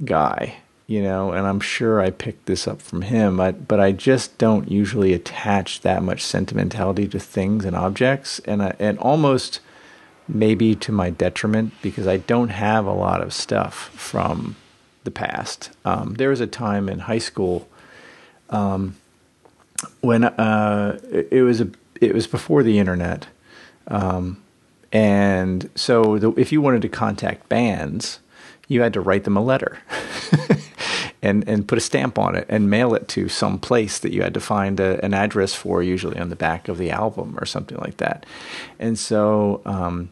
guy, 0.04 0.56
you 0.86 1.02
know, 1.02 1.32
and 1.32 1.46
I'm 1.46 1.60
sure 1.60 2.00
I 2.00 2.10
picked 2.10 2.46
this 2.46 2.66
up 2.66 2.82
from 2.82 3.02
him, 3.02 3.36
but 3.36 3.68
but 3.68 3.78
I 3.78 3.92
just 3.92 4.36
don't 4.38 4.70
usually 4.70 5.12
attach 5.12 5.82
that 5.82 6.02
much 6.02 6.22
sentimentality 6.22 7.06
to 7.08 7.20
things 7.20 7.64
and 7.64 7.76
objects 7.76 8.40
and 8.40 8.62
I, 8.62 8.74
and 8.78 8.98
almost 8.98 9.60
maybe 10.28 10.74
to 10.74 10.90
my 10.90 11.10
detriment 11.10 11.72
because 11.82 12.08
I 12.08 12.16
don't 12.16 12.48
have 12.48 12.84
a 12.84 12.92
lot 12.92 13.22
of 13.22 13.32
stuff 13.32 13.90
from 13.90 14.56
the 15.04 15.12
past. 15.12 15.70
Um, 15.84 16.14
there 16.14 16.30
was 16.30 16.40
a 16.40 16.48
time 16.48 16.88
in 16.88 16.98
high 17.00 17.18
school 17.18 17.68
um, 18.50 18.96
when 20.00 20.24
uh, 20.24 20.98
it, 21.10 21.28
it 21.30 21.42
was 21.42 21.60
a 21.60 21.70
it 22.00 22.14
was 22.14 22.26
before 22.26 22.62
the 22.62 22.78
internet, 22.78 23.26
um, 23.88 24.42
and 24.92 25.70
so 25.74 26.18
the, 26.18 26.32
if 26.32 26.52
you 26.52 26.60
wanted 26.60 26.82
to 26.82 26.88
contact 26.88 27.48
bands, 27.48 28.20
you 28.68 28.82
had 28.82 28.92
to 28.94 29.00
write 29.00 29.24
them 29.24 29.36
a 29.36 29.42
letter. 29.42 29.78
and, 31.22 31.48
and 31.48 31.66
put 31.66 31.76
a 31.76 31.80
stamp 31.80 32.18
on 32.18 32.36
it 32.36 32.46
and 32.48 32.70
mail 32.70 32.94
it 32.94 33.08
to 33.08 33.28
some 33.28 33.58
place 33.58 33.98
that 33.98 34.12
you 34.12 34.22
had 34.22 34.34
to 34.34 34.40
find 34.40 34.78
a, 34.78 35.04
an 35.04 35.12
address 35.12 35.54
for, 35.54 35.82
usually 35.82 36.18
on 36.18 36.28
the 36.28 36.36
back 36.36 36.68
of 36.68 36.78
the 36.78 36.90
album 36.90 37.36
or 37.40 37.44
something 37.44 37.78
like 37.78 37.96
that. 37.96 38.24
And 38.78 38.96
so 38.96 39.60
um, 39.64 40.10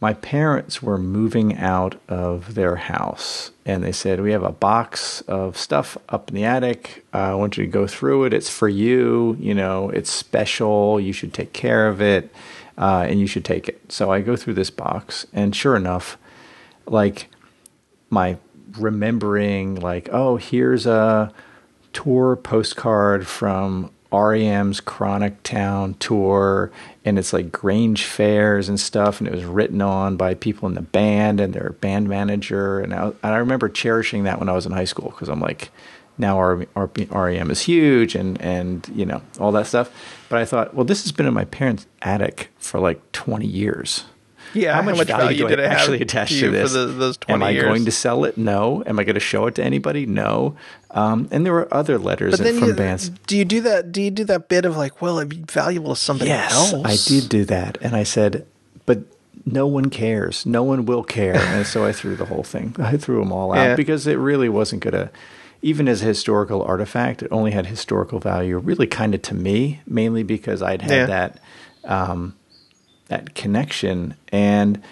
my 0.00 0.14
parents 0.14 0.82
were 0.82 0.98
moving 0.98 1.56
out 1.56 1.94
of 2.08 2.56
their 2.56 2.74
house 2.74 3.51
and 3.64 3.82
they 3.84 3.92
said, 3.92 4.20
We 4.20 4.32
have 4.32 4.42
a 4.42 4.52
box 4.52 5.20
of 5.22 5.56
stuff 5.56 5.96
up 6.08 6.28
in 6.28 6.34
the 6.34 6.44
attic. 6.44 7.04
Uh, 7.14 7.18
I 7.18 7.34
want 7.34 7.56
you 7.56 7.64
to 7.64 7.70
go 7.70 7.86
through 7.86 8.24
it. 8.24 8.34
It's 8.34 8.50
for 8.50 8.68
you. 8.68 9.36
You 9.38 9.54
know, 9.54 9.90
it's 9.90 10.10
special. 10.10 10.98
You 11.00 11.12
should 11.12 11.32
take 11.32 11.52
care 11.52 11.86
of 11.88 12.00
it 12.00 12.32
uh, 12.76 13.06
and 13.08 13.20
you 13.20 13.26
should 13.26 13.44
take 13.44 13.68
it. 13.68 13.92
So 13.92 14.10
I 14.10 14.20
go 14.20 14.36
through 14.36 14.54
this 14.54 14.70
box 14.70 15.26
and 15.32 15.54
sure 15.54 15.76
enough, 15.76 16.18
like 16.86 17.28
my 18.10 18.38
remembering, 18.78 19.76
like, 19.76 20.08
oh, 20.12 20.36
here's 20.36 20.86
a 20.86 21.32
tour 21.92 22.36
postcard 22.36 23.26
from 23.26 23.90
REM's 24.12 24.80
Chronic 24.80 25.42
Town 25.42 25.94
tour, 25.94 26.70
and 27.04 27.18
it's 27.18 27.32
like 27.32 27.50
Grange 27.50 28.04
fairs 28.04 28.68
and 28.68 28.78
stuff, 28.78 29.20
and 29.20 29.28
it 29.28 29.34
was 29.34 29.44
written 29.44 29.82
on 29.82 30.16
by 30.16 30.34
people 30.34 30.68
in 30.68 30.74
the 30.74 30.82
band 30.82 31.40
and 31.40 31.52
their 31.52 31.70
band 31.80 32.08
manager, 32.08 32.80
and 32.80 32.94
I, 32.94 33.06
and 33.06 33.16
I 33.22 33.36
remember 33.38 33.68
cherishing 33.68 34.24
that 34.24 34.38
when 34.38 34.48
I 34.48 34.52
was 34.52 34.66
in 34.66 34.72
high 34.72 34.84
school 34.84 35.10
because 35.10 35.28
I'm 35.28 35.40
like, 35.40 35.70
now 36.18 36.38
our, 36.38 36.66
REM 36.76 37.50
is 37.50 37.62
huge 37.62 38.14
and 38.14 38.40
and 38.40 38.88
you 38.94 39.06
know 39.06 39.22
all 39.40 39.52
that 39.52 39.66
stuff, 39.66 39.90
but 40.28 40.38
I 40.38 40.44
thought, 40.44 40.74
well, 40.74 40.84
this 40.84 41.02
has 41.02 41.12
been 41.12 41.26
in 41.26 41.34
my 41.34 41.44
parents' 41.46 41.86
attic 42.02 42.50
for 42.58 42.78
like 42.80 43.12
20 43.12 43.46
years. 43.46 44.04
Yeah, 44.54 44.74
how 44.74 44.82
much, 44.82 44.94
how 44.94 44.98
much 44.98 45.06
value, 45.08 45.22
value 45.24 45.38
do 45.44 45.48
did 45.48 45.60
I 45.60 45.68
have 45.68 45.78
actually 45.78 46.00
attach 46.02 46.28
to 46.30 46.40
to, 46.40 46.50
this? 46.50 46.72
the- 46.72 46.86
those 46.86 47.16
Am 47.28 47.38
20 47.40 47.44
I 47.44 47.50
years? 47.50 47.64
going 47.64 47.84
to 47.86 47.90
sell 47.90 48.24
it? 48.24 48.36
No. 48.36 48.82
Am 48.86 48.98
I 48.98 49.04
going 49.04 49.14
to 49.14 49.20
show 49.20 49.46
it 49.46 49.54
to 49.56 49.64
anybody? 49.64 50.06
No. 50.06 50.56
Um, 50.90 51.28
and 51.30 51.44
there 51.46 51.52
were 51.52 51.72
other 51.72 51.98
letters 51.98 52.38
from 52.38 52.68
you, 52.68 52.74
bands. 52.74 53.08
do 53.26 53.36
you 53.36 53.44
do 53.44 53.60
that? 53.62 53.92
Do 53.92 54.02
you 54.02 54.10
do 54.10 54.24
that 54.24 54.48
bit 54.48 54.64
of 54.64 54.76
like, 54.76 55.00
well, 55.00 55.18
it'd 55.18 55.28
be 55.30 55.36
valuable 55.50 55.94
to 55.94 56.00
somebody 56.00 56.28
Yes, 56.30 56.52
else? 56.74 56.84
I 56.84 56.96
did 57.20 57.28
do 57.30 57.44
that, 57.46 57.78
and 57.80 57.96
I 57.96 58.02
said, 58.02 58.46
but 58.84 58.98
no 59.46 59.66
one 59.66 59.88
cares. 59.90 60.44
No 60.44 60.62
one 60.62 60.84
will 60.84 61.02
care, 61.02 61.34
and 61.38 61.66
so 61.66 61.84
I 61.86 61.92
threw 61.92 62.14
the 62.14 62.26
whole 62.26 62.42
thing. 62.42 62.76
I 62.78 62.96
threw 62.98 63.20
them 63.20 63.32
all 63.32 63.52
out 63.52 63.62
Yeah. 63.64 63.74
because 63.76 64.06
it 64.06 64.16
really 64.18 64.48
wasn't 64.50 64.82
going 64.82 64.92
to. 64.94 65.10
Even 65.64 65.86
as 65.88 66.02
a 66.02 66.06
historical 66.06 66.62
artifact, 66.62 67.22
it 67.22 67.28
only 67.30 67.52
had 67.52 67.66
historical 67.66 68.18
value, 68.18 68.58
really, 68.58 68.86
kind 68.88 69.14
of 69.14 69.22
to 69.22 69.34
me, 69.34 69.80
mainly 69.86 70.24
because 70.24 70.60
I'd 70.60 70.82
had 70.82 70.90
Yeah. 70.90 71.06
that 71.06 71.38
um, 71.84 72.34
that 73.12 73.34
connection, 73.34 74.14
and 74.32 74.82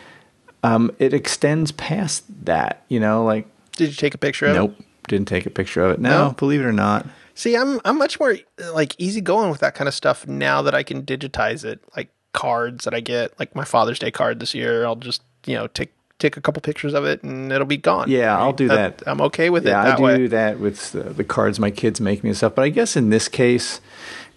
um, 0.63 0.91
it 0.99 1.13
extends 1.15 1.73
past 1.73 2.25
that. 2.45 2.85
You 2.89 3.01
know, 3.01 3.25
like 3.25 3.47
Did 3.73 3.89
you 3.89 3.95
take 3.95 4.15
a 4.15 4.19
picture 4.19 4.47
of 4.47 4.53
it? 4.53 4.59
nope, 4.59 4.77
didn't 5.09 5.29
take 5.29 5.47
a 5.47 5.51
picture 5.51 5.83
of 5.85 5.93
it. 5.93 6.01
No, 6.01 6.29
No? 6.29 6.33
believe 6.33 6.61
it 6.61 6.65
or 6.65 6.73
not. 6.73 7.07
See, 7.35 7.57
I'm 7.57 7.81
I'm 7.85 7.97
much 7.99 8.21
more 8.21 8.37
like 8.73 8.95
easygoing 8.99 9.51
with 9.51 9.61
that 9.61 9.75
kind 9.75 9.89
of 9.89 9.95
stuff 9.95 10.27
now 10.27 10.61
that 10.63 10.75
I 10.75 10.83
can 10.83 11.03
digitize 11.03 11.65
it. 11.65 11.81
Like 11.97 12.11
cards 12.33 12.85
that 12.85 12.95
I 12.95 13.01
get, 13.01 13.39
like 13.41 13.55
my 13.57 13.65
Father's 13.65 13.99
Day 13.99 14.11
card 14.11 14.41
this 14.41 14.55
year, 14.55 14.85
I'll 14.85 14.97
just 14.97 15.23
you 15.47 15.55
know 15.57 15.67
take 15.69 15.93
take 16.19 16.37
a 16.37 16.41
couple 16.43 16.61
pictures 16.61 16.93
of 16.93 17.07
it 17.07 17.23
and 17.23 17.51
it'll 17.51 17.67
be 17.67 17.79
gone. 17.79 18.11
Yeah, 18.11 18.37
I'll 18.39 18.53
do 18.53 18.69
that. 18.69 19.03
I'm 19.07 19.23
okay 19.23 19.49
with 19.49 19.65
yeah, 19.65 19.81
it 19.81 19.85
that 19.85 19.95
I 19.95 19.97
do 19.97 20.03
way. 20.03 20.27
that 20.27 20.61
with 20.61 20.93
the, 20.93 21.05
the 21.05 21.25
cards 21.25 21.59
my 21.59 21.71
kids 21.71 21.99
make 21.99 22.23
me 22.23 22.29
and 22.29 22.37
stuff. 22.37 22.55
But 22.55 22.63
I 22.67 22.69
guess 22.69 22.95
in 22.95 23.09
this 23.09 23.27
case, 23.27 23.81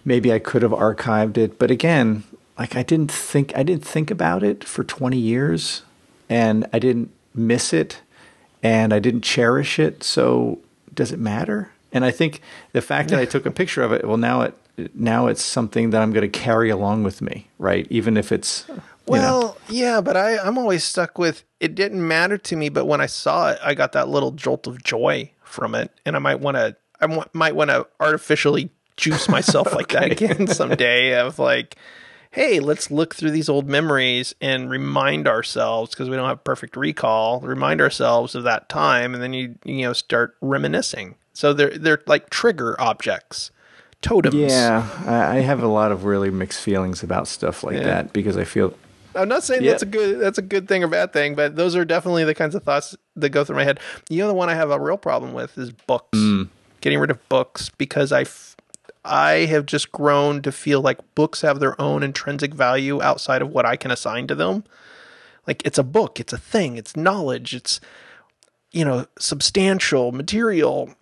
maybe 0.02 0.32
I 0.32 0.38
could 0.38 0.62
have 0.62 0.70
archived 0.72 1.36
it. 1.36 1.58
But 1.58 1.70
again, 1.70 2.24
like 2.58 2.76
I 2.76 2.82
didn't 2.82 3.10
think 3.10 3.56
I 3.56 3.62
didn't 3.62 3.84
think 3.84 4.10
about 4.10 4.42
it 4.42 4.64
for 4.64 4.84
20 4.84 5.16
years, 5.16 5.82
and 6.28 6.66
I 6.72 6.78
didn't 6.78 7.10
miss 7.34 7.72
it, 7.72 8.00
and 8.62 8.92
I 8.92 8.98
didn't 8.98 9.22
cherish 9.22 9.78
it. 9.78 10.02
So 10.02 10.60
does 10.94 11.12
it 11.12 11.18
matter? 11.18 11.70
And 11.92 12.04
I 12.04 12.10
think 12.10 12.40
the 12.72 12.82
fact 12.82 13.10
that 13.10 13.18
I 13.18 13.24
took 13.24 13.46
a 13.46 13.50
picture 13.62 13.82
of 13.82 13.92
it, 13.92 14.06
well, 14.06 14.16
now 14.16 14.42
it 14.42 14.54
now 14.94 15.28
it's 15.28 15.42
something 15.42 15.90
that 15.90 16.02
I'm 16.02 16.12
going 16.12 16.28
to 16.30 16.38
carry 16.38 16.70
along 16.70 17.04
with 17.04 17.22
me, 17.22 17.48
right? 17.58 17.86
Even 17.90 18.16
if 18.16 18.32
it's 18.32 18.64
you 18.68 18.74
know, 18.74 18.82
Well, 19.06 19.58
yeah, 19.68 20.00
but 20.00 20.16
I, 20.16 20.38
I'm 20.38 20.58
always 20.58 20.84
stuck 20.84 21.18
with 21.18 21.44
it 21.60 21.74
didn't 21.74 22.06
matter 22.06 22.38
to 22.38 22.56
me, 22.56 22.68
but 22.68 22.86
when 22.86 23.00
I 23.00 23.06
saw 23.06 23.50
it, 23.50 23.58
I 23.62 23.74
got 23.74 23.92
that 23.92 24.08
little 24.08 24.32
jolt 24.32 24.66
of 24.66 24.82
joy 24.82 25.30
from 25.42 25.74
it. 25.74 25.90
And 26.04 26.16
I 26.16 26.18
might 26.18 26.40
want 26.40 26.56
to, 26.56 26.76
I 27.00 27.24
might 27.32 27.54
want 27.54 27.70
to 27.70 27.86
artificially 28.00 28.70
juice 28.96 29.28
myself 29.28 29.72
like 29.74 29.88
that 29.88 30.12
again 30.12 30.46
someday 30.46 31.14
of 31.18 31.38
like, 31.38 31.76
hey, 32.34 32.58
let's 32.58 32.90
look 32.90 33.14
through 33.14 33.30
these 33.30 33.48
old 33.48 33.68
memories 33.68 34.34
and 34.40 34.68
remind 34.68 35.28
ourselves 35.28 35.90
because 35.90 36.10
we 36.10 36.16
don't 36.16 36.28
have 36.28 36.42
perfect 36.42 36.76
recall, 36.76 37.40
remind 37.40 37.80
ourselves 37.80 38.34
of 38.34 38.42
that 38.42 38.68
time. 38.68 39.14
And 39.14 39.22
then 39.22 39.32
you, 39.32 39.54
you 39.64 39.82
know, 39.82 39.92
start 39.92 40.36
reminiscing. 40.40 41.14
So 41.32 41.52
they're, 41.52 41.70
they're 41.78 42.02
like 42.06 42.30
trigger 42.30 42.74
objects, 42.80 43.52
totems. 44.02 44.34
yeah, 44.34 44.88
I, 45.06 45.36
have 45.36 45.62
a 45.62 45.68
lot 45.68 45.92
of 45.92 46.04
really 46.04 46.30
mixed 46.30 46.60
feelings 46.60 47.02
about 47.04 47.28
stuff 47.28 47.62
like 47.62 47.76
Yeah. 47.76 47.84
that 47.84 48.12
because 48.12 48.36
I 48.36 48.42
feel 48.44 48.74
I'm 49.14 49.28
not 49.28 49.44
saying 49.44 49.62
Yeah. 49.62 49.70
that's 49.70 49.84
a 49.84 49.86
good 49.86 50.18
that's 50.20 50.38
a 50.38 50.42
good 50.42 50.66
thing 50.66 50.82
or 50.82 50.88
bad 50.88 51.12
thing, 51.12 51.36
but 51.36 51.54
those 51.54 51.76
are 51.76 51.84
definitely 51.84 52.24
the 52.24 52.34
kinds 52.34 52.56
of 52.56 52.64
thoughts 52.64 52.96
that 53.14 53.30
go 53.30 53.44
through 53.44 53.54
my 53.56 53.64
head. 53.64 53.78
You 54.10 54.18
know, 54.18 54.26
the 54.28 54.34
one 54.34 54.48
I 54.50 54.54
have 54.54 54.70
a 54.72 54.80
real 54.80 54.96
problem 54.98 55.32
with 55.34 55.56
is 55.56 55.70
books. 55.70 56.18
Mm. 56.18 56.48
Getting 56.80 56.98
rid 56.98 57.10
of 57.12 57.28
books 57.28 57.70
because 57.78 58.10
I 58.12 58.22
f- 58.22 58.53
I 59.04 59.46
have 59.46 59.66
just 59.66 59.92
grown 59.92 60.40
to 60.42 60.52
feel 60.52 60.80
like 60.80 61.14
books 61.14 61.42
have 61.42 61.60
their 61.60 61.80
own 61.80 62.02
intrinsic 62.02 62.54
value 62.54 63.02
outside 63.02 63.42
of 63.42 63.50
what 63.50 63.66
I 63.66 63.76
can 63.76 63.90
assign 63.90 64.26
to 64.28 64.34
them. 64.34 64.64
Like 65.46 65.64
it's 65.66 65.78
a 65.78 65.82
book, 65.82 66.18
it's 66.20 66.32
a 66.32 66.38
thing, 66.38 66.76
it's 66.76 66.96
knowledge, 66.96 67.54
it's 67.54 67.80
you 68.72 68.84
know 68.84 69.06
substantial 69.18 70.12
material, 70.12 70.94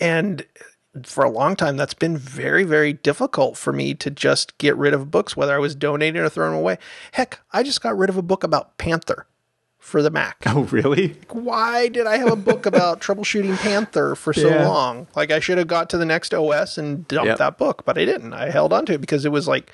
and 0.00 0.46
for 1.04 1.24
a 1.24 1.30
long 1.30 1.54
time 1.54 1.76
that's 1.76 1.94
been 1.94 2.16
very 2.16 2.64
very 2.64 2.92
difficult 2.92 3.56
for 3.56 3.72
me 3.72 3.94
to 3.94 4.10
just 4.10 4.58
get 4.58 4.76
rid 4.76 4.92
of 4.92 5.08
books 5.08 5.36
whether 5.36 5.54
i 5.54 5.58
was 5.58 5.76
donating 5.76 6.20
or 6.20 6.28
throwing 6.28 6.58
away. 6.58 6.78
Heck 7.12 7.40
i 7.52 7.62
just 7.62 7.82
got 7.82 7.96
rid 7.96 8.10
of 8.10 8.16
a 8.16 8.22
book 8.22 8.42
about 8.44 8.76
panther 8.76 9.26
for 9.80 10.02
the 10.02 10.10
mac 10.10 10.36
Oh, 10.46 10.62
really? 10.70 11.16
why 11.30 11.88
did 11.88 12.06
i 12.06 12.16
have 12.18 12.30
a 12.30 12.36
book 12.36 12.64
about 12.66 13.00
troubleshooting 13.04 13.56
panther 13.58 14.14
for 14.14 14.32
so 14.32 14.48
Yeah. 14.48 14.68
long 14.68 15.06
like 15.16 15.30
i 15.32 15.40
should 15.40 15.58
have 15.58 15.66
got 15.66 15.90
to 15.90 15.98
the 15.98 16.04
next 16.06 16.32
os 16.32 16.78
and 16.78 17.08
dumped 17.08 17.26
Yep. 17.26 17.38
that 17.38 17.58
book 17.58 17.84
but 17.84 17.98
i 17.98 18.04
didn't 18.04 18.32
i 18.34 18.50
held 18.50 18.72
on 18.72 18.86
to 18.86 18.92
it 18.92 19.00
because 19.00 19.24
it 19.24 19.32
was 19.32 19.48
like 19.48 19.72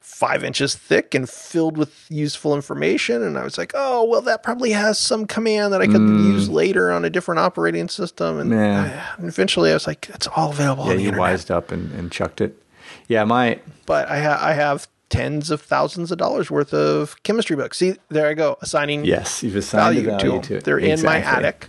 five 0.00 0.42
inches 0.44 0.74
thick 0.74 1.14
and 1.14 1.28
filled 1.28 1.76
with 1.76 2.06
useful 2.08 2.54
information 2.54 3.22
and 3.22 3.38
i 3.38 3.44
was 3.44 3.56
like 3.58 3.72
oh 3.74 4.04
well 4.04 4.20
that 4.20 4.42
probably 4.42 4.70
has 4.70 4.98
some 4.98 5.26
command 5.26 5.72
that 5.72 5.80
i 5.80 5.86
could 5.86 6.00
use 6.00 6.48
later 6.48 6.90
on 6.90 7.04
a 7.04 7.10
different 7.10 7.38
operating 7.38 7.88
system 7.88 8.38
and, 8.38 8.50
Mm. 8.50 8.56
Yeah. 8.56 9.06
and 9.18 9.28
eventually 9.28 9.70
i 9.70 9.74
was 9.74 9.86
like 9.86 10.08
it's 10.12 10.26
all 10.26 10.50
available 10.50 10.84
Yeah, 10.86 10.90
on 10.90 10.96
the 10.96 11.02
you 11.02 11.08
internet 11.08 11.20
wised 11.20 11.50
up 11.50 11.70
and, 11.70 11.92
and 11.92 12.10
chucked 12.12 12.40
it. 12.40 12.60
Yeah, 13.08 13.24
my 13.24 13.60
but 13.86 14.08
I, 14.08 14.20
ha- 14.22 14.38
I 14.40 14.52
have 14.54 14.88
tens 15.10 15.50
of 15.50 15.60
thousands 15.60 16.10
of 16.10 16.18
dollars 16.18 16.50
worth 16.50 16.72
of 16.72 17.22
chemistry 17.22 17.56
books. 17.56 17.78
See, 17.78 17.96
there 18.08 18.28
I 18.28 18.34
go, 18.34 18.56
assigning 18.62 19.04
yes, 19.04 19.42
you've 19.42 19.56
assigned 19.56 19.96
value, 19.96 20.06
value 20.06 20.18
to 20.20 20.32
them. 20.32 20.42
to 20.42 20.56
it. 20.56 20.64
They're 20.64 20.78
in 20.78 21.02
my 21.02 21.18
attic. 21.18 21.68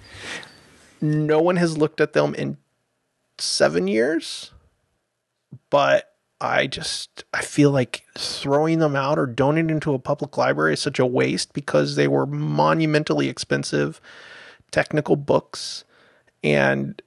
No 1.02 1.42
one 1.42 1.58
has 1.58 1.78
looked 1.78 2.00
at 2.00 2.14
them 2.14 2.36
in 2.36 2.58
seven 3.40 3.88
years, 3.88 4.52
but 5.70 6.14
I 6.40 6.68
just 6.68 7.24
I 7.34 7.42
feel 7.42 7.72
like 7.72 8.04
throwing 8.18 8.80
them 8.80 8.96
out 8.96 9.20
or 9.20 9.26
donating 9.26 9.80
to 9.82 9.94
a 9.94 10.00
public 10.00 10.38
library 10.38 10.74
is 10.74 10.80
such 10.80 11.00
a 11.00 11.06
waste 11.06 11.54
because 11.54 11.96
they 11.96 12.08
were 12.08 12.26
monumentally 12.26 13.30
expensive 13.30 14.00
technical 14.72 15.16
books 15.16 15.84
and 16.44 17.02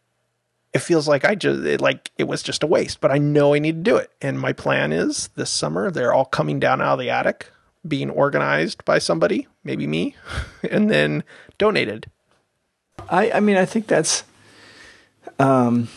it 0.74 0.80
feels 0.80 1.06
like 1.06 1.24
I 1.24 1.36
just 1.36 1.64
it, 1.64 1.80
like 1.80 2.10
it 2.18 2.24
was 2.24 2.42
just 2.42 2.64
a 2.64 2.66
waste, 2.66 3.00
but 3.00 3.12
I 3.12 3.18
know 3.18 3.54
I 3.54 3.60
need 3.60 3.84
to 3.84 3.90
do 3.90 3.96
it. 3.96 4.10
And 4.20 4.38
my 4.38 4.52
plan 4.52 4.92
is 4.92 5.28
this 5.36 5.48
summer 5.48 5.90
they're 5.90 6.12
all 6.12 6.24
coming 6.24 6.58
down 6.58 6.82
out 6.82 6.94
of 6.94 6.98
the 6.98 7.10
attic, 7.10 7.50
being 7.86 8.10
organized 8.10 8.84
by 8.84 8.98
somebody, 8.98 9.46
maybe 9.62 9.86
me, 9.86 10.16
and 10.70 10.90
then 10.90 11.22
donated. 11.56 12.10
I, 13.08 13.30
I 13.32 13.40
mean, 13.40 13.56
I 13.56 13.64
think 13.64 13.86
that's 13.86 14.24
um, 15.38 15.88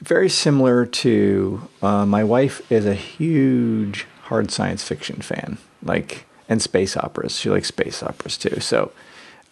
very 0.00 0.30
similar 0.30 0.86
to 0.86 1.68
uh, 1.82 2.06
my 2.06 2.24
wife 2.24 2.70
is 2.72 2.86
a 2.86 2.94
huge 2.94 4.06
hard 4.24 4.50
science 4.50 4.82
fiction 4.82 5.20
fan, 5.20 5.58
like 5.82 6.24
and 6.48 6.62
space 6.62 6.96
operas. 6.96 7.38
She 7.38 7.50
likes 7.50 7.68
space 7.68 8.02
operas 8.02 8.38
too. 8.38 8.60
So 8.60 8.92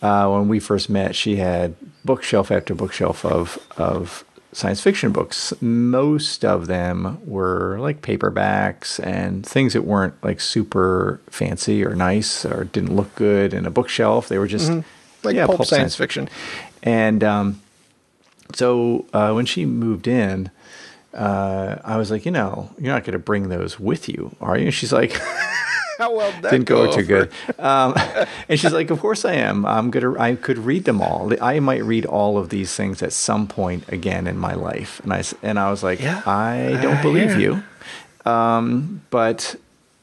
uh, 0.01 0.31
when 0.31 0.49
we 0.49 0.59
first 0.59 0.89
met, 0.89 1.15
she 1.15 1.37
had 1.37 1.75
bookshelf 2.03 2.51
after 2.51 2.75
bookshelf 2.75 3.27
of 3.27 3.59
of 3.77 4.25
science 4.53 4.81
fiction 4.81 5.13
books. 5.13 5.53
Most 5.61 6.45
of 6.45 6.67
them 6.67 7.21
were 7.25 7.79
like 7.81 8.03
paperbacks 8.03 8.99
and 9.05 9.47
things 9.47 9.73
that 9.75 9.83
weren't 9.83 10.15
like 10.25 10.41
super 10.41 11.21
fancy 11.31 11.85
or 11.85 11.95
nice 11.95 12.45
or 12.45 12.65
didn't 12.65 12.95
look 12.97 13.15
good 13.15 13.55
in 13.55 13.65
a 13.67 13.71
bookshelf. 13.71 14.29
They 14.29 14.39
were 14.39 14.49
just 14.49 14.71
Mm-hmm. 14.71 15.27
like 15.27 15.37
yeah, 15.37 15.47
pulp, 15.47 15.65
science 15.67 15.95
fiction. 15.97 16.29
and 16.83 17.23
um, 17.23 17.61
so 18.55 19.07
uh, 19.13 19.33
when 19.33 19.47
she 19.47 19.65
moved 19.67 20.09
in, 20.09 20.51
uh, 21.15 21.77
I 21.85 21.97
was 21.97 22.11
like, 22.11 22.25
you 22.25 22.33
know, 22.33 22.71
you're 22.79 22.93
not 22.93 23.05
going 23.05 23.13
to 23.13 23.19
bring 23.19 23.49
those 23.49 23.79
with 23.79 24.09
you, 24.09 24.35
are 24.41 24.57
you? 24.59 24.67
And 24.67 24.75
she's 24.75 24.93
like, 24.93 25.13
How 26.01 26.11
well 26.17 26.33
did 26.33 26.43
that 26.43 26.51
didn't 26.51 26.65
go, 26.67 26.87
go 26.87 26.93
too 26.97 27.03
good. 27.05 27.31
Um, 27.59 27.95
and 28.49 28.59
she's 28.59 28.73
like, 28.73 28.91
of 28.91 28.99
course 29.01 29.25
I 29.25 29.35
am. 29.35 29.65
I'm 29.67 29.91
gonna. 29.91 30.19
I 30.19 30.35
could 30.35 30.59
read 30.59 30.85
them 30.85 31.01
all. 31.03 31.31
I 31.41 31.61
might 31.61 31.85
read 31.85 32.07
all 32.07 32.39
of 32.39 32.49
these 32.49 32.75
things 32.75 33.03
at 33.03 33.13
some 33.13 33.47
point 33.47 33.85
again 33.89 34.27
in 34.27 34.39
my 34.39 34.55
life. 34.55 35.01
And 35.05 35.13
I 35.13 35.23
and 35.43 35.59
I 35.59 35.71
was 35.71 35.83
like, 35.83 36.01
Yeah. 36.01 36.23
I 36.27 36.79
don't 36.83 36.97
Uh, 36.99 37.03
believe 37.03 37.31
yeah. 37.33 37.39
you. 38.25 38.31
Um, 38.31 39.03
but 39.11 39.57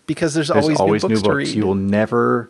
Because 0.05 0.33
there's, 0.33 0.47
there's 0.49 0.63
always, 0.63 0.79
always, 0.79 1.03
new 1.03 1.09
books, 1.09 1.21
new 1.21 1.23
to 1.23 1.29
books. 1.29 1.47
read. 1.49 1.55
You 1.57 1.65
will 1.65 1.75
never 1.75 2.49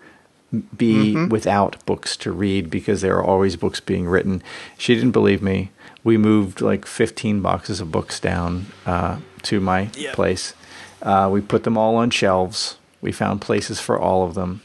be 0.77 1.13
Mm-hmm. 1.13 1.29
without 1.29 1.85
books 1.85 2.15
to 2.17 2.31
read 2.31 2.69
because 2.69 3.01
there 3.01 3.15
are 3.17 3.23
always 3.23 3.55
books 3.57 3.79
being 3.81 4.07
written. 4.07 4.41
She 4.77 4.95
didn't 4.95 5.11
believe 5.11 5.41
me. 5.41 5.71
We 6.03 6.17
moved 6.17 6.61
like 6.61 6.85
15 6.85 7.41
boxes 7.41 7.81
of 7.81 7.91
books 7.91 8.19
down 8.19 8.67
uh, 8.85 9.17
to 9.43 9.59
my 9.59 9.89
Yeah. 9.95 10.13
place. 10.13 10.53
Uh, 11.01 11.29
we 11.31 11.41
put 11.41 11.63
them 11.63 11.77
all 11.77 11.95
on 11.97 12.09
shelves. 12.11 12.76
We 13.01 13.11
found 13.11 13.41
places 13.41 13.79
for 13.79 13.99
all 13.99 14.25
of 14.25 14.33
them. 14.33 14.61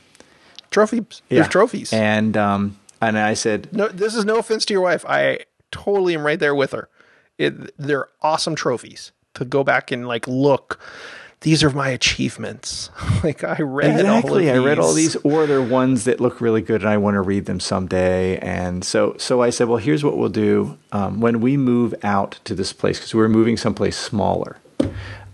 trophies. 0.71 1.23
There's 1.29 1.49
trophies. 1.49 1.93
And 1.93 2.37
um, 2.37 2.79
and 3.01 3.19
I 3.19 3.35
said, 3.35 3.73
no, 3.73 3.89
this 3.89 4.15
is 4.15 4.25
no 4.25 4.39
offense 4.39 4.65
to 4.67 4.75
your 4.75 4.83
wife. 4.83 5.05
I 5.09 5.41
totally 5.73 6.15
am 6.15 6.25
right 6.25 6.39
there 6.39 6.55
with 6.55 6.71
her. 6.73 6.89
It, 7.37 7.77
they're 7.77 8.07
awesome 8.23 8.55
trophies 8.55 9.11
to 9.35 9.45
go 9.45 9.65
back 9.65 9.91
and 9.91 10.07
like 10.07 10.29
look. 10.29 10.79
These 11.41 11.65
are 11.65 11.71
my 11.71 11.89
achievements. 11.89 12.91
like 13.25 13.43
I 13.43 13.57
read 13.61 13.99
exactly. 13.99 14.49
I 14.49 14.59
read 14.59 14.79
all 14.79 14.95
these. 14.95 15.15
these, 15.15 15.23
or 15.25 15.47
they're 15.47 15.61
ones 15.61 16.05
that 16.05 16.21
look 16.21 16.41
really 16.41 16.63
good, 16.63 16.83
and 16.83 16.89
I 16.89 16.97
want 16.99 17.17
to 17.17 17.21
read 17.21 17.47
them 17.47 17.59
someday. 17.59 18.39
And 18.39 18.85
so, 18.85 19.17
so 19.19 19.43
I 19.43 19.51
said, 19.51 19.67
well, 19.67 19.79
here's 19.79 20.05
what 20.05 20.17
we'll 20.17 20.29
do 20.29 20.79
um, 20.93 21.21
when 21.21 21.41
we 21.41 21.57
move 21.57 21.97
out 22.05 22.39
to 22.45 22.55
this 22.55 22.73
place 22.73 22.99
because 23.01 23.15
we're 23.15 23.29
moving 23.29 23.57
someplace 23.57 23.97
smaller. 23.97 24.59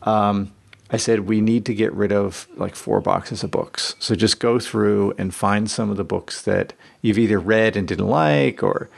Um, 0.04 0.52
I 0.90 0.96
said 0.96 1.20
we 1.20 1.40
need 1.40 1.66
to 1.66 1.74
get 1.74 1.92
rid 1.92 2.12
of 2.12 2.48
like 2.56 2.74
four 2.74 3.00
boxes 3.00 3.44
of 3.44 3.50
books. 3.50 3.94
So 3.98 4.14
just 4.14 4.40
go 4.40 4.58
through 4.58 5.14
and 5.18 5.34
find 5.34 5.70
some 5.70 5.90
of 5.90 5.96
the 5.96 6.04
books 6.04 6.42
that 6.42 6.72
you've 7.02 7.18
either 7.18 7.38
read 7.38 7.76
and 7.76 7.86
didn't 7.86 8.08
like, 8.08 8.62
or 8.62 8.88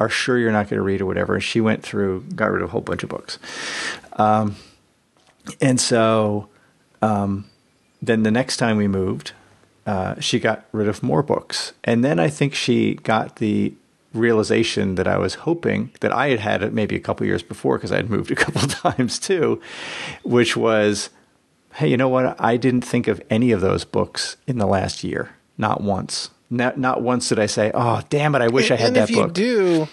are 0.00 0.08
sure 0.08 0.38
you're 0.38 0.52
not 0.52 0.68
going 0.68 0.78
to 0.78 0.82
read, 0.82 1.00
or 1.00 1.06
whatever. 1.06 1.34
And 1.34 1.42
she 1.42 1.60
went 1.60 1.82
through, 1.82 2.22
got 2.34 2.50
rid 2.50 2.62
of 2.62 2.70
a 2.70 2.72
whole 2.72 2.80
bunch 2.80 3.02
of 3.02 3.08
books. 3.08 3.38
Um, 4.12 4.56
and 5.60 5.80
so 5.80 6.48
um, 7.02 7.48
then 8.02 8.24
the 8.24 8.30
next 8.30 8.56
time 8.56 8.76
we 8.76 8.88
moved, 8.88 9.32
uh, 9.86 10.20
she 10.20 10.38
got 10.38 10.66
rid 10.72 10.88
of 10.88 11.02
more 11.02 11.22
books. 11.22 11.72
And 11.84 12.04
then 12.04 12.18
I 12.18 12.28
think 12.28 12.54
she 12.54 12.94
got 12.94 13.36
the 13.36 13.74
realization 14.12 14.96
that 14.96 15.06
I 15.06 15.18
was 15.18 15.34
hoping 15.34 15.92
that 16.00 16.12
I 16.12 16.28
had 16.28 16.40
had 16.40 16.62
it 16.62 16.72
maybe 16.72 16.96
a 16.96 17.00
couple 17.00 17.26
years 17.26 17.42
before 17.42 17.76
because 17.76 17.92
I 17.92 17.96
had 17.96 18.10
moved 18.10 18.30
a 18.30 18.34
couple 18.34 18.62
times 18.92 19.18
too, 19.18 19.60
which 20.22 20.56
was, 20.56 21.10
hey, 21.78 21.88
you 21.88 21.96
know 21.96 22.08
what? 22.08 22.40
I 22.40 22.56
didn't 22.56 22.82
think 22.82 23.06
of 23.06 23.22
any 23.30 23.52
of 23.52 23.60
those 23.60 23.84
books 23.84 24.36
in 24.48 24.58
the 24.58 24.66
last 24.66 25.04
year, 25.04 25.30
not 25.56 25.80
once. 25.80 26.30
Not, 26.50 26.76
not 26.76 27.02
once 27.02 27.28
did 27.28 27.38
I 27.38 27.46
say, 27.46 27.70
oh, 27.72 28.02
damn 28.08 28.34
it, 28.34 28.42
I 28.42 28.48
wish 28.48 28.70
I 28.70 28.76
had 28.76 28.88
and 28.88 28.96
that 28.96 29.10
if 29.10 29.14
book. 29.14 29.28
you 29.28 29.32
do, 29.32 29.88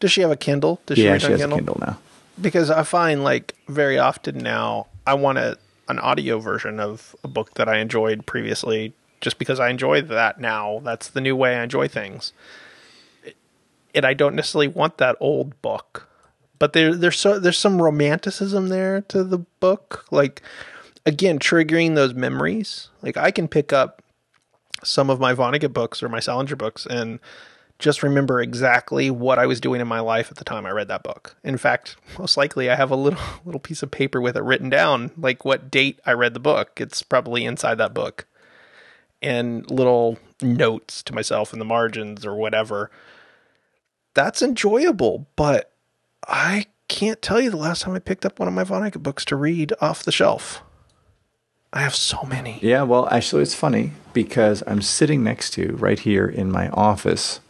does 0.00 0.10
she 0.10 0.22
have 0.22 0.30
a 0.30 0.36
Kindle? 0.36 0.80
Does 0.86 0.98
she 0.98 1.04
yeah, 1.04 1.12
read 1.12 1.20
she 1.20 1.26
on 1.26 1.32
has 1.32 1.40
Kindle? 1.40 1.56
a 1.56 1.60
Kindle 1.60 1.76
now. 1.80 1.98
because 2.40 2.70
I 2.70 2.82
find 2.82 3.22
like 3.22 3.54
very 3.68 3.98
often 3.98 4.38
now 4.38 4.86
I 5.06 5.14
want 5.14 5.38
a 5.38 5.56
an 5.88 5.98
audio 5.98 6.38
version 6.38 6.78
of 6.78 7.16
a 7.24 7.28
book 7.28 7.54
that 7.54 7.68
I 7.68 7.78
enjoyed 7.78 8.24
previously 8.24 8.92
just 9.20 9.38
because 9.38 9.58
I 9.58 9.68
enjoy 9.70 10.02
that 10.02 10.40
now. 10.40 10.80
That's 10.84 11.08
the 11.08 11.20
new 11.20 11.34
way 11.34 11.56
I 11.56 11.64
enjoy 11.64 11.88
things. 11.88 12.32
And 13.94 14.06
I 14.06 14.14
don't 14.14 14.36
necessarily 14.36 14.68
want 14.68 14.98
that 14.98 15.16
old 15.20 15.60
book. 15.62 16.08
But 16.60 16.74
there 16.74 16.94
there's 16.94 17.18
so 17.18 17.38
there's 17.38 17.58
some 17.58 17.82
romanticism 17.82 18.68
there 18.68 19.00
to 19.02 19.24
the 19.24 19.38
book. 19.38 20.06
Like 20.10 20.42
again, 21.06 21.38
triggering 21.38 21.94
those 21.94 22.14
memories. 22.14 22.88
Like 23.02 23.16
I 23.16 23.30
can 23.30 23.48
pick 23.48 23.72
up 23.72 24.02
some 24.82 25.10
of 25.10 25.20
my 25.20 25.34
Vonnegut 25.34 25.72
books 25.72 26.02
or 26.02 26.08
my 26.08 26.20
Salinger 26.20 26.56
books 26.56 26.86
and 26.86 27.20
just 27.78 28.02
remember 28.02 28.40
exactly 28.40 29.10
what 29.10 29.38
I 29.38 29.46
was 29.46 29.60
doing 29.60 29.80
in 29.80 29.88
my 29.88 30.00
life 30.00 30.30
at 30.30 30.36
the 30.36 30.44
time 30.44 30.66
I 30.66 30.70
read 30.70 30.88
that 30.88 31.02
book. 31.02 31.36
In 31.42 31.56
fact, 31.56 31.96
most 32.18 32.36
likely 32.36 32.70
I 32.70 32.76
have 32.76 32.90
a 32.90 32.96
little 32.96 33.20
little 33.44 33.60
piece 33.60 33.82
of 33.82 33.90
paper 33.90 34.20
with 34.20 34.36
it 34.36 34.42
written 34.42 34.70
down, 34.70 35.10
like 35.16 35.44
what 35.44 35.70
date 35.70 35.98
I 36.06 36.12
read 36.12 36.34
the 36.34 36.40
book. 36.40 36.80
It's 36.80 37.02
probably 37.02 37.44
inside 37.44 37.76
that 37.76 37.94
book. 37.94 38.26
And 39.22 39.70
little 39.70 40.18
notes 40.40 41.02
to 41.02 41.14
myself 41.14 41.52
in 41.52 41.58
the 41.58 41.64
margins 41.64 42.24
or 42.24 42.34
whatever. 42.34 42.90
That's 44.14 44.42
enjoyable, 44.42 45.26
but 45.36 45.72
I 46.26 46.66
can't 46.88 47.20
tell 47.20 47.40
you 47.40 47.50
the 47.50 47.56
last 47.56 47.82
time 47.82 47.94
I 47.94 47.98
picked 47.98 48.26
up 48.26 48.38
one 48.38 48.48
of 48.48 48.54
my 48.54 48.64
Vonnegut 48.64 49.02
books 49.02 49.24
to 49.26 49.36
read 49.36 49.72
off 49.80 50.02
the 50.02 50.10
shelf. 50.10 50.62
I 51.72 51.80
have 51.80 51.94
so 51.94 52.22
many. 52.24 52.58
Yeah, 52.62 52.82
well, 52.82 53.08
actually, 53.10 53.42
it's 53.42 53.54
funny 53.54 53.92
because 54.12 54.62
I'm 54.66 54.82
sitting 54.82 55.22
next 55.22 55.50
to 55.50 55.76
right 55.76 55.98
here 55.98 56.26
in 56.26 56.50
my 56.50 56.68
office 56.70 57.40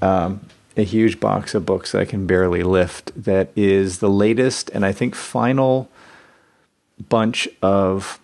um, 0.00 0.46
a 0.76 0.82
huge 0.82 1.18
box 1.18 1.54
of 1.54 1.66
books 1.66 1.92
that 1.92 2.00
I 2.00 2.04
can 2.04 2.26
barely 2.26 2.62
lift. 2.62 3.12
That 3.16 3.50
is 3.56 3.98
the 3.98 4.08
latest 4.08 4.70
and 4.70 4.84
I 4.84 4.92
think 4.92 5.14
final 5.14 5.88
bunch 7.08 7.48
of 7.62 8.20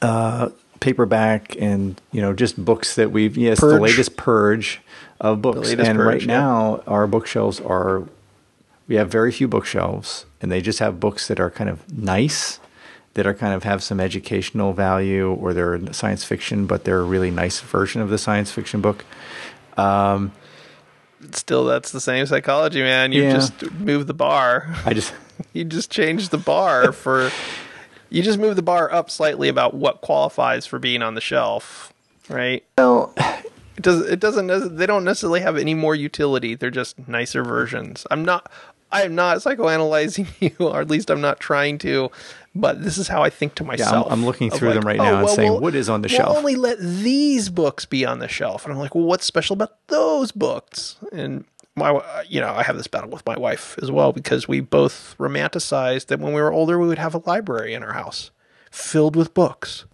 uh, 0.00 0.50
paperback 0.80 1.56
and 1.60 2.00
you 2.10 2.20
know 2.20 2.32
just 2.32 2.62
books 2.62 2.94
that 2.96 3.10
we've 3.10 3.36
yes 3.36 3.60
the 3.60 3.78
latest 3.78 4.16
purge 4.16 4.80
of 5.20 5.42
books. 5.42 5.70
and 5.70 5.80
purge, 5.80 5.96
right 5.96 6.20
yeah. 6.20 6.26
now 6.26 6.82
our 6.86 7.06
bookshelves 7.06 7.60
are 7.60 8.04
we 8.88 8.96
have 8.96 9.10
very 9.10 9.30
few 9.30 9.46
bookshelves 9.46 10.26
and 10.40 10.50
they 10.50 10.60
just 10.60 10.78
have 10.78 10.98
books 10.98 11.28
that 11.28 11.38
are 11.38 11.50
kind 11.50 11.70
of 11.70 11.92
nice 11.92 12.58
that 13.14 13.26
are 13.26 13.34
kind 13.34 13.52
of 13.54 13.62
have 13.64 13.82
some 13.82 14.00
educational 14.00 14.72
value 14.72 15.30
or 15.32 15.52
they're 15.52 15.92
science 15.92 16.24
fiction 16.24 16.66
but 16.66 16.84
they're 16.84 17.00
a 17.00 17.04
really 17.04 17.30
nice 17.30 17.60
version 17.60 18.00
of 18.00 18.08
the 18.10 18.18
science 18.18 18.50
fiction 18.50 18.80
book 18.80 19.04
um, 19.76 20.32
Still, 21.32 21.64
that's 21.66 21.92
the 21.92 22.00
same 22.00 22.26
psychology, 22.26 22.82
man. 22.82 23.12
You 23.12 23.22
Yeah. 23.22 23.34
just 23.34 23.70
move 23.74 24.08
the 24.08 24.14
bar. 24.14 24.74
i 24.84 24.92
just 24.92 25.14
You 25.52 25.64
just 25.64 25.88
change 25.90 26.30
the 26.30 26.38
bar 26.38 26.90
for. 26.92 27.30
You 28.10 28.22
just 28.22 28.38
move 28.38 28.56
the 28.56 28.62
bar 28.62 28.92
up 28.92 29.08
slightly 29.08 29.48
about 29.48 29.72
what 29.74 30.00
qualifies 30.00 30.66
for 30.66 30.78
being 30.80 31.00
on 31.02 31.14
the 31.14 31.20
shelf, 31.20 31.92
right? 32.28 32.64
well 32.76 33.14
It 33.16 33.82
does. 33.82 34.00
It 34.08 34.18
doesn't. 34.20 34.76
They 34.76 34.84
don't 34.86 35.04
necessarily 35.04 35.40
have 35.40 35.56
any 35.56 35.74
more 35.74 35.94
utility. 35.94 36.54
They're 36.56 36.70
just 36.70 37.08
nicer 37.08 37.44
versions. 37.44 38.04
I'm 38.10 38.24
not. 38.24 38.50
I 38.90 39.02
am 39.02 39.14
not 39.14 39.38
psychoanalyzing 39.38 40.26
you, 40.40 40.66
or 40.66 40.80
at 40.80 40.88
least 40.90 41.08
I'm 41.10 41.20
not 41.20 41.38
trying 41.40 41.78
to. 41.78 42.10
But 42.54 42.82
this 42.82 42.98
is 42.98 43.08
how 43.08 43.22
I 43.22 43.30
think 43.30 43.54
to 43.56 43.64
myself. 43.64 44.08
I'm 44.10 44.24
looking 44.26 44.52
of 44.52 44.58
through 44.58 44.74
them 44.74 44.82
right 44.86 44.98
now 44.98 45.16
oh, 45.16 45.20
and 45.20 45.30
saying, 45.30 45.60
what 45.60 45.74
is 45.74 45.88
on 45.88 46.02
the 46.02 46.08
we'll 46.08 46.18
shelf? 46.18 46.36
only 46.36 46.54
let 46.54 46.78
these 46.78 47.48
books 47.48 47.86
be 47.86 48.04
on 48.04 48.18
the 48.18 48.28
shelf, 48.28 48.64
and 48.64 48.72
I'm 48.74 48.78
like, 48.78 48.94
well, 48.94 49.04
what's 49.04 49.24
special 49.24 49.54
about 49.54 49.86
those 49.88 50.32
books? 50.32 50.96
And 51.12 51.46
my, 51.74 51.90
uh, 51.92 52.22
you 52.28 52.40
know, 52.42 52.52
I 52.52 52.62
have 52.62 52.76
this 52.76 52.86
battle 52.88 53.08
with 53.08 53.24
my 53.24 53.38
wife 53.38 53.78
as 53.80 53.90
well 53.90 54.12
because 54.12 54.46
we 54.48 54.60
both 54.60 55.14
romanticized 55.18 56.06
that 56.08 56.20
when 56.20 56.34
we 56.34 56.42
were 56.42 56.52
older, 56.52 56.78
we 56.78 56.86
would 56.88 56.98
have 56.98 57.14
a 57.14 57.22
library 57.24 57.72
in 57.72 57.82
our 57.82 57.94
house 57.94 58.30
filled 58.70 59.16
with 59.16 59.32
books. 59.32 59.86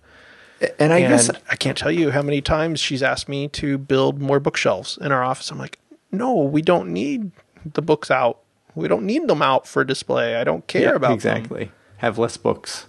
and 0.80 0.92
i 0.92 0.98
And 0.98 1.08
guess 1.12 1.30
I 1.48 1.54
can't 1.54 1.78
tell 1.78 1.92
you 1.92 2.10
how 2.10 2.22
many 2.22 2.40
times 2.40 2.80
she's 2.80 3.02
asked 3.04 3.28
me 3.28 3.46
to 3.48 3.78
build 3.78 4.20
more 4.20 4.40
bookshelves 4.40 4.98
in 5.00 5.12
our 5.12 5.22
office. 5.22 5.52
I'm 5.52 5.58
like, 5.58 5.78
no, 6.10 6.34
we 6.34 6.62
don't 6.62 6.88
need 6.92 7.30
the 7.64 7.82
books 7.82 8.10
out. 8.10 8.40
We 8.74 8.88
don't 8.88 9.04
need 9.04 9.28
them 9.28 9.42
out 9.42 9.66
for 9.68 9.84
display. 9.84 10.34
I 10.36 10.42
don't 10.42 10.66
care 10.66 10.82
Yeah, 10.82 10.94
about 10.96 11.20
them. 11.20 11.68
Have 11.98 12.18
less 12.18 12.36
books. 12.36 12.86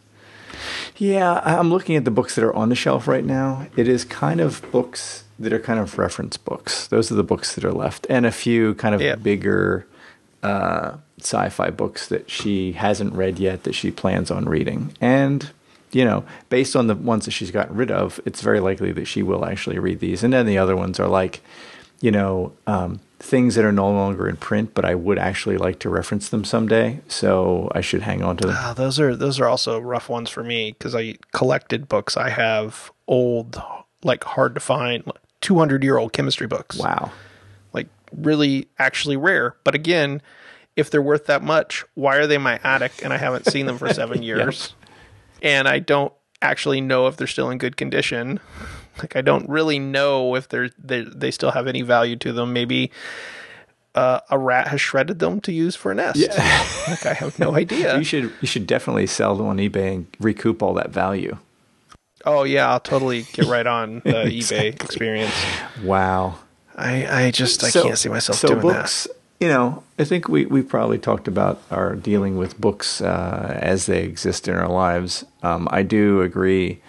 Yeah 0.97 1.39
i'm 1.45 1.69
looking 1.69 1.95
at 1.95 2.03
the 2.03 2.11
books 2.11 2.35
that 2.35 2.43
are 2.43 2.53
on 2.55 2.69
the 2.69 2.75
shelf 2.75 3.07
right 3.07 3.23
now. 3.23 3.67
It 3.77 3.87
is 3.87 4.03
kind 4.03 4.41
of 4.41 4.61
books 4.71 5.23
that 5.37 5.53
are 5.53 5.59
kind 5.59 5.79
of 5.79 5.97
reference 5.97 6.35
books. 6.35 6.87
Those 6.87 7.11
are 7.11 7.15
the 7.15 7.23
books 7.23 7.55
that 7.55 7.63
are 7.63 7.71
left 7.71 8.05
and 8.09 8.25
a 8.25 8.31
few 8.31 8.73
kind 8.75 8.93
of 8.93 9.01
Yeah. 9.01 9.15
bigger 9.15 9.85
uh, 10.43 10.97
sci-fi 11.19 11.69
books 11.69 12.07
that 12.07 12.29
she 12.29 12.73
hasn't 12.73 13.13
read 13.13 13.39
yet 13.39 13.63
that 13.63 13.75
she 13.75 13.91
plans 13.91 14.31
on 14.31 14.45
reading. 14.49 14.93
And 14.99 15.49
you 15.91 16.03
know 16.05 16.23
based 16.49 16.75
on 16.75 16.87
the 16.87 16.95
ones 16.95 17.25
that 17.25 17.31
she's 17.31 17.51
gotten 17.51 17.75
rid 17.75 17.89
of 17.91 18.19
it's 18.25 18.41
very 18.41 18.59
likely 18.59 18.91
that 18.91 19.05
she 19.05 19.23
will 19.23 19.45
actually 19.45 19.79
read 19.79 19.99
these. 19.99 20.23
And 20.23 20.33
then 20.33 20.45
the 20.45 20.57
other 20.57 20.75
ones 20.75 20.99
are 20.99 21.07
like 21.07 21.41
you 22.01 22.11
know 22.11 22.51
um, 22.67 22.99
things 23.19 23.55
that 23.55 23.65
are 23.65 23.71
no 23.71 23.89
longer 23.91 24.27
in 24.27 24.37
print, 24.37 24.73
but 24.73 24.85
I 24.85 24.95
would 24.95 25.19
actually 25.19 25.57
like 25.57 25.79
to 25.79 25.89
reference 25.89 26.29
them 26.29 26.43
someday. 26.43 27.01
So 27.07 27.69
I 27.75 27.81
should 27.81 28.01
hang 28.03 28.23
on 28.23 28.37
to 28.37 28.47
them. 28.47 28.55
Ah, 28.57 28.73
those 28.73 28.99
are 28.99 29.15
those 29.15 29.39
are 29.39 29.47
also 29.47 29.79
rough 29.79 30.09
ones 30.09 30.29
for 30.29 30.43
me 30.43 30.71
because 30.71 30.95
I 30.95 31.15
collected 31.33 31.87
books. 31.89 32.15
I 32.17 32.29
have 32.29 32.91
old, 33.07 33.61
like 34.03 34.23
hard 34.23 34.53
to 34.55 34.61
find, 34.61 35.03
two 35.41 35.57
hundred 35.57 35.83
year 35.83 35.97
old 35.97 36.13
chemistry 36.13 36.47
books. 36.47 36.77
Wow. 36.79 37.11
like 37.73 37.87
really 38.15 38.67
actually 38.79 39.17
rare. 39.17 39.55
But 39.63 39.75
again, 39.75 40.21
if 40.75 40.89
they're 40.89 41.01
worth 41.01 41.25
that 41.25 41.43
much, 41.43 41.83
why 41.95 42.15
are 42.17 42.25
they 42.27 42.35
in 42.35 42.41
my 42.41 42.59
attic 42.63 42.93
and 43.03 43.11
I 43.13 43.17
haven't 43.17 43.45
seen 43.45 43.65
them 43.65 43.77
for 43.77 43.93
seven 43.93 44.23
years? 44.29 44.73
And 45.41 45.67
I 45.67 45.79
don't 45.79 46.13
actually 46.41 46.79
know 46.79 47.07
if 47.07 47.17
they're 47.17 47.27
still 47.27 47.49
in 47.49 47.57
good 47.57 47.75
condition. 47.75 48.39
Like 48.99 49.15
I 49.15 49.21
don't 49.21 49.49
really 49.49 49.79
know 49.79 50.35
if 50.35 50.47
they're 50.49 50.69
they 50.77 51.01
they 51.01 51.31
still 51.31 51.51
have 51.51 51.67
any 51.67 51.81
value 51.81 52.15
to 52.17 52.31
them. 52.33 52.53
Maybe 52.53 52.91
uh, 53.95 54.19
a 54.29 54.37
rat 54.37 54.67
has 54.67 54.79
shredded 54.81 55.19
them 55.19 55.41
to 55.41 55.51
use 55.51 55.75
for 55.75 55.91
a 55.91 55.95
nest. 55.95 56.19
like 56.87 57.05
I 57.05 57.13
have 57.13 57.39
no 57.39 57.55
idea. 57.55 57.97
You 57.97 58.03
should 58.03 58.31
you 58.41 58.47
should 58.47 58.67
definitely 58.67 59.07
sell 59.07 59.35
them 59.35 59.47
on 59.47 59.57
eBay 59.57 59.95
and 59.95 60.07
recoup 60.19 60.61
all 60.61 60.73
that 60.75 60.91
value. 60.91 61.37
Oh 62.25 62.43
yeah, 62.43 62.69
I'll 62.69 62.79
totally 62.79 63.23
get 63.33 63.45
right 63.45 63.65
on 63.65 63.95
the 64.05 64.25
eBay 64.25 64.65
experience. 64.81 65.33
Wow. 65.83 66.35
I 66.75 67.25
I 67.25 67.31
just 67.31 67.63
I 67.63 67.69
So- 67.69 67.83
can't 67.83 67.97
see 67.97 68.09
myself 68.09 68.37
so 68.39 68.49
doing 68.49 68.61
books, 68.61 69.07
You 69.39 69.47
know, 69.47 69.83
I 69.97 70.03
think 70.03 70.27
we 70.29 70.45
we 70.45 70.61
probably 70.61 70.97
talked 70.97 71.27
about 71.27 71.61
our 71.71 71.95
dealing 71.95 72.37
with 72.37 72.59
books 72.59 73.01
uh, 73.01 73.57
as 73.61 73.85
they 73.85 74.03
exist 74.03 74.47
in 74.47 74.55
our 74.55 74.67
lives. 74.69 75.25
Um, 75.43 75.67
I 75.71 75.81
do 75.83 76.21
agree, 76.21 76.79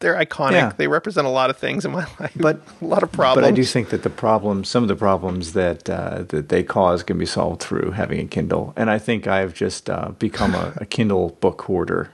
They're 0.00 0.16
iconic. 0.16 0.52
Yeah. 0.52 0.72
They 0.76 0.88
represent 0.88 1.26
a 1.26 1.30
lot 1.30 1.50
of 1.50 1.56
things 1.58 1.84
in 1.84 1.92
my 1.92 2.06
life. 2.20 2.32
But- 2.36 2.60
a 2.80 2.84
lot 2.84 3.02
of 3.02 3.12
problems. 3.12 3.44
but 3.46 3.48
I 3.48 3.54
do 3.54 3.62
think 3.64 3.90
that 3.90 4.02
the 4.02 4.10
problems, 4.10 4.68
some 4.68 4.82
of 4.82 4.88
the 4.88 4.96
problems 4.96 5.52
that 5.52 5.88
uh, 5.88 6.24
that 6.28 6.48
they 6.48 6.62
cause, 6.62 7.02
can 7.02 7.18
be 7.18 7.26
solved 7.26 7.60
through 7.62 7.92
having 7.92 8.18
a 8.20 8.24
Kindle. 8.26 8.72
And 8.76 8.90
I 8.90 8.98
think 8.98 9.26
I've 9.26 9.54
just 9.54 9.88
uh, 9.90 10.10
become 10.18 10.54
a, 10.54 10.72
a 10.76 10.86
Kindle 10.86 11.36
book 11.40 11.62
hoarder. 11.62 12.10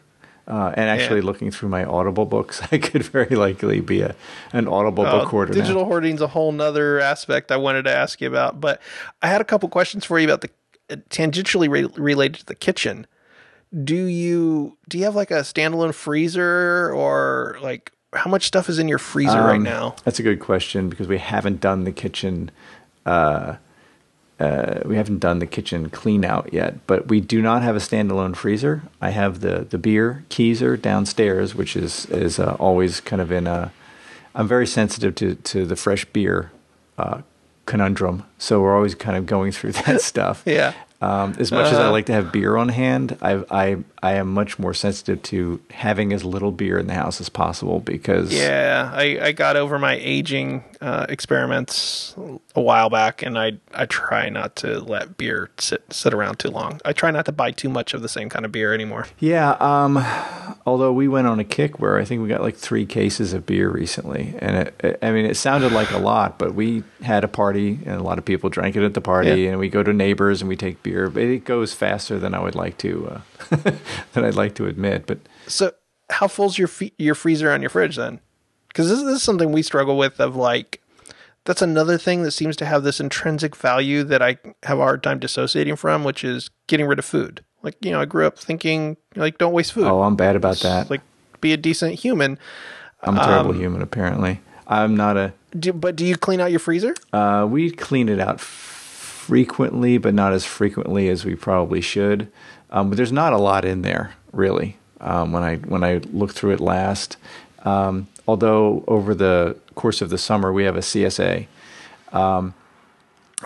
Uh, 0.48 0.72
and 0.76 0.88
actually, 0.90 1.20
Yeah. 1.20 1.26
looking 1.26 1.50
through 1.50 1.68
my 1.70 1.84
Audible 1.84 2.24
books, 2.24 2.60
I 2.72 2.78
could 2.78 3.02
very 3.04 3.34
likely 3.34 3.80
be 3.80 4.00
a 4.02 4.14
an 4.52 4.68
Audible 4.68 5.04
Uh, 5.06 5.10
book 5.20 5.28
hoarder. 5.28 5.52
now. 5.54 5.60
digital 5.60 5.84
hoarding's 5.84 6.20
a 6.20 6.28
whole 6.28 6.52
nother 6.52 7.00
aspect 7.00 7.50
I 7.50 7.56
wanted 7.56 7.82
to 7.84 7.92
ask 7.92 8.20
you 8.20 8.28
about. 8.28 8.60
But 8.60 8.80
I 9.22 9.28
had 9.28 9.40
a 9.40 9.44
couple 9.44 9.68
questions 9.68 10.04
for 10.04 10.18
you 10.18 10.26
about 10.26 10.40
the 10.42 10.50
uh, 10.90 10.96
tangentially 11.10 11.68
re- 11.68 11.88
related 11.96 12.38
to 12.40 12.46
the 12.46 12.54
kitchen. 12.54 13.06
Do 13.84 14.04
you 14.06 14.76
do 14.88 14.98
you 14.98 15.04
have 15.04 15.14
like 15.16 15.30
a 15.30 15.40
standalone 15.40 15.92
freezer 15.94 16.92
or 16.94 17.58
like 17.60 17.92
how 18.12 18.30
much 18.30 18.46
stuff 18.46 18.68
is 18.68 18.78
in 18.78 18.88
your 18.88 18.98
freezer 18.98 19.40
right 19.42 19.56
Um, 19.56 19.62
now? 19.62 19.96
That's 20.04 20.18
a 20.18 20.22
good 20.22 20.40
question 20.40 20.88
because 20.88 21.08
we 21.08 21.18
haven't 21.18 21.60
done 21.60 21.84
the 21.84 21.92
kitchen. 21.92 22.50
Uh, 23.04 23.56
uh, 24.38 24.80
we 24.84 24.96
haven't 24.96 25.18
done 25.18 25.38
the 25.38 25.46
kitchen 25.46 25.88
clean 25.90 26.24
out 26.24 26.52
yet, 26.52 26.86
but 26.86 27.08
we 27.08 27.20
do 27.20 27.40
not 27.40 27.62
have 27.62 27.74
a 27.74 27.78
standalone 27.78 28.36
freezer. 28.36 28.82
I 29.00 29.10
have 29.10 29.40
the 29.40 29.66
the 29.68 29.78
beer 29.78 30.24
keezer 30.30 30.80
downstairs, 30.80 31.54
which 31.54 31.76
is 31.76 32.06
is 32.06 32.38
uh, 32.38 32.56
always 32.58 33.00
kind 33.00 33.20
of 33.22 33.30
in 33.32 33.46
a. 33.46 33.72
I'm 34.34 34.46
very 34.48 34.66
sensitive 34.66 35.14
to 35.16 35.34
to 35.34 35.64
the 35.66 35.76
fresh 35.76 36.04
beer 36.06 36.50
uh, 36.98 37.22
conundrum, 37.64 38.24
so 38.38 38.60
we're 38.60 38.74
always 38.76 38.94
kind 38.94 39.16
of 39.16 39.26
going 39.26 39.52
through 39.52 39.72
that 39.86 40.00
stuff. 40.02 40.42
Yeah. 40.46 40.72
Um, 41.06 41.34
as 41.38 41.52
much 41.52 41.66
as 41.66 41.78
I 41.78 41.82
Uh-huh. 41.82 41.92
like 41.92 42.06
to 42.06 42.12
have 42.12 42.32
beer 42.32 42.56
on 42.56 42.68
hand, 42.68 43.16
I, 43.22 43.32
I 43.50 43.76
I 44.06 44.12
am 44.12 44.32
much 44.32 44.58
more 44.58 44.72
sensitive 44.72 45.20
to 45.24 45.60
having 45.70 46.12
as 46.12 46.24
little 46.24 46.52
beer 46.52 46.78
in 46.78 46.86
the 46.86 46.94
house 46.94 47.20
as 47.20 47.28
possible 47.28 47.80
because 47.80 48.32
Yeah, 48.32 48.90
I, 48.94 49.18
I 49.20 49.32
got 49.32 49.56
over 49.56 49.78
my 49.80 49.94
aging 50.00 50.62
uh, 50.80 51.06
experiments 51.08 52.14
a 52.54 52.60
while 52.60 52.88
back, 52.88 53.22
and 53.22 53.36
I 53.38 53.58
I 53.74 53.86
try 53.86 54.28
not 54.28 54.54
to 54.56 54.78
let 54.80 55.16
beer 55.16 55.50
sit 55.58 55.82
sit 55.92 56.14
around 56.14 56.38
too 56.38 56.50
long. 56.50 56.80
I 56.84 56.92
try 56.92 57.10
not 57.10 57.24
to 57.26 57.32
buy 57.32 57.50
too 57.50 57.68
much 57.68 57.94
of 57.94 58.02
the 58.02 58.08
same 58.08 58.28
kind 58.28 58.44
of 58.44 58.52
beer 58.52 58.72
anymore. 58.72 59.06
Yeah, 59.18 59.56
um, 59.58 59.98
although 60.66 60.92
we 60.92 61.08
went 61.08 61.26
on 61.26 61.40
a 61.40 61.44
kick 61.44 61.80
where 61.80 61.98
I 61.98 62.04
think 62.04 62.22
we 62.22 62.28
got 62.28 62.42
like 62.42 62.56
three 62.56 62.86
cases 62.86 63.32
of 63.32 63.44
beer 63.46 63.68
recently, 63.70 64.34
and 64.38 64.56
it, 64.68 64.74
it- 64.84 64.98
I 65.02 65.10
mean, 65.10 65.26
it 65.26 65.36
sounded 65.36 65.72
like 65.72 65.90
a 65.90 65.98
lot, 65.98 66.38
but 66.38 66.54
we 66.54 66.84
had 67.02 67.24
a 67.24 67.28
party 67.28 67.78
and 67.84 67.96
a 67.96 68.02
lot 68.02 68.18
of 68.18 68.24
people 68.24 68.50
drank 68.50 68.76
it 68.76 68.84
at 68.84 68.94
the 68.94 69.00
party, 69.00 69.42
Yeah. 69.42 69.50
and 69.50 69.58
we 69.58 69.68
go 69.68 69.82
to 69.82 69.92
neighbors 69.92 70.40
and 70.42 70.48
we 70.48 70.56
take 70.56 70.82
beer, 70.82 71.10
but 71.10 71.22
it 71.22 71.44
goes 71.44 71.74
faster 71.74 72.18
than 72.18 72.34
I 72.34 72.40
would 72.40 72.54
like 72.54 72.78
to, 72.78 73.08
uh, 73.10 73.20
than 74.12 74.24
I'd 74.24 74.34
like 74.34 74.54
to 74.56 74.66
admit. 74.66 75.06
But 75.06 75.18
So, 75.46 75.72
how 76.10 76.28
full's 76.28 76.58
your 76.58 76.70
your 76.98 77.14
freezer 77.14 77.50
on 77.50 77.60
your 77.62 77.70
fridge 77.70 77.96
then? 77.96 78.20
Because 78.68 78.88
this, 78.88 79.02
this 79.02 79.16
is 79.16 79.22
something 79.22 79.52
we 79.52 79.62
struggle 79.62 79.96
with. 79.96 80.20
Of 80.20 80.36
like, 80.36 80.82
that's 81.44 81.62
another 81.62 81.98
thing 81.98 82.22
that 82.22 82.32
seems 82.32 82.56
to 82.56 82.66
have 82.66 82.82
this 82.82 83.00
intrinsic 83.00 83.56
value 83.56 84.02
that 84.04 84.22
I 84.22 84.38
have 84.64 84.78
a 84.78 84.82
hard 84.82 85.02
time 85.02 85.18
dissociating 85.18 85.76
from, 85.76 86.04
which 86.04 86.24
is 86.24 86.50
getting 86.66 86.86
rid 86.86 86.98
of 86.98 87.04
food. 87.04 87.44
Like, 87.62 87.76
you 87.84 87.90
know, 87.90 88.00
I 88.00 88.04
grew 88.04 88.26
up 88.26 88.38
thinking 88.38 88.96
like, 89.16 89.38
don't 89.38 89.52
waste 89.52 89.72
food. 89.72 89.86
oh, 89.86 90.02
I'm 90.02 90.16
bad 90.16 90.36
about 90.36 90.58
that. 90.58 90.90
Like, 90.90 91.00
be 91.40 91.52
a 91.52 91.56
decent 91.56 91.94
human. 91.94 92.38
I'm 93.02 93.16
a 93.18 93.24
terrible 93.24 93.50
um, 93.50 93.58
human, 93.60 93.82
apparently. 93.82 94.40
I'm 94.66 94.96
not 94.96 95.16
a. 95.16 95.32
Do, 95.58 95.72
but 95.72 95.96
do 95.96 96.04
you 96.04 96.16
clean 96.16 96.40
out 96.40 96.50
your 96.50 96.60
freezer? 96.60 96.94
Uh, 97.12 97.46
we 97.48 97.70
clean 97.70 98.08
it 98.08 98.20
out 98.20 98.40
frequently, 98.40 99.98
but 99.98 100.14
not 100.14 100.32
as 100.32 100.44
frequently 100.44 101.08
as 101.08 101.24
we 101.24 101.34
probably 101.34 101.80
should. 101.80 102.30
Um, 102.76 102.90
but 102.90 102.96
there's 102.96 103.12
not 103.12 103.32
a 103.32 103.38
lot 103.38 103.64
in 103.64 103.80
there, 103.82 104.12
really. 104.32 104.76
Um, 105.00 105.32
when 105.32 105.42
I 105.42 105.56
when 105.56 105.82
I 105.82 105.98
looked 106.12 106.34
through 106.34 106.52
it 106.52 106.60
last, 106.60 107.16
um, 107.64 108.06
although 108.28 108.84
over 108.86 109.14
the 109.14 109.56
course 109.74 110.02
of 110.02 110.10
the 110.10 110.18
summer 110.18 110.52
we 110.52 110.64
have 110.64 110.76
a 110.76 110.80
CSA, 110.82 111.46
um, 112.12 112.52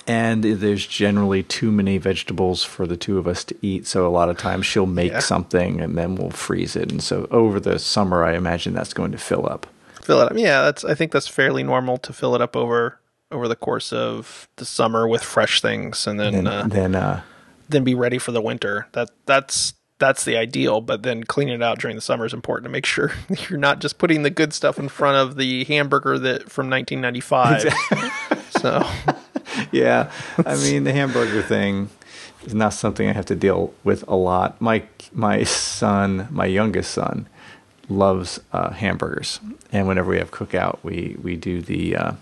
and 0.07 0.43
there's 0.45 0.87
generally 0.87 1.43
too 1.43 1.71
many 1.73 1.99
vegetables 1.99 2.63
for 2.65 2.87
the 2.87 2.97
two 2.97 3.19
of 3.19 3.27
us 3.27 3.45
to 3.45 3.55
eat. 3.63 3.87
So 3.87 4.07
a 4.07 4.09
lot 4.11 4.29
of 4.31 4.37
times 4.39 4.67
she'll 4.67 4.87
make 4.87 5.13
Yeah. 5.13 5.19
something 5.21 5.81
and 5.81 5.97
then 5.99 6.15
we'll 6.15 6.31
freeze 6.31 6.77
it. 6.77 6.91
And 6.93 7.03
so 7.03 7.27
over 7.31 7.59
the 7.61 7.79
summer, 7.79 8.25
I 8.25 8.35
imagine 8.35 8.73
that's 8.73 8.95
going 8.95 9.13
to 9.13 9.19
fill 9.19 9.47
up. 9.47 9.67
fill 10.03 10.21
it 10.23 10.31
up. 10.33 10.39
Yeah, 10.39 10.63
that's 10.63 10.85
I 10.85 10.95
think 10.95 11.13
that's 11.13 11.29
fairly 11.29 11.63
normal 11.63 11.99
to 11.99 12.13
fill 12.13 12.35
it 12.35 12.41
up 12.41 12.57
over 12.57 12.99
over 13.33 13.47
the 13.47 13.57
course 13.57 13.93
of 13.93 14.49
the 14.57 14.65
summer 14.65 15.07
with 15.07 15.23
fresh 15.23 15.61
things, 15.61 16.07
and 16.07 16.19
then 16.19 16.35
And 16.35 16.49
uh, 16.49 16.65
then 16.67 16.95
uh, 16.97 17.21
then 17.71 17.85
be 17.85 17.95
ready 17.95 18.19
for 18.19 18.33
the 18.33 18.41
winter. 18.41 18.87
That 18.93 19.11
that's 19.27 19.75
that's 19.99 20.25
the 20.25 20.37
ideal. 20.37 20.81
But 20.81 21.03
then 21.03 21.25
cleaning 21.25 21.55
it 21.55 21.63
out 21.63 21.79
during 21.79 21.97
the 21.97 22.03
summer 22.03 22.25
is 22.25 22.35
important 22.35 22.65
to 22.65 22.71
make 22.71 22.87
sure 22.87 23.13
you're 23.49 23.59
not 23.59 23.81
just 23.81 23.99
putting 23.99 24.23
the 24.23 24.31
good 24.31 24.53
stuff 24.53 24.79
in 24.79 24.89
front 24.89 25.17
of 25.17 25.37
the 25.37 25.65
hamburger 25.65 26.19
that 26.19 26.51
from 26.51 26.69
1995. 26.71 28.43
so 28.51 28.87
Yeah, 29.73 30.11
I 30.45 30.57
mean 30.57 30.85
the 30.85 30.93
hamburger 30.93 31.43
thing 31.43 31.91
is 32.45 32.55
not 32.55 32.73
something 32.73 33.09
I 33.09 33.13
have 33.13 33.27
to 33.27 33.35
deal 33.37 33.75
with 33.85 34.07
a 34.09 34.17
lot. 34.17 34.61
My 34.61 34.83
my 35.13 35.45
son, 35.45 36.29
my 36.31 36.47
youngest 36.47 36.93
son, 36.93 37.29
loves 37.89 38.41
uh, 38.53 38.71
hamburgers, 38.71 39.41
and 39.73 39.87
whenever 39.87 40.11
we 40.11 40.19
have 40.19 40.31
cookout, 40.31 40.79
we 40.83 41.17
we 41.23 41.37
do 41.37 41.61
the 41.61 41.97
uh, 41.97 42.13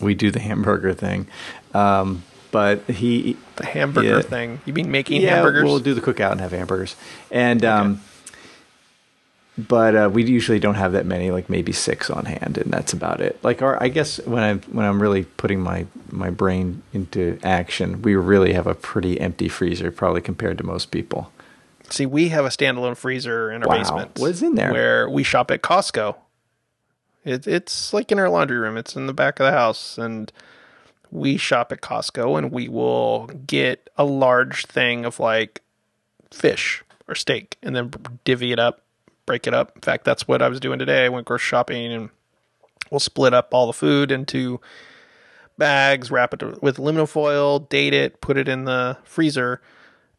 we 0.00 0.14
do 0.14 0.30
the 0.30 0.40
hamburger 0.40 0.92
thing. 0.92 1.26
Um, 1.74 2.24
but 2.52 2.82
he 2.84 3.36
the 3.56 3.66
hamburger 3.66 4.08
Yeah. 4.18 4.20
thing. 4.22 4.60
You 4.64 4.72
mean 4.72 4.90
making 4.92 5.20
yeah, 5.22 5.30
hamburgers? 5.36 5.64
we'll 5.64 5.80
do 5.80 5.94
the 5.94 6.00
cookout 6.00 6.30
and 6.30 6.40
have 6.40 6.52
hamburgers, 6.52 6.94
and 7.32 7.64
um, 7.64 8.00
but 9.58 9.94
uh, 9.94 10.10
we 10.12 10.24
usually 10.24 10.58
don't 10.58 10.76
have 10.76 10.92
that 10.92 11.04
many, 11.04 11.30
like 11.30 11.50
maybe 11.50 11.72
six 11.72 12.08
on 12.08 12.24
hand, 12.24 12.56
and 12.58 12.70
that's 12.70 12.92
about 12.92 13.20
it. 13.20 13.38
Like 13.42 13.60
our, 13.60 13.82
I 13.82 13.88
guess 13.88 14.18
when 14.24 14.42
I 14.42 14.54
when 14.54 14.86
I'm 14.86 15.00
really 15.02 15.24
putting 15.24 15.60
my 15.60 15.86
my 16.10 16.30
brain 16.30 16.82
into 16.92 17.38
action, 17.42 18.00
we 18.02 18.14
really 18.14 18.52
have 18.54 18.66
a 18.66 18.74
pretty 18.74 19.20
empty 19.20 19.48
freezer, 19.48 19.90
probably 19.90 20.20
compared 20.22 20.56
to 20.58 20.64
most 20.64 20.90
people. 20.90 21.32
See, 21.90 22.06
we 22.06 22.28
have 22.30 22.46
a 22.46 22.48
standalone 22.48 22.96
freezer 22.96 23.50
in 23.50 23.62
our 23.62 23.68
Wow. 23.68 23.78
basement. 23.82 24.18
What 24.18 24.30
is 24.30 24.42
in 24.42 24.54
there? 24.54 24.72
Where 24.72 25.10
we 25.10 25.22
shop 25.22 25.50
at 25.50 25.60
Costco. 25.62 26.16
It, 27.24 27.46
it's 27.46 27.92
like 27.92 28.10
in 28.10 28.18
our 28.18 28.30
laundry 28.30 28.56
room. 28.56 28.76
It's 28.78 28.96
in 28.96 29.06
the 29.06 29.12
back 29.12 29.38
of 29.38 29.44
the 29.44 29.52
house, 29.52 29.98
and 29.98 30.32
we 31.12 31.36
shop 31.36 31.70
at 31.70 31.82
Costco, 31.82 32.36
and 32.38 32.50
we 32.50 32.68
will 32.68 33.26
get 33.46 33.90
a 33.96 34.04
large 34.04 34.66
thing 34.66 35.04
of 35.04 35.20
like 35.20 35.60
fish 36.30 36.82
or 37.06 37.14
steak, 37.14 37.58
and 37.62 37.76
then 37.76 37.92
divvy 38.24 38.50
it 38.50 38.58
up, 38.58 38.82
break 39.26 39.46
it 39.46 39.54
up. 39.54 39.72
In 39.76 39.82
fact, 39.82 40.04
that's 40.04 40.26
what 40.26 40.42
I 40.42 40.48
was 40.48 40.58
doing 40.58 40.78
today. 40.78 41.04
I 41.04 41.10
went 41.10 41.26
grocery 41.26 41.44
shopping, 41.44 41.92
and 41.92 42.10
we'll 42.90 42.98
split 42.98 43.34
up 43.34 43.52
all 43.52 43.66
the 43.66 43.72
food 43.72 44.10
into 44.10 44.60
bags, 45.58 46.10
wrap 46.10 46.32
it 46.32 46.62
with 46.62 46.78
aluminum 46.78 47.06
foil, 47.06 47.58
date 47.58 47.92
it, 47.92 48.20
put 48.22 48.38
it 48.38 48.48
in 48.48 48.64
the 48.64 48.96
freezer, 49.04 49.60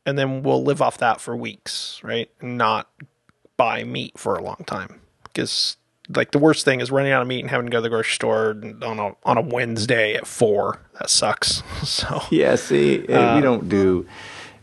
and 0.05 0.17
then 0.17 0.43
we'll 0.43 0.63
live 0.63 0.81
off 0.81 0.99
that 0.99 1.19
for 1.19 1.35
weeks, 1.35 1.99
right? 2.03 2.29
Not 2.41 2.87
buy 3.57 3.83
meat 3.83 4.17
for 4.17 4.35
a 4.35 4.43
long 4.43 4.63
time 4.67 5.01
because 5.23 5.77
like 6.09 6.31
the 6.31 6.39
worst 6.39 6.65
thing 6.65 6.81
is 6.81 6.91
running 6.91 7.11
out 7.11 7.21
of 7.21 7.27
meat 7.27 7.41
and 7.41 7.49
having 7.49 7.65
to 7.65 7.71
go 7.71 7.77
to 7.77 7.81
the 7.81 7.89
grocery 7.89 8.13
store 8.13 8.57
on 8.81 8.99
a 8.99 9.15
on 9.23 9.37
a 9.37 9.41
Wednesday 9.41 10.15
at 10.15 10.27
four. 10.27 10.79
That 10.99 11.09
sucks. 11.09 11.63
So 11.83 12.21
Yeah, 12.31 12.55
see, 12.55 13.05
uh, 13.07 13.35
we 13.35 13.41
don't 13.41 13.69
do 13.69 14.05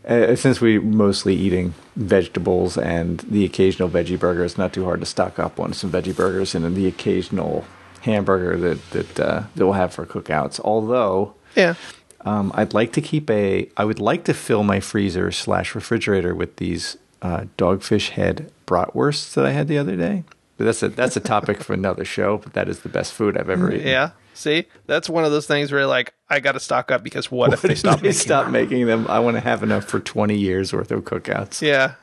uh, 0.07 0.35
since 0.35 0.61
we're 0.61 0.81
mostly 0.81 1.35
eating 1.35 1.75
vegetables 1.97 2.77
and 2.79 3.21
the 3.21 3.45
occasional 3.45 3.89
veggie 3.89 4.19
burger. 4.19 4.45
It's 4.45 4.59
not 4.59 4.73
too 4.73 4.85
hard 4.85 5.01
to 5.01 5.07
stock 5.07 5.39
up 5.39 5.61
on 5.61 5.73
some 5.73 5.91
veggie 5.91 6.17
burgers 6.17 6.55
and 6.55 6.75
the 6.75 6.87
occasional 6.87 7.65
hamburger 8.03 8.57
that 8.57 8.91
that 8.91 9.21
uh, 9.21 9.43
that 9.55 9.65
we'll 9.65 9.75
have 9.75 9.95
for 9.95 10.07
cookouts. 10.07 10.61
Although 10.61 11.35
Yeah. 11.55 11.75
Um, 12.23 12.53
I'd 12.55 12.75
like 12.75 12.93
to 12.93 13.01
keep 13.01 13.31
a. 13.31 13.71
I 13.79 13.85
would 13.85 13.99
like 13.99 14.25
to 14.25 14.35
fill 14.35 14.63
my 14.63 14.79
freezer 14.81 15.31
slash 15.31 15.75
refrigerator 15.75 16.35
with 16.35 16.57
these 16.57 16.99
uh, 17.23 17.45
dogfish 17.57 18.11
head 18.11 18.53
bratwursts 18.67 19.33
that 19.35 19.47
I 19.47 19.53
had 19.53 19.69
the 19.69 19.79
other 19.79 19.97
day. 19.97 20.25
But 20.61 20.67
that's 20.67 20.83
a 20.83 20.91
that's 20.91 21.17
a 21.17 21.21
topic 21.21 21.65
for 21.65 21.73
another 21.73 22.05
show. 22.05 22.37
But 22.37 22.53
that 22.53 22.69
is 22.69 22.81
the 22.81 22.91
best 22.91 23.15
food 23.15 23.39
I've 23.39 23.49
ever 23.49 23.73
eaten. 23.73 23.87
Yeah. 23.87 24.11
See, 24.35 24.67
that's 24.85 25.09
one 25.09 25.25
of 25.25 25.31
those 25.31 25.47
things 25.47 25.73
where 25.73 25.87
like 25.87 26.13
I 26.29 26.39
got 26.41 26.53
to 26.53 26.61
stock 26.61 26.91
up 26.91 27.03
because 27.03 27.31
what, 27.31 27.55
if 27.55 27.63
they 27.63 27.75
stop 27.75 28.01
they 28.01 28.09
making 28.09 28.21
stop 28.21 28.45
them? 28.45 28.53
making 28.53 28.85
them? 28.85 29.07
I 29.09 29.21
want 29.21 29.39
to 29.39 29.41
have 29.41 29.63
enough 29.63 29.85
for 29.85 30.01
twenty 30.01 30.37
years 30.37 30.75
worth 30.75 30.91
of 30.91 31.05
cookouts. 31.05 31.63
Yeah. 31.63 31.95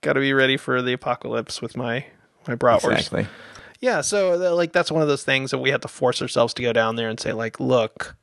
Got 0.00 0.14
to 0.14 0.20
be 0.20 0.32
ready 0.32 0.56
for 0.56 0.82
the 0.82 0.92
apocalypse 0.92 1.62
with 1.62 1.76
my 1.76 2.04
my 2.48 2.56
bratwurst. 2.56 2.94
Exactly. 2.94 3.28
Yeah, 3.78 4.00
so 4.00 4.36
like 4.56 4.72
that's 4.72 4.90
one 4.90 5.02
of 5.02 5.06
those 5.06 5.22
things 5.22 5.52
that 5.52 5.58
we 5.58 5.70
have 5.70 5.82
to 5.82 5.88
force 5.88 6.20
ourselves 6.20 6.52
to 6.54 6.62
go 6.62 6.72
down 6.72 6.96
there 6.96 7.08
and 7.08 7.20
say 7.20 7.32
like, 7.32 7.60
look, 7.60 8.16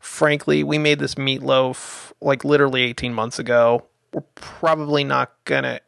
frankly, 0.00 0.64
we 0.64 0.78
made 0.78 0.98
this 0.98 1.14
meatloaf 1.14 2.10
like 2.20 2.44
literally 2.44 2.82
18 2.82 3.14
months 3.14 3.38
ago. 3.38 3.86
We're 4.12 4.22
probably 4.34 5.04
not 5.04 5.32
going 5.44 5.62
to 5.62 5.80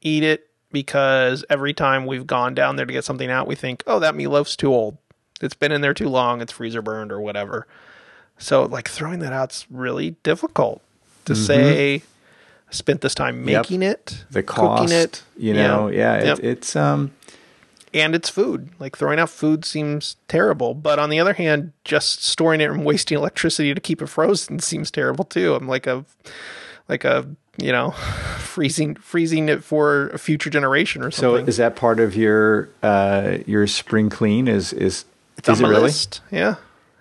eat 0.00 0.22
it 0.22 0.47
because 0.72 1.44
every 1.48 1.72
time 1.72 2.06
we've 2.06 2.26
gone 2.26 2.54
down 2.54 2.76
there 2.76 2.86
to 2.86 2.92
get 2.92 3.04
something 3.04 3.30
out, 3.30 3.46
we 3.46 3.54
think, 3.54 3.82
"Oh, 3.86 3.98
that 3.98 4.14
meatloaf's 4.14 4.56
too 4.56 4.72
old. 4.72 4.98
It's 5.40 5.54
been 5.54 5.72
in 5.72 5.80
there 5.80 5.94
too 5.94 6.08
long, 6.08 6.40
it's 6.40 6.52
freezer 6.52 6.82
burned 6.82 7.12
or 7.12 7.20
whatever." 7.20 7.66
So 8.38 8.64
like 8.64 8.88
throwing 8.88 9.18
that 9.20 9.32
out's 9.32 9.66
really 9.70 10.12
difficult 10.22 10.80
to 11.24 11.34
say 11.34 11.96
I 11.96 12.72
spent 12.72 13.00
this 13.00 13.14
time 13.14 13.38
Mm-hmm. 13.38 13.48
Yep. 13.48 13.62
making 13.62 13.82
it, 13.82 14.24
The 14.30 14.42
cost, 14.42 14.82
cooking 14.82 14.96
it, 14.96 15.22
you 15.36 15.54
know, 15.54 15.88
yeah, 15.88 16.14
it, 16.14 16.24
Yep 16.24 16.38
it's 16.42 16.76
um, 16.76 17.12
and 17.94 18.14
it's 18.14 18.28
food. 18.28 18.68
Like 18.78 18.96
throwing 18.96 19.18
out 19.18 19.30
food 19.30 19.64
seems 19.64 20.16
terrible, 20.28 20.74
but 20.74 20.98
on 20.98 21.08
the 21.10 21.18
other 21.18 21.32
hand, 21.32 21.72
just 21.84 22.22
storing 22.22 22.60
it 22.60 22.70
and 22.70 22.84
wasting 22.84 23.16
electricity 23.16 23.72
to 23.74 23.80
keep 23.80 24.02
it 24.02 24.08
frozen 24.08 24.58
seems 24.60 24.90
terrible 24.90 25.24
too. 25.24 25.54
I'm 25.54 25.66
like 25.66 25.86
a 25.86 26.04
like 26.88 27.04
a 27.04 27.26
you 27.58 27.72
know 27.72 27.90
freezing 28.38 28.94
freezing 28.94 29.48
it 29.48 29.62
for 29.62 30.08
a 30.08 30.18
future 30.18 30.48
generation 30.50 31.02
or 31.02 31.10
something. 31.10 31.44
so 31.44 31.48
is 31.48 31.56
that 31.58 31.76
part 31.76 32.00
of 32.00 32.14
your 32.16 32.68
uh 32.82 33.38
your 33.46 33.66
spring 33.66 34.08
clean? 34.10 34.48
Is 34.48 34.72
is 34.72 35.04
it's 35.36 35.48
is 35.48 35.58
on 35.58 35.64
it 35.64 35.68
my 35.68 35.68
really? 35.70 35.82
list. 35.82 36.20
Yeah. 36.30 36.54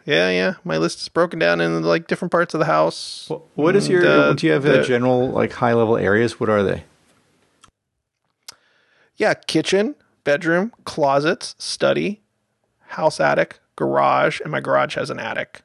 Yeah, 0.05 0.29
yeah. 0.29 0.53
My 0.63 0.77
list 0.77 1.01
is 1.01 1.09
broken 1.09 1.37
down 1.37 1.59
into 1.59 1.79
like 1.85 2.07
different 2.07 2.31
parts 2.31 2.53
of 2.53 2.59
the 2.59 2.65
house. 2.65 3.27
Wh- 3.29 3.57
What 3.57 3.75
is 3.75 3.89
your? 3.89 4.05
Uh, 4.07 4.33
do 4.33 4.47
you 4.47 4.53
have 4.53 4.63
the- 4.63 4.79
a 4.79 4.83
general 4.85 5.29
like 5.31 5.51
high 5.51 5.73
level 5.73 5.97
areas? 5.97 6.39
What 6.39 6.49
are 6.49 6.63
they? 6.63 6.83
Yeah, 9.17 9.33
kitchen, 9.33 9.95
bedroom, 10.23 10.71
closets, 10.85 11.55
study, 11.57 12.21
house 12.87 13.19
attic, 13.19 13.59
garage, 13.75 14.39
and 14.41 14.51
my 14.51 14.61
garage 14.61 14.95
has 14.95 15.09
an 15.09 15.19
attic. 15.19 15.61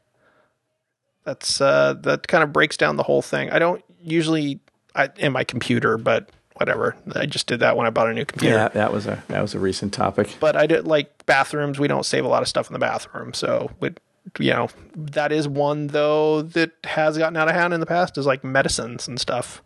That's 1.24 1.61
uh 1.61 1.95
that 2.01 2.26
kind 2.26 2.43
of 2.43 2.53
breaks 2.53 2.76
down 2.76 2.97
the 2.97 3.05
whole 3.05 3.22
thing. 3.22 3.51
I 3.51 3.59
don't 3.61 3.84
usually 4.03 4.59
I 4.95 5.11
in 5.18 5.32
my 5.32 5.45
computer, 5.45 5.99
but 5.99 6.28
whatever. 6.55 6.97
I 7.14 7.26
just 7.26 7.47
did 7.47 7.61
that 7.61 7.76
when 7.76 7.86
I 7.86 7.90
bought 7.90 8.09
a 8.09 8.14
new 8.14 8.24
computer. 8.24 8.55
Yeah, 8.57 8.68
that 8.68 8.93
was 8.93 9.07
a 9.07 9.22
that 9.28 9.40
was 9.43 9.55
a 9.55 9.59
recent 9.59 9.93
topic. 9.93 10.36
But 10.40 10.57
I 10.57 10.66
did 10.66 10.86
like 10.86 11.26
bathrooms, 11.26 11.78
we 11.78 11.88
don't 11.88 12.05
save 12.07 12.24
a 12.24 12.28
lot 12.28 12.43
of 12.43 12.49
stuff 12.49 12.68
in 12.68 12.72
the 12.72 12.78
bathroom. 12.78 13.34
So 13.34 13.70
we 13.80 13.90
you 14.38 14.51
know, 14.51 14.68
that 14.95 15.32
is 15.32 15.49
one 15.49 15.88
though 15.88 16.43
that 16.43 16.70
has 16.84 17.18
gotten 17.18 17.36
out 17.36 17.49
of 17.49 17.55
hand 17.55 17.74
in 17.74 17.80
the 17.80 17.86
past 17.86 18.16
is 18.18 18.26
like 18.26 18.45
medicines 18.45 19.09
and 19.09 19.18
stuff. 19.20 19.62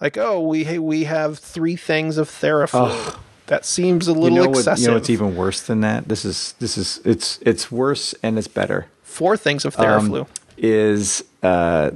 Like, 0.00 0.16
oh, 0.16 0.40
we 0.40 0.78
we 0.78 1.04
have 1.04 1.38
three 1.38 1.76
things 1.76 2.18
of 2.18 2.28
Theraflu. 2.28 3.16
That 3.46 3.64
seems 3.64 4.08
a 4.08 4.12
You 4.12 4.18
little 4.18 4.38
know 4.38 4.48
what? 4.50 4.58
excessive. 4.58 4.82
You 4.82 4.88
know 4.88 4.94
what's 4.94 5.10
even 5.10 5.34
worse 5.36 5.62
than 5.62 5.80
that? 5.80 6.08
This 6.08 6.24
is 6.24 6.54
this 6.58 6.76
is 6.76 7.00
it's 7.04 7.38
it's 7.42 7.70
worse 7.72 8.14
and 8.22 8.38
it's 8.38 8.48
better. 8.48 8.86
Four 9.02 9.36
things 9.36 9.64
of 9.64 9.78
Um, 9.80 10.26
is 10.58 11.24
uh, 11.42 11.90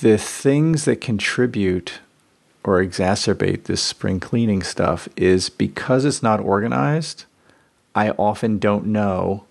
the 0.00 0.16
things 0.18 0.86
that 0.86 1.00
contribute 1.00 2.00
or 2.64 2.82
exacerbate 2.82 3.64
this 3.64 3.82
spring 3.82 4.20
cleaning 4.20 4.62
stuff 4.62 5.08
is 5.16 5.48
because 5.48 6.04
it's 6.04 6.22
not 6.22 6.40
organized. 6.40 7.24
I 7.94 8.10
often 8.10 8.58
don't 8.58 8.86
know 8.86 9.44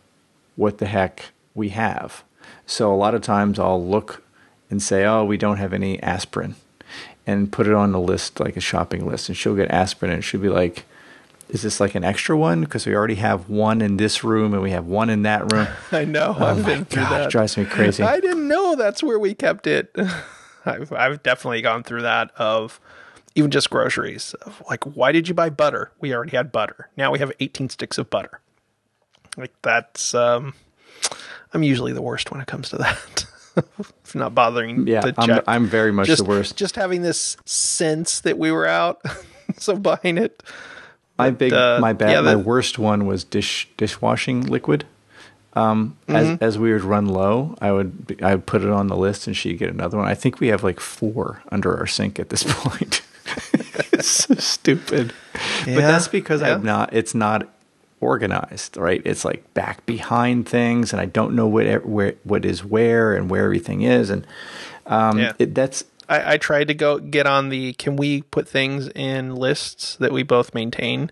what 0.56 0.78
the 0.78 0.86
heck 0.88 1.26
we 1.56 1.70
have. 1.70 2.24
So 2.66 2.94
a 2.94 2.96
lot 2.96 3.16
of 3.16 3.22
times 3.22 3.60
I'll 3.60 3.84
look 3.84 4.24
and 4.70 4.82
say, 4.82 5.06
"Oh, 5.06 5.24
we 5.24 5.38
don't 5.38 5.58
have 5.58 5.74
any 5.74 6.02
aspirin," 6.04 6.56
and 7.26 7.52
put 7.52 7.68
it 7.68 7.74
on 7.74 7.92
the 7.92 8.00
list 8.00 8.40
like 8.40 8.56
a 8.58 8.62
shopping 8.62 9.08
list, 9.08 9.30
and 9.30 9.38
she'll 9.38 9.56
get 9.56 9.72
aspirin, 9.72 10.12
and 10.12 10.24
she'll 10.24 10.42
be 10.42 10.50
like. 10.50 10.86
Is 11.52 11.64
this 11.64 11.80
like 11.80 11.96
an 11.96 12.04
extra 12.04 12.38
one? 12.38 12.62
Because 12.62 12.86
we 12.86 12.94
already 12.94 13.16
have 13.16 13.50
one 13.50 13.82
in 13.82 13.98
this 13.98 14.24
room 14.24 14.54
and 14.54 14.62
we 14.62 14.70
have 14.70 14.86
one 14.86 15.10
in 15.10 15.24
that 15.24 15.52
room. 15.52 15.68
I 15.92 16.06
know. 16.06 16.36
Oh 16.40 16.46
I've 16.46 16.62
my 16.62 16.76
been 16.76 16.86
through 16.86 17.02
God, 17.02 17.12
that. 17.12 17.26
it 17.26 17.32
drives 17.32 17.58
me 17.58 17.66
crazy. 17.66 18.04
I 18.04 18.20
didn't 18.20 18.48
know 18.48 18.76
that's 18.76 19.02
where 19.02 19.18
we 19.18 19.34
kept 19.34 19.66
it. 19.66 19.96
I've, 20.66 20.92
I've 20.92 21.24
definitely 21.24 21.62
gone 21.62 21.84
through 21.84 22.04
that 22.04 22.32
of 22.38 22.80
even 23.36 23.52
just 23.52 23.70
groceries. 23.70 24.34
Of 24.42 24.62
like, 24.70 24.84
why 24.84 25.12
did 25.12 25.28
you 25.28 25.34
buy 25.34 25.50
butter? 25.50 25.92
We 26.00 26.14
already 26.14 26.36
had 26.36 26.52
butter. 26.52 26.90
Now 26.98 27.12
we 27.12 27.20
have 27.20 27.32
18 27.40 27.70
sticks 27.70 27.98
of 27.98 28.10
butter. 28.10 28.42
Like 29.38 29.54
that's, 29.62 30.14
um, 30.14 30.54
I'm 31.54 31.64
usually 31.64 31.94
the 31.94 32.02
worst 32.02 32.32
when 32.32 32.42
it 32.42 32.48
comes 32.48 32.70
to 32.70 32.78
that. 32.78 33.26
If 34.06 34.16
not 34.16 34.34
bothering 34.34 34.88
Yeah, 34.88 35.12
I'm. 35.18 35.42
I'm 35.46 35.66
very 35.66 35.92
much 35.92 36.08
just, 36.08 36.24
the 36.24 36.30
worst. 36.30 36.56
Just 36.56 36.76
having 36.78 37.02
this 37.02 37.36
sense 37.46 38.22
that 38.22 38.38
we 38.38 38.52
were 38.52 38.66
out, 38.66 39.02
so 39.58 39.76
buying 39.76 40.18
it. 40.18 40.42
My 41.18 41.32
big, 41.32 41.52
uh, 41.52 41.80
my 41.82 41.92
bad, 41.92 42.12
yeah, 42.12 42.22
my 42.22 42.38
worst 42.38 42.80
one 42.80 43.06
was 43.06 43.26
dish 43.26 43.68
dishwashing 43.76 44.44
liquid. 44.44 44.86
Um, 45.60 45.98
as 46.08 46.28
Mm-hmm. 46.28 46.44
as 46.44 46.58
we 46.58 46.72
would 46.74 46.84
run 46.84 47.08
low, 47.08 47.56
I 47.62 47.72
would 47.72 48.20
I 48.22 48.36
would 48.36 48.46
put 48.46 48.62
it 48.64 48.70
on 48.70 48.88
the 48.88 48.96
list, 48.98 49.28
and 49.28 49.36
she'd 49.36 49.58
get 49.60 49.70
another 49.70 49.98
one. 49.98 50.08
I 50.08 50.16
think 50.16 50.40
we 50.40 50.48
have 50.48 50.64
like 50.64 50.80
four 50.80 51.42
under 51.52 51.78
our 51.78 51.88
sink 51.88 52.20
at 52.20 52.30
this 52.30 52.44
point. 52.48 53.02
it's 53.94 54.08
so 54.08 54.36
stupid, 54.36 55.14
but 55.66 55.76
that's 55.82 56.08
because 56.08 56.42
yeah. 56.42 56.54
I'm 56.56 56.64
not. 56.64 56.94
It's 56.94 57.14
not 57.14 57.48
organized, 58.02 58.78
right? 58.78 59.02
It's 59.06 59.26
like 59.26 59.54
back 59.54 59.86
behind 59.86 60.48
things, 60.48 60.94
and 60.94 61.02
I 61.02 61.06
don't 61.06 61.36
know 61.36 61.48
what 61.48 61.86
where 61.86 62.14
what 62.24 62.46
is 62.46 62.64
where 62.64 63.14
and 63.14 63.30
where 63.30 63.44
everything 63.46 63.82
is, 63.82 64.10
and 64.10 64.26
um, 64.86 65.20
Yeah. 65.20 65.34
it, 65.40 65.54
that's 65.54 65.84
I, 66.08 66.34
I 66.34 66.38
tried 66.38 66.68
to 66.70 66.74
go 66.74 66.98
get 67.00 67.28
on 67.28 67.50
the 67.50 67.74
can 67.74 67.96
we 67.98 68.22
put 68.24 68.48
things 68.48 68.88
in 68.96 69.36
lists 69.36 69.96
that 69.98 70.12
we 70.12 70.24
both 70.24 70.54
maintain. 70.54 71.12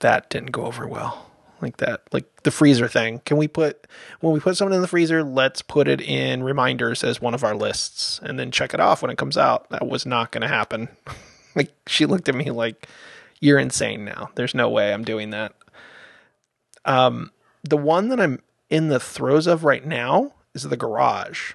That 0.00 0.28
didn't 0.28 0.50
go 0.52 0.66
over 0.66 0.86
well. 0.86 1.25
Like 1.62 1.78
that, 1.78 2.02
like 2.12 2.42
the 2.42 2.50
freezer 2.50 2.86
thing. 2.86 3.20
Can 3.24 3.38
we 3.38 3.48
put 3.48 3.86
when 4.20 4.34
we 4.34 4.40
put 4.40 4.56
something 4.56 4.74
in 4.74 4.82
the 4.82 4.88
freezer, 4.88 5.22
let's 5.22 5.62
put 5.62 5.88
it 5.88 6.00
in 6.00 6.42
reminders 6.42 7.02
as 7.02 7.20
one 7.20 7.34
of 7.34 7.44
our 7.44 7.56
lists 7.56 8.20
and 8.22 8.38
then 8.38 8.50
check 8.50 8.74
it 8.74 8.80
off 8.80 9.02
when 9.02 9.10
it 9.10 9.18
comes 9.18 9.38
out. 9.38 9.70
That 9.70 9.86
was 9.86 10.04
not 10.04 10.32
going 10.32 10.42
to 10.42 10.48
happen. 10.48 10.88
like 11.54 11.72
she 11.86 12.04
looked 12.04 12.28
at 12.28 12.34
me 12.34 12.50
like 12.50 12.88
you're 13.40 13.58
insane 13.58 14.04
now. 14.04 14.30
There's 14.34 14.54
no 14.54 14.68
way 14.68 14.92
I'm 14.92 15.04
doing 15.04 15.30
that. 15.30 15.54
Um 16.84 17.32
the 17.64 17.78
one 17.78 18.08
that 18.08 18.20
I'm 18.20 18.40
in 18.68 18.88
the 18.88 19.00
throes 19.00 19.46
of 19.46 19.64
right 19.64 19.84
now 19.84 20.34
is 20.54 20.64
the 20.64 20.76
garage. 20.76 21.54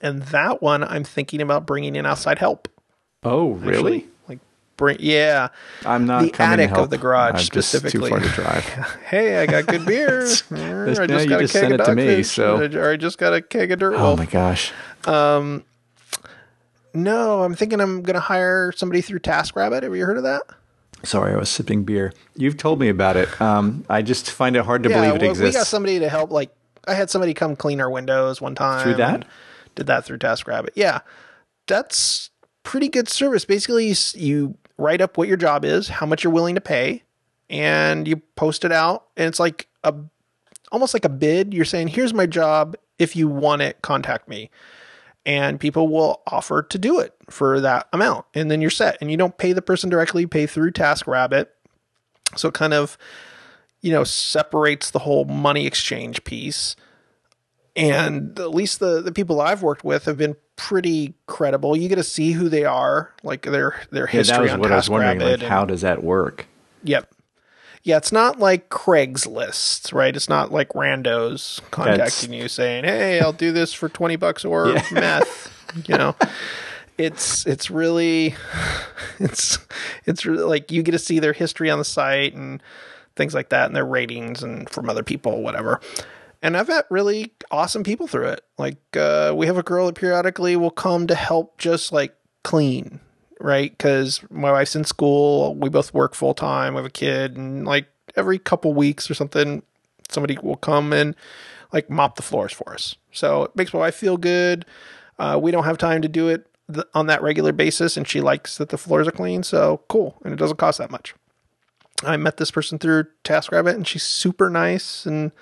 And 0.00 0.22
that 0.24 0.62
one 0.62 0.84
I'm 0.84 1.04
thinking 1.04 1.40
about 1.40 1.66
bringing 1.66 1.96
in 1.96 2.06
outside 2.06 2.38
help. 2.38 2.68
oh 3.24 3.52
really. 3.52 3.72
actually. 3.72 4.08
Bring 4.78 4.96
yeah. 5.00 5.48
I'm 5.84 6.06
not 6.06 6.22
The 6.22 6.30
coming 6.30 6.60
attic 6.60 6.74
to 6.74 6.80
of 6.82 6.90
the 6.90 6.96
garage 6.98 7.32
I'm 7.32 7.36
just 7.52 7.68
specifically. 7.68 8.08
too 8.10 8.16
far 8.16 8.20
to 8.20 8.28
drive. 8.28 8.64
Hey, 9.06 9.36
I 9.42 9.46
got 9.46 9.66
good 9.66 9.84
beer. 9.84 10.22
I 10.24 10.24
just 10.24 10.48
got 10.48 11.10
a 11.10 11.16
just 11.18 11.28
keg 11.28 11.48
sent 11.48 11.74
of 11.74 11.80
it 11.80 11.84
to 11.84 11.94
me, 11.94 12.22
so- 12.22 12.56
or 12.78 12.92
I 12.92 12.96
just 12.96 13.18
got 13.18 13.34
a 13.34 13.42
keg 13.42 13.70
of 13.72 13.80
dirt 13.80 13.94
Oh 13.94 14.02
wolf. 14.04 14.18
my 14.18 14.24
gosh. 14.26 14.72
Um, 15.04 15.64
No, 16.94 17.42
I'm 17.42 17.54
thinking 17.54 17.80
I'm 17.80 18.02
gonna 18.02 18.20
hire 18.20 18.72
somebody 18.72 19.00
through 19.02 19.18
TaskRabbit. 19.20 19.82
Have 19.82 19.94
you 19.94 20.06
heard 20.06 20.16
of 20.16 20.22
that? 20.22 20.42
Sorry, 21.04 21.32
I 21.32 21.36
was 21.36 21.48
sipping 21.48 21.84
beer. 21.84 22.12
You've 22.34 22.56
told 22.56 22.80
me 22.80 22.88
about 22.88 23.16
it. 23.16 23.40
Um, 23.40 23.84
I 23.88 24.02
just 24.02 24.30
find 24.30 24.56
it 24.56 24.64
hard 24.64 24.82
to 24.84 24.88
believe 24.88 25.14
it 25.16 25.20
well, 25.20 25.30
exists. 25.30 25.54
we 25.54 25.58
got 25.58 25.66
somebody 25.66 25.98
to 26.00 26.08
help. 26.08 26.30
Like 26.30 26.50
I 26.86 26.94
had 26.94 27.10
somebody 27.10 27.34
come 27.34 27.56
clean 27.56 27.80
our 27.80 27.90
windows 27.90 28.40
one 28.40 28.54
time. 28.54 28.82
Through 28.84 28.94
that? 28.94 29.24
Did 29.74 29.86
that 29.86 30.04
through 30.04 30.18
TaskRabbit. 30.18 30.70
Yeah, 30.74 31.00
that's 31.66 32.30
pretty 32.64 32.88
good 32.88 33.08
service. 33.08 33.44
Basically, 33.44 33.94
you 34.14 34.56
write 34.78 35.00
up 35.00 35.18
what 35.18 35.28
your 35.28 35.36
job 35.36 35.64
is, 35.64 35.88
how 35.88 36.06
much 36.06 36.24
you're 36.24 36.32
willing 36.32 36.54
to 36.54 36.60
pay, 36.60 37.02
and 37.50 38.06
you 38.08 38.16
post 38.36 38.64
it 38.64 38.72
out. 38.72 39.08
And 39.16 39.26
it's 39.26 39.40
like 39.40 39.68
a 39.84 39.94
almost 40.72 40.94
like 40.94 41.04
a 41.04 41.10
bid. 41.10 41.52
You're 41.52 41.64
saying, 41.64 41.88
"Here's 41.88 42.14
my 42.14 42.26
job. 42.26 42.76
If 42.98 43.14
you 43.16 43.28
want 43.28 43.62
it, 43.62 43.82
contact 43.82 44.28
me." 44.28 44.50
And 45.26 45.60
people 45.60 45.88
will 45.88 46.22
offer 46.26 46.62
to 46.62 46.78
do 46.78 47.00
it 47.00 47.14
for 47.28 47.60
that 47.60 47.88
amount, 47.92 48.24
and 48.34 48.50
then 48.50 48.62
you're 48.62 48.70
set. 48.70 48.96
And 49.00 49.10
you 49.10 49.16
don't 49.16 49.36
pay 49.36 49.52
the 49.52 49.62
person 49.62 49.90
directly; 49.90 50.22
you 50.22 50.28
pay 50.28 50.46
through 50.46 50.72
TaskRabbit. 50.72 51.46
So 52.36 52.48
it 52.48 52.54
kind 52.54 52.74
of 52.74 52.96
you 53.80 53.92
know 53.92 54.04
separates 54.04 54.90
the 54.90 55.00
whole 55.00 55.24
money 55.24 55.66
exchange 55.66 56.24
piece 56.24 56.76
and 57.78 58.38
at 58.38 58.50
least 58.50 58.80
the 58.80 59.00
the 59.00 59.12
people 59.12 59.40
I've 59.40 59.62
worked 59.62 59.84
with 59.84 60.04
have 60.04 60.16
been 60.18 60.36
pretty 60.56 61.14
credible. 61.26 61.76
You 61.76 61.88
get 61.88 61.96
to 61.96 62.02
see 62.04 62.32
who 62.32 62.48
they 62.48 62.64
are, 62.64 63.12
like 63.22 63.42
their 63.42 63.80
their 63.90 64.04
yeah, 64.06 64.10
history 64.10 64.36
that 64.36 64.42
was 64.42 64.52
on 64.52 64.60
what 64.60 64.72
I 64.72 64.76
was 64.76 64.90
wondering. 64.90 65.20
Like, 65.20 65.40
TaskRabbit. 65.40 65.48
how 65.48 65.64
does 65.64 65.80
that 65.82 66.02
work? 66.02 66.46
Yep. 66.84 67.10
Yeah, 67.84 67.96
it's 67.96 68.12
not 68.12 68.38
like 68.38 68.68
Craigslist, 68.68 69.94
right? 69.94 70.14
It's 70.14 70.28
not 70.28 70.52
like 70.52 70.70
randos 70.70 71.60
contacting 71.70 72.32
you 72.32 72.48
saying, 72.48 72.84
"Hey, 72.84 73.20
I'll 73.20 73.32
do 73.32 73.52
this 73.52 73.72
for 73.72 73.88
twenty 73.88 74.16
bucks 74.16 74.44
or 74.44 74.68
Yeah. 74.70 74.82
meth." 74.92 75.52
You 75.86 75.96
know, 75.96 76.16
it's 76.98 77.46
it's 77.46 77.70
really 77.70 78.34
it's 79.20 79.58
it's 80.04 80.26
really 80.26 80.42
like 80.42 80.72
you 80.72 80.82
get 80.82 80.92
to 80.92 80.98
see 80.98 81.18
their 81.18 81.32
history 81.32 81.70
on 81.70 81.78
the 81.78 81.84
site 81.84 82.34
and 82.34 82.62
things 83.16 83.32
like 83.34 83.50
that, 83.50 83.66
and 83.66 83.76
their 83.76 83.86
ratings 83.86 84.42
and 84.42 84.68
from 84.68 84.90
other 84.90 85.02
people, 85.04 85.42
whatever. 85.42 85.80
And 86.40 86.56
I've 86.56 86.68
met 86.68 86.86
really 86.90 87.32
awesome 87.50 87.82
people 87.82 88.06
through 88.06 88.28
it. 88.28 88.42
Like 88.58 88.96
uh, 88.96 89.32
we 89.36 89.46
have 89.46 89.58
a 89.58 89.62
girl 89.62 89.86
that 89.86 89.96
periodically 89.96 90.56
will 90.56 90.70
come 90.70 91.06
to 91.08 91.14
help 91.14 91.58
just 91.58 91.92
like 91.92 92.14
clean, 92.44 93.00
right? 93.40 93.70
Because 93.70 94.20
my 94.30 94.52
wife's 94.52 94.76
in 94.76 94.84
school. 94.84 95.54
We 95.56 95.68
both 95.68 95.92
work 95.92 96.14
full 96.14 96.34
time. 96.34 96.74
We 96.74 96.78
have 96.78 96.86
a 96.86 96.90
kid, 96.90 97.36
and 97.36 97.66
like 97.66 97.88
every 98.16 98.38
couple 98.38 98.72
weeks 98.72 99.10
or 99.10 99.14
something, 99.14 99.62
somebody 100.08 100.38
will 100.42 100.56
come 100.56 100.92
and 100.92 101.16
like 101.72 101.90
mop 101.90 102.16
the 102.16 102.22
floors 102.22 102.52
for 102.52 102.72
us. 102.72 102.94
So 103.12 103.44
it 103.44 103.56
makes 103.56 103.72
my 103.72 103.80
wife 103.80 103.94
feel 103.94 104.16
good. 104.16 104.64
Uh, 105.18 105.38
we 105.42 105.50
don't 105.50 105.64
have 105.64 105.78
time 105.78 106.02
to 106.02 106.08
do 106.08 106.28
it 106.28 106.46
th- 106.72 106.86
on 106.94 107.06
that 107.08 107.22
regular 107.22 107.52
basis, 107.52 107.96
and 107.96 108.06
she 108.06 108.20
likes 108.20 108.58
that 108.58 108.68
the 108.68 108.78
floors 108.78 109.08
are 109.08 109.12
clean. 109.12 109.42
So 109.42 109.82
cool, 109.88 110.20
and 110.24 110.32
it 110.32 110.36
doesn't 110.36 110.58
cost 110.58 110.78
that 110.78 110.90
much. 110.90 111.14
I 112.04 112.16
met 112.16 112.36
this 112.36 112.52
person 112.52 112.78
through 112.78 113.06
TaskRabbit, 113.24 113.74
and 113.74 113.86
she's 113.86 114.04
super 114.04 114.48
nice. 114.48 115.04
And 115.04 115.32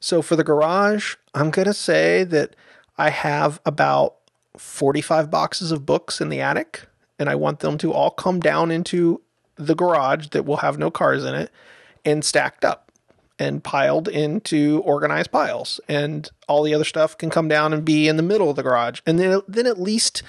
so 0.00 0.22
for 0.22 0.36
the 0.36 0.44
garage, 0.44 1.16
I'm 1.34 1.50
gonna 1.50 1.74
say 1.74 2.24
that 2.24 2.54
I 2.96 3.10
have 3.10 3.60
about 3.64 4.16
45 4.56 5.30
boxes 5.30 5.72
of 5.72 5.86
books 5.86 6.20
in 6.20 6.28
the 6.28 6.40
attic, 6.40 6.86
and 7.18 7.28
I 7.28 7.34
want 7.34 7.60
them 7.60 7.78
to 7.78 7.92
all 7.92 8.10
come 8.10 8.40
down 8.40 8.70
into 8.70 9.20
the 9.56 9.74
garage 9.74 10.28
that 10.28 10.44
will 10.44 10.58
have 10.58 10.78
no 10.78 10.90
cars 10.90 11.24
in 11.24 11.34
it 11.34 11.50
and 12.04 12.24
stacked 12.24 12.64
up 12.64 12.90
and 13.38 13.62
piled 13.62 14.08
into 14.08 14.82
organized 14.84 15.30
piles. 15.30 15.80
And 15.88 16.28
all 16.48 16.62
the 16.62 16.74
other 16.74 16.84
stuff 16.84 17.16
can 17.16 17.30
come 17.30 17.48
down 17.48 17.72
and 17.72 17.84
be 17.84 18.08
in 18.08 18.16
the 18.16 18.22
middle 18.22 18.50
of 18.50 18.56
the 18.56 18.62
garage. 18.62 19.00
And 19.06 19.18
then, 19.18 19.40
then 19.46 19.66
at 19.66 19.80
least 19.80 20.22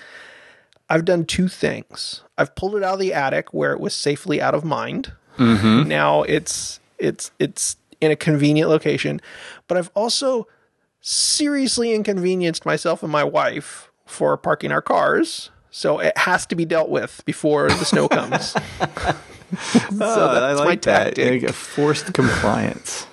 I've 0.89 1.05
done 1.05 1.25
two 1.25 1.47
things. 1.47 2.23
I've 2.37 2.55
pulled 2.55 2.75
it 2.75 2.83
out 2.83 2.93
of 2.93 2.99
the 2.99 3.13
attic 3.13 3.53
where 3.53 3.73
it 3.73 3.79
was 3.79 3.93
safely 3.93 4.41
out 4.41 4.55
of 4.55 4.63
mind. 4.63 5.13
Mm-hmm. 5.37 5.87
Now 5.87 6.23
it's 6.23 6.79
it's 6.97 7.31
it's 7.39 7.77
in 8.01 8.11
a 8.11 8.15
convenient 8.15 8.69
location, 8.69 9.21
but 9.67 9.77
I've 9.77 9.91
also 9.95 10.47
seriously 11.01 11.93
inconvenienced 11.93 12.65
myself 12.65 13.03
and 13.03 13.11
my 13.11 13.23
wife 13.23 13.91
for 14.05 14.35
parking 14.37 14.71
our 14.71 14.81
cars. 14.81 15.51
So 15.71 15.99
it 15.99 16.17
has 16.17 16.45
to 16.47 16.55
be 16.55 16.65
dealt 16.65 16.89
with 16.89 17.21
before 17.25 17.69
the 17.69 17.85
snow 17.85 18.07
comes. 18.09 18.55
Oh, 18.55 18.61
I 18.81 20.39
that's 20.39 20.59
my 20.59 20.65
like 20.65 20.81
that. 20.83 21.15
tactic. 21.15 21.43
Like, 21.43 21.53
forced 21.53 22.13
compliance. 22.13 23.05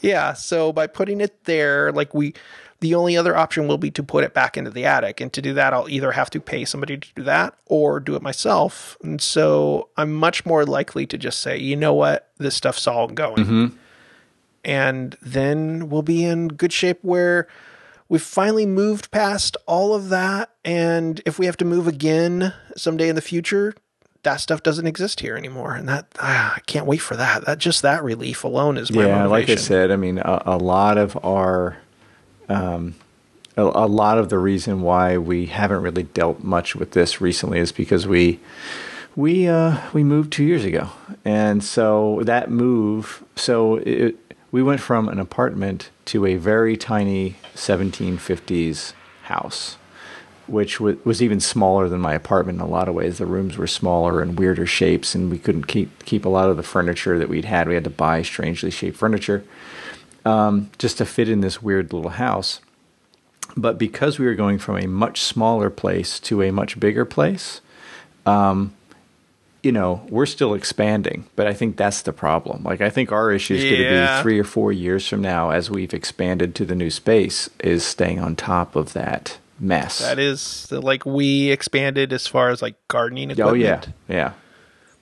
Yeah, 0.00 0.34
so 0.34 0.72
by 0.72 0.86
putting 0.86 1.20
it 1.20 1.44
there, 1.44 1.92
like 1.92 2.14
we 2.14 2.34
the 2.80 2.94
only 2.94 3.16
other 3.16 3.34
option 3.36 3.66
will 3.66 3.78
be 3.78 3.90
to 3.90 4.02
put 4.02 4.22
it 4.22 4.34
back 4.34 4.56
into 4.56 4.70
the 4.70 4.84
attic. 4.84 5.20
And 5.20 5.32
to 5.32 5.40
do 5.40 5.54
that, 5.54 5.72
I'll 5.72 5.88
either 5.88 6.12
have 6.12 6.28
to 6.30 6.40
pay 6.40 6.64
somebody 6.64 6.98
to 6.98 7.08
do 7.14 7.22
that 7.22 7.56
or 7.66 8.00
do 8.00 8.14
it 8.16 8.22
myself. 8.22 8.98
And 9.02 9.20
so 9.20 9.88
I'm 9.96 10.12
much 10.12 10.44
more 10.44 10.64
likely 10.66 11.06
to 11.06 11.16
just 11.16 11.40
say, 11.40 11.58
you 11.58 11.74
know 11.74 11.94
what, 11.94 12.30
this 12.36 12.54
stuff's 12.54 12.86
all 12.86 13.08
going. 13.08 13.36
Mm-hmm. 13.36 13.76
And 14.66 15.16
then 15.22 15.88
we'll 15.88 16.02
be 16.02 16.24
in 16.24 16.48
good 16.48 16.72
shape 16.72 16.98
where 17.02 17.46
we've 18.08 18.20
finally 18.20 18.66
moved 18.66 19.12
past 19.12 19.56
all 19.64 19.94
of 19.94 20.08
that. 20.08 20.50
And 20.64 21.22
if 21.24 21.38
we 21.38 21.46
have 21.46 21.56
to 21.58 21.64
move 21.64 21.86
again 21.86 22.52
someday 22.76 23.08
in 23.08 23.14
the 23.14 23.22
future, 23.22 23.74
that 24.24 24.40
stuff 24.40 24.64
doesn't 24.64 24.88
exist 24.88 25.20
here 25.20 25.36
anymore. 25.36 25.76
And 25.76 25.88
that, 25.88 26.08
ah, 26.18 26.54
I 26.56 26.60
can't 26.66 26.84
wait 26.84 26.98
for 26.98 27.14
that. 27.14 27.46
That 27.46 27.58
just 27.58 27.82
that 27.82 28.02
relief 28.02 28.42
alone 28.42 28.76
is 28.76 28.90
my 28.90 29.06
yeah, 29.06 29.26
like 29.26 29.48
I 29.48 29.54
said, 29.54 29.92
I 29.92 29.96
mean, 29.96 30.18
a, 30.18 30.42
a 30.46 30.56
lot 30.56 30.98
of 30.98 31.16
our, 31.24 31.76
um, 32.48 32.96
a, 33.56 33.62
a 33.62 33.86
lot 33.86 34.18
of 34.18 34.30
the 34.30 34.38
reason 34.38 34.82
why 34.82 35.16
we 35.16 35.46
haven't 35.46 35.80
really 35.80 36.02
dealt 36.02 36.42
much 36.42 36.74
with 36.74 36.90
this 36.90 37.20
recently 37.20 37.60
is 37.60 37.70
because 37.70 38.04
we, 38.04 38.40
we, 39.14 39.46
uh, 39.46 39.80
we 39.92 40.02
moved 40.02 40.32
two 40.32 40.44
years 40.44 40.64
ago, 40.64 40.90
and 41.24 41.62
so 41.62 42.20
that 42.24 42.50
move, 42.50 43.24
so 43.36 43.76
it, 43.76 44.18
we 44.50 44.62
went 44.62 44.80
from 44.80 45.08
an 45.08 45.18
apartment 45.18 45.90
to 46.06 46.24
a 46.26 46.36
very 46.36 46.76
tiny 46.76 47.36
1750s 47.54 48.92
house 49.24 49.76
which 50.46 50.80
wa- 50.80 50.94
was 51.04 51.22
even 51.22 51.40
smaller 51.40 51.88
than 51.88 52.00
my 52.00 52.14
apartment 52.14 52.58
in 52.58 52.64
a 52.64 52.68
lot 52.68 52.88
of 52.88 52.94
ways. 52.94 53.18
The 53.18 53.26
rooms 53.26 53.56
were 53.56 53.66
smaller 53.66 54.20
and 54.20 54.38
weirder 54.38 54.66
shapes, 54.66 55.14
and 55.14 55.30
we 55.30 55.38
couldn't 55.38 55.66
keep 55.66 56.04
keep 56.04 56.24
a 56.24 56.28
lot 56.28 56.48
of 56.48 56.56
the 56.56 56.62
furniture 56.62 57.18
that 57.18 57.28
we'd 57.28 57.44
had. 57.44 57.68
We 57.68 57.74
had 57.74 57.84
to 57.84 57.90
buy 57.90 58.22
strangely 58.22 58.70
shaped 58.70 58.96
furniture 58.96 59.44
um, 60.24 60.70
just 60.78 60.98
to 60.98 61.04
fit 61.04 61.28
in 61.28 61.40
this 61.40 61.62
weird 61.62 61.92
little 61.92 62.10
house. 62.10 62.60
But 63.56 63.78
because 63.78 64.18
we 64.18 64.26
were 64.26 64.34
going 64.34 64.58
from 64.58 64.78
a 64.78 64.86
much 64.86 65.20
smaller 65.22 65.70
place 65.70 66.20
to 66.20 66.42
a 66.42 66.50
much 66.50 66.78
bigger 66.78 67.04
place, 67.04 67.60
um, 68.26 68.74
you 69.66 69.72
know, 69.72 70.06
we're 70.10 70.26
still 70.26 70.54
expanding. 70.54 71.26
But 71.34 71.48
I 71.48 71.52
think 71.52 71.76
that's 71.76 72.02
the 72.02 72.12
problem. 72.12 72.62
Like, 72.62 72.80
I 72.80 72.88
think 72.88 73.10
our 73.10 73.32
issue 73.32 73.54
is 73.54 73.64
going 73.64 73.82
to 73.82 74.16
be 74.16 74.22
three 74.22 74.38
or 74.38 74.44
four 74.44 74.70
years 74.70 75.08
from 75.08 75.20
now, 75.20 75.50
as 75.50 75.68
we've 75.68 75.92
expanded 75.92 76.54
to 76.54 76.64
the 76.64 76.76
new 76.76 76.88
space, 76.88 77.50
is 77.58 77.82
staying 77.84 78.20
on 78.20 78.36
top 78.36 78.76
of 78.76 78.92
that 78.92 79.38
mess. 79.58 79.98
That 79.98 80.20
is 80.20 80.70
like 80.70 81.04
we 81.04 81.50
expanded 81.50 82.12
as 82.12 82.28
far 82.28 82.50
as 82.50 82.62
like 82.62 82.76
gardening 82.86 83.32
equipment. 83.32 83.88
Oh 83.88 83.92
yeah, 84.08 84.14
yeah. 84.14 84.32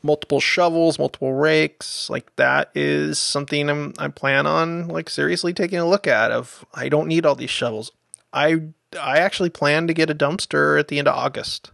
Multiple 0.03 0.41
shovels, 0.41 0.99
multiple 0.99 1.35
rakes, 1.35 2.09
like 2.09 2.35
that 2.37 2.71
is 2.75 3.19
something 3.19 3.69
I'm 3.69 3.93
I 3.99 4.09
plan 4.09 4.47
on 4.47 4.89
like 4.89 5.11
seriously 5.11 5.53
taking 5.53 5.79
a 5.79 5.89
look 5.89 6.07
at 6.07 6.31
of 6.31 6.65
I 6.73 6.89
don't 6.89 7.09
need 7.09 7.27
all 7.27 7.35
these 7.35 7.51
shovels. 7.51 7.93
I 8.33 8.63
I 8.99 9.19
actually 9.19 9.51
plan 9.51 9.87
to 9.89 9.95
get 9.95 10.09
a 10.09 10.15
dumpster 10.15 10.81
at 10.81 10.89
the 10.89 10.99
end 10.99 11.09
of 11.09 11.15
August. 11.17 11.71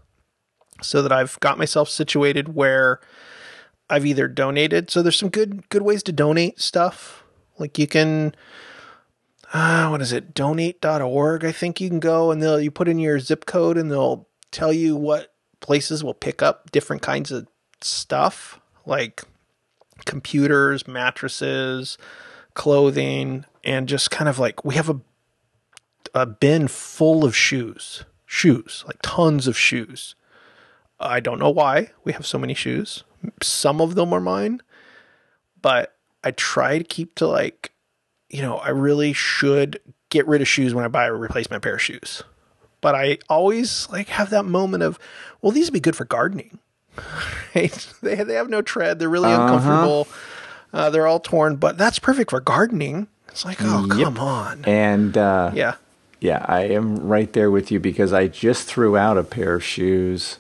So 0.83 1.03
that 1.03 1.13
I've 1.13 1.39
got 1.41 1.59
myself 1.59 1.89
situated 1.89 2.55
where 2.55 3.01
I've 3.89 4.07
either 4.07 4.29
donated 4.29 4.91
so 4.91 5.03
there's 5.03 5.19
some 5.19 5.29
good 5.29 5.69
good 5.69 5.83
ways 5.83 6.03
to 6.05 6.13
donate 6.13 6.61
stuff. 6.61 7.25
Like 7.59 7.79
you 7.79 7.87
can 7.87 8.35
uh, 9.53 9.89
what 9.89 10.01
is 10.01 10.13
it? 10.13 10.33
Donate.org. 10.33 11.45
I 11.45 11.53
think 11.53 11.81
you 11.81 11.89
can 11.89 12.01
go 12.01 12.31
and 12.31 12.43
they'll 12.43 12.61
you 12.61 12.71
put 12.71 12.89
in 12.89 12.99
your 12.99 13.19
zip 13.19 13.47
code 13.47 13.77
and 13.77 13.91
they'll 13.91 14.29
tell 14.51 14.73
you 14.73 14.97
what 14.97 15.35
places 15.61 16.03
will 16.05 16.15
pick 16.15 16.41
up 16.43 16.71
different 16.71 17.03
kinds 17.03 17.31
of 17.31 17.47
stuff 17.81 18.61
like 18.87 19.23
computers, 20.05 20.87
mattresses, 20.87 21.99
clothing, 22.55 23.45
and 23.65 23.89
just 23.89 24.11
kind 24.11 24.29
of 24.29 24.39
like 24.39 24.65
we 24.65 24.75
have 24.75 24.89
a 24.89 25.01
a 26.15 26.27
bin 26.27 26.69
full 26.69 27.25
of 27.25 27.37
shoes. 27.37 28.05
Shoes, 28.27 28.85
like 28.87 28.99
tons 29.03 29.49
of 29.49 29.59
shoes. 29.59 30.15
I 31.01 31.21
don't 31.21 31.39
know 31.39 31.51
why 31.51 31.91
we 32.05 32.13
have 32.13 32.27
so 32.27 32.39
many 32.39 32.55
shoes. 32.55 33.05
Some 33.43 33.81
of 33.81 33.95
them 33.95 34.13
are 34.13 34.21
mine, 34.21 34.61
but 35.61 35.97
I 36.23 36.31
try 36.31 36.79
to 36.79 36.85
keep 36.85 37.15
to 37.17 37.27
like 37.27 37.73
you 38.31 38.43
know, 38.43 38.59
I 38.59 38.69
really 38.71 39.13
should 39.13 39.81
get 40.09 40.27
rid 40.27 40.41
of 40.41 40.49
shoes 40.49 40.73
when 40.73 40.85
I 40.85 40.89
buy 40.89 41.07
a 41.07 41.13
replacement 41.13 41.63
pair 41.63 41.75
of 41.75 41.83
shoes. 41.83 42.23
But 42.81 42.95
I 42.95 43.19
always 43.29 43.89
like 43.91 44.09
have 44.09 44.31
that 44.31 44.45
moment 44.45 44.83
of, 44.83 44.99
well, 45.43 45.53
these 45.53 45.67
would 45.67 45.75
be 45.75 45.81
good 45.81 45.97
for 45.97 46.05
gardening. 46.05 46.59
right? 47.55 47.89
They 48.03 48.17
they 48.17 48.35
have 48.35 48.49
no 48.49 48.63
tread. 48.63 48.99
They're 48.99 49.09
really 49.09 49.33
uncomfortable. 49.33 50.09
Uh, 50.73 50.89
they're 50.91 51.07
all 51.07 51.21
torn, 51.21 51.57
but 51.57 51.77
that's 51.77 51.99
perfect 51.99 52.31
for 52.31 52.41
gardening. 52.41 53.09
It's 53.29 53.45
like, 53.45 53.59
oh, 53.61 53.87
Yep. 53.87 54.05
come 54.05 54.19
on. 54.19 54.65
And 54.65 55.17
uh, 55.19 55.51
Yeah. 55.55 55.75
Yeah, 56.21 56.45
I 56.47 56.65
am 56.65 56.97
right 56.97 57.33
there 57.33 57.51
with 57.51 57.71
you 57.71 57.81
because 57.81 58.13
I 58.13 58.27
just 58.29 58.67
threw 58.69 58.97
out 58.97 59.17
a 59.17 59.25
pair 59.25 59.55
of 59.55 59.65
shoes 59.65 60.39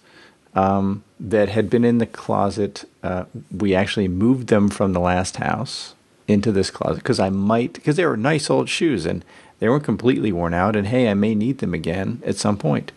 um, 0.55 1.05
that 1.19 1.49
had 1.49 1.71
been 1.71 1.85
in 1.85 1.99
the 1.99 2.07
closet. 2.07 2.89
Uh, 3.03 3.25
we 3.51 3.75
actually 3.75 4.09
moved 4.09 4.49
them 4.49 4.69
from 4.69 4.93
the 4.93 5.01
last 5.01 5.37
house 5.37 5.95
into 6.27 6.53
this 6.53 6.71
closet 6.71 6.99
because 6.99 7.21
I 7.21 7.31
might, 7.31 7.75
because 7.75 7.97
they 7.97 8.07
were 8.07 8.17
nice 8.17 8.51
old 8.51 8.69
shoes 8.69 9.07
and 9.07 9.25
they 9.59 9.69
weren't 9.69 9.85
completely 9.85 10.33
worn 10.33 10.55
out. 10.55 10.77
And 10.77 10.87
hey, 10.87 11.09
I 11.09 11.15
may 11.15 11.35
need 11.35 11.59
them 11.59 11.75
again 11.75 12.23
at 12.25 12.37
some 12.37 12.57
point. 12.57 12.93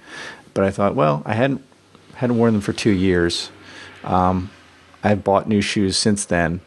But 0.53 0.63
I 0.63 0.71
thought, 0.71 0.95
well, 0.95 1.23
I 1.25 1.33
hadn't 1.33 1.63
hadn't 2.15 2.37
worn 2.37 2.53
them 2.53 2.61
for 2.61 2.73
two 2.73 2.91
years. 2.91 3.49
Um, 4.03 4.51
I've 5.03 5.23
bought 5.23 5.47
new 5.47 5.61
shoes 5.61 5.97
since 5.97 6.25
then. 6.25 6.61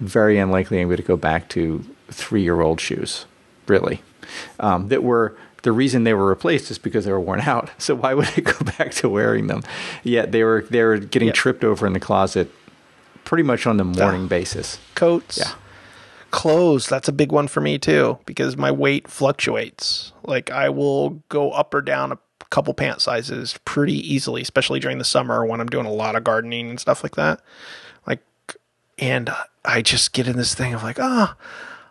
Very 0.00 0.38
unlikely 0.38 0.80
I'm 0.80 0.88
going 0.88 0.96
to 0.96 1.02
go 1.02 1.16
back 1.16 1.48
to 1.50 1.84
three 2.08 2.42
year 2.42 2.60
old 2.60 2.80
shoes, 2.80 3.26
really. 3.66 4.02
Um, 4.58 4.88
that 4.88 5.02
were 5.02 5.36
the 5.66 5.72
reason 5.72 6.04
they 6.04 6.14
were 6.14 6.26
replaced 6.28 6.70
is 6.70 6.78
because 6.78 7.04
they 7.04 7.10
were 7.12 7.20
worn 7.20 7.40
out. 7.40 7.70
So 7.78 7.96
why 7.96 8.14
would 8.14 8.28
I 8.36 8.40
go 8.40 8.52
back 8.78 8.92
to 8.92 9.08
wearing 9.08 9.48
them? 9.48 9.62
Yet 10.04 10.30
they 10.30 10.44
were 10.44 10.64
they 10.70 10.82
were 10.84 10.96
getting 10.98 11.26
Yeah. 11.28 11.32
tripped 11.34 11.64
over 11.64 11.86
in 11.86 11.92
the 11.92 12.00
closet 12.00 12.50
pretty 13.24 13.42
much 13.42 13.66
on 13.66 13.76
the 13.76 13.84
morning 13.84 14.28
basis. 14.28 14.78
Coats. 14.94 15.38
Yeah. 15.38 15.52
Clothes. 16.30 16.86
That's 16.88 17.08
a 17.08 17.12
big 17.12 17.32
one 17.32 17.48
for 17.48 17.60
me 17.60 17.78
too 17.78 18.18
because 18.26 18.56
my 18.56 18.70
weight 18.70 19.08
fluctuates. 19.08 20.12
Like 20.22 20.50
I 20.50 20.68
will 20.70 21.22
go 21.28 21.50
up 21.50 21.74
or 21.74 21.82
down 21.82 22.12
a 22.12 22.18
couple 22.50 22.72
pant 22.74 23.00
sizes 23.00 23.58
pretty 23.64 23.94
easily, 24.14 24.42
especially 24.42 24.78
during 24.78 24.98
the 24.98 25.04
summer 25.04 25.44
when 25.44 25.60
I'm 25.60 25.66
doing 25.66 25.86
a 25.86 25.92
lot 25.92 26.14
of 26.14 26.22
gardening 26.24 26.70
and 26.70 26.78
stuff 26.78 27.02
like 27.02 27.16
that. 27.16 27.40
Like 28.06 28.20
and 28.98 29.30
I 29.64 29.82
just 29.82 30.12
get 30.12 30.28
in 30.28 30.36
this 30.36 30.54
thing 30.54 30.74
of 30.74 30.82
like, 30.84 30.98
ah, 31.00 31.34
oh, 31.36 31.42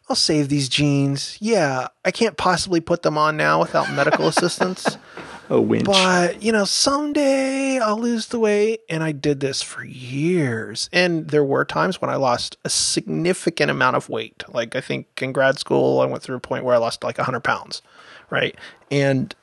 I'll 0.08 0.16
save 0.16 0.50
these 0.50 0.70
jeans. 0.70 1.38
Yeah, 1.42 1.88
I 2.04 2.12
can't 2.12 2.38
possibly 2.38 2.80
put 2.80 3.02
them 3.02 3.18
on 3.18 3.36
now 3.38 3.60
without 3.60 3.92
medical 3.94 4.28
assistance. 4.28 4.98
A 5.50 5.62
winch. 5.62 5.86
But, 5.86 6.42
you 6.42 6.52
know, 6.52 6.66
someday 6.66 7.78
I'll 7.78 8.00
lose 8.00 8.28
the 8.28 8.40
weight. 8.40 8.82
And 8.90 9.04
I 9.04 9.12
did 9.12 9.42
this 9.42 9.62
for 9.62 9.84
years. 9.84 10.90
And 10.92 11.28
there 11.30 11.44
were 11.44 11.64
times 11.64 12.02
when 12.02 12.10
I 12.10 12.16
lost 12.16 12.58
a 12.66 12.70
significant 12.70 13.70
amount 13.70 13.96
of 13.96 14.10
weight. 14.10 14.44
Like, 14.52 14.76
I 14.76 14.82
think 14.82 15.22
in 15.22 15.32
grad 15.34 15.60
school, 15.60 16.00
I 16.02 16.06
went 16.06 16.24
through 16.24 16.36
a 16.38 16.40
point 16.40 16.66
where 16.66 16.74
I 16.74 16.80
lost 16.80 17.04
like 17.04 17.20
100 17.20 17.42
pounds. 17.42 17.84
Right. 18.32 18.56
And 18.90 19.36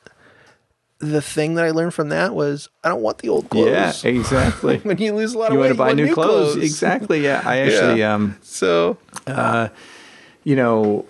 the 0.99 1.21
thing 1.21 1.55
that 1.55 1.63
I 1.63 1.71
learned 1.71 1.93
from 1.93 2.09
that 2.09 2.35
was 2.35 2.67
I 2.83 2.89
don't 2.89 3.01
want 3.01 3.19
the 3.19 3.29
old 3.29 3.49
clothes. 3.49 4.03
Yeah, 4.03 4.09
exactly. 4.09 4.79
when 4.79 4.97
you 4.97 5.13
lose 5.13 5.33
a 5.33 5.37
lot 5.39 5.51
you 5.53 5.57
of 5.57 5.61
weight, 5.61 5.73
you 5.73 5.77
want 5.79 5.91
to 5.91 5.95
buy 5.95 6.01
you 6.01 6.07
new, 6.07 6.13
clothes. 6.13 6.53
clothes. 6.55 6.63
Exactly. 6.65 7.23
Yeah, 7.23 7.41
I 7.45 7.57
actually 7.59 7.99
Yeah. 7.99 8.13
um 8.15 8.37
So, 8.41 8.97
you 10.43 10.55
know, 10.55 11.05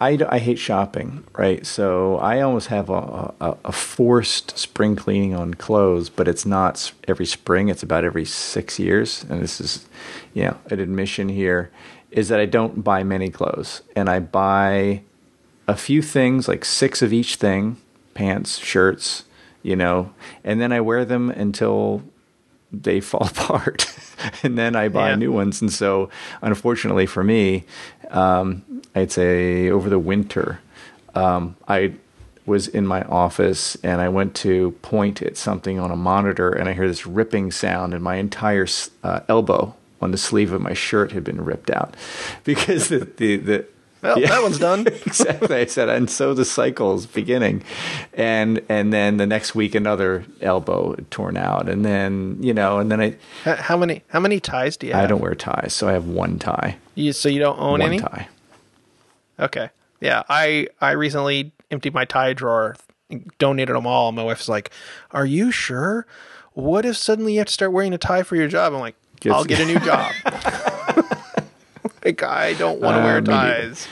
I, 0.00 0.18
I 0.28 0.38
hate 0.38 0.58
shopping, 0.58 1.24
right? 1.36 1.66
So 1.66 2.16
I 2.16 2.40
almost 2.40 2.68
have 2.68 2.88
a, 2.88 3.34
a, 3.40 3.56
a 3.66 3.72
forced 3.72 4.56
spring 4.56 4.96
cleaning 4.96 5.34
on 5.34 5.54
clothes, 5.54 6.08
but 6.08 6.26
it's 6.26 6.46
not 6.46 6.92
every 7.06 7.26
spring. 7.26 7.68
It's 7.68 7.82
about 7.82 8.04
every 8.04 8.24
six 8.24 8.78
years. 8.78 9.24
And 9.28 9.42
this 9.42 9.60
is, 9.60 9.86
you 10.32 10.44
know, 10.44 10.56
an 10.70 10.80
admission 10.80 11.28
here 11.28 11.70
is 12.10 12.28
that 12.28 12.40
I 12.40 12.46
don't 12.46 12.82
buy 12.82 13.02
many 13.02 13.30
clothes. 13.30 13.82
And 13.94 14.08
I 14.08 14.20
buy 14.20 15.02
a 15.68 15.76
few 15.76 16.00
things, 16.00 16.48
like 16.48 16.64
six 16.64 17.02
of 17.02 17.12
each 17.12 17.36
thing 17.36 17.76
pants, 18.14 18.58
shirts, 18.58 19.24
you 19.62 19.76
know, 19.76 20.12
and 20.44 20.60
then 20.60 20.72
I 20.72 20.80
wear 20.80 21.04
them 21.04 21.30
until 21.30 22.02
they 22.72 23.00
fall 23.00 23.26
apart 23.30 23.86
and 24.42 24.56
then 24.56 24.74
I 24.76 24.88
buy 24.88 25.10
Yeah. 25.10 25.16
new 25.16 25.32
ones. 25.32 25.60
And 25.60 25.72
so, 25.72 26.08
unfortunately 26.40 27.06
for 27.06 27.22
me, 27.24 27.64
um, 28.10 28.62
I'd 28.94 29.12
say 29.12 29.70
over 29.70 29.88
the 29.90 29.98
winter, 29.98 30.60
um, 31.14 31.56
I 31.68 31.94
was 32.46 32.66
in 32.68 32.86
my 32.86 33.02
office 33.02 33.76
and 33.84 34.00
I 34.00 34.08
went 34.08 34.34
to 34.36 34.72
point 34.82 35.22
at 35.22 35.36
something 35.36 35.78
on 35.78 35.90
a 35.90 35.96
monitor 35.96 36.50
and 36.50 36.68
I 36.68 36.72
hear 36.72 36.88
this 36.88 37.06
ripping 37.06 37.52
sound 37.52 37.94
and 37.94 38.02
my 38.02 38.16
entire 38.16 38.66
uh, 39.04 39.20
elbow 39.28 39.74
on 40.00 40.10
the 40.10 40.18
sleeve 40.18 40.52
of 40.52 40.60
my 40.60 40.72
shirt 40.74 41.12
had 41.12 41.22
been 41.22 41.44
ripped 41.44 41.70
out 41.70 41.94
because 42.44 42.88
the, 42.88 43.08
the, 43.16 43.36
the 43.36 43.66
well, 44.02 44.18
Yeah. 44.18 44.28
that 44.28 44.42
one's 44.42 44.58
done. 44.58 44.86
exactly. 45.06 45.56
I 45.56 45.66
said, 45.66 45.88
and 45.88 46.10
so 46.10 46.34
the 46.34 46.44
cycle's 46.44 47.06
beginning, 47.06 47.62
and 48.12 48.60
and 48.68 48.92
then 48.92 49.16
the 49.16 49.26
next 49.26 49.54
week 49.54 49.74
another 49.74 50.24
elbow 50.40 50.96
torn 51.10 51.36
out, 51.36 51.68
and 51.68 51.84
then 51.84 52.36
you 52.40 52.52
know, 52.52 52.78
and 52.78 52.90
then 52.90 53.00
I. 53.00 53.16
How 53.44 53.76
many 53.76 54.02
how 54.08 54.20
many 54.20 54.40
ties 54.40 54.76
do 54.76 54.86
you 54.88 54.92
have? 54.92 55.04
I 55.04 55.06
don't 55.06 55.20
wear 55.20 55.34
ties, 55.34 55.72
so 55.72 55.88
I 55.88 55.92
have 55.92 56.06
one 56.06 56.38
tie, 56.38 56.76
You, 56.94 57.12
so 57.12 57.28
you 57.28 57.38
don't 57.38 57.58
own 57.58 57.80
one 57.80 57.82
any? 57.82 57.98
tie. 58.00 58.28
Okay. 59.40 59.70
Yeah, 60.00 60.22
I 60.28 60.66
I 60.80 60.90
recently 60.92 61.52
emptied 61.70 61.94
my 61.94 62.04
tie 62.04 62.32
drawer, 62.32 62.76
donated 63.38 63.76
them 63.76 63.86
all. 63.86 64.10
My 64.12 64.24
wife's 64.24 64.48
like, 64.48 64.70
"Are 65.12 65.26
you 65.26 65.50
sure? 65.52 66.06
What 66.54 66.84
if 66.84 66.96
suddenly 66.96 67.34
you 67.34 67.38
have 67.38 67.46
to 67.46 67.52
start 67.52 67.72
wearing 67.72 67.94
a 67.94 67.98
tie 67.98 68.24
for 68.24 68.34
your 68.36 68.48
job?" 68.48 68.72
I'm 68.74 68.80
like, 68.80 68.96
"I'll 69.30 69.44
get 69.44 69.60
a 69.60 69.64
new 69.64 69.78
job." 69.86 70.12
Like 72.04 72.22
I 72.22 72.54
don't 72.54 72.80
want 72.80 72.96
to 72.96 73.00
Uh, 73.00 73.04
wear 73.04 73.20
neither. 73.20 73.68
ties. 73.68 73.88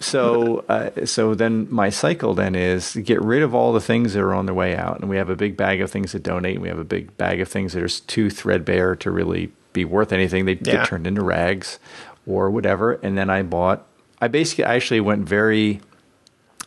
So 0.00 0.64
uh, 0.68 0.90
so 1.04 1.34
then 1.34 1.66
my 1.70 1.90
cycle 1.90 2.34
then 2.34 2.54
is 2.54 2.96
get 2.96 3.20
rid 3.22 3.42
of 3.42 3.54
all 3.54 3.72
the 3.72 3.80
things 3.80 4.14
that 4.14 4.20
are 4.20 4.34
on 4.34 4.46
their 4.46 4.54
way 4.54 4.76
out, 4.76 5.00
and 5.00 5.08
we 5.08 5.16
have 5.16 5.30
a 5.30 5.36
big 5.36 5.56
bag 5.56 5.80
of 5.80 5.90
things 5.90 6.12
to 6.12 6.18
donate. 6.18 6.54
And 6.54 6.62
we 6.62 6.68
have 6.68 6.78
a 6.78 6.84
big 6.84 7.16
bag 7.16 7.40
of 7.40 7.48
things 7.48 7.72
that 7.72 7.82
are 7.82 7.88
too 8.06 8.30
threadbare 8.30 8.96
to 8.96 9.10
really 9.10 9.52
be 9.72 9.84
worth 9.84 10.12
anything. 10.12 10.44
They 10.46 10.52
Yeah. 10.62 10.72
get 10.78 10.86
turned 10.86 11.06
into 11.06 11.22
rags 11.22 11.78
or 12.26 12.50
whatever. 12.50 12.92
And 13.02 13.16
then 13.16 13.30
I 13.30 13.42
bought. 13.42 13.84
I 14.20 14.28
basically 14.28 14.64
I 14.64 14.74
actually 14.76 15.00
went 15.00 15.28
very 15.28 15.80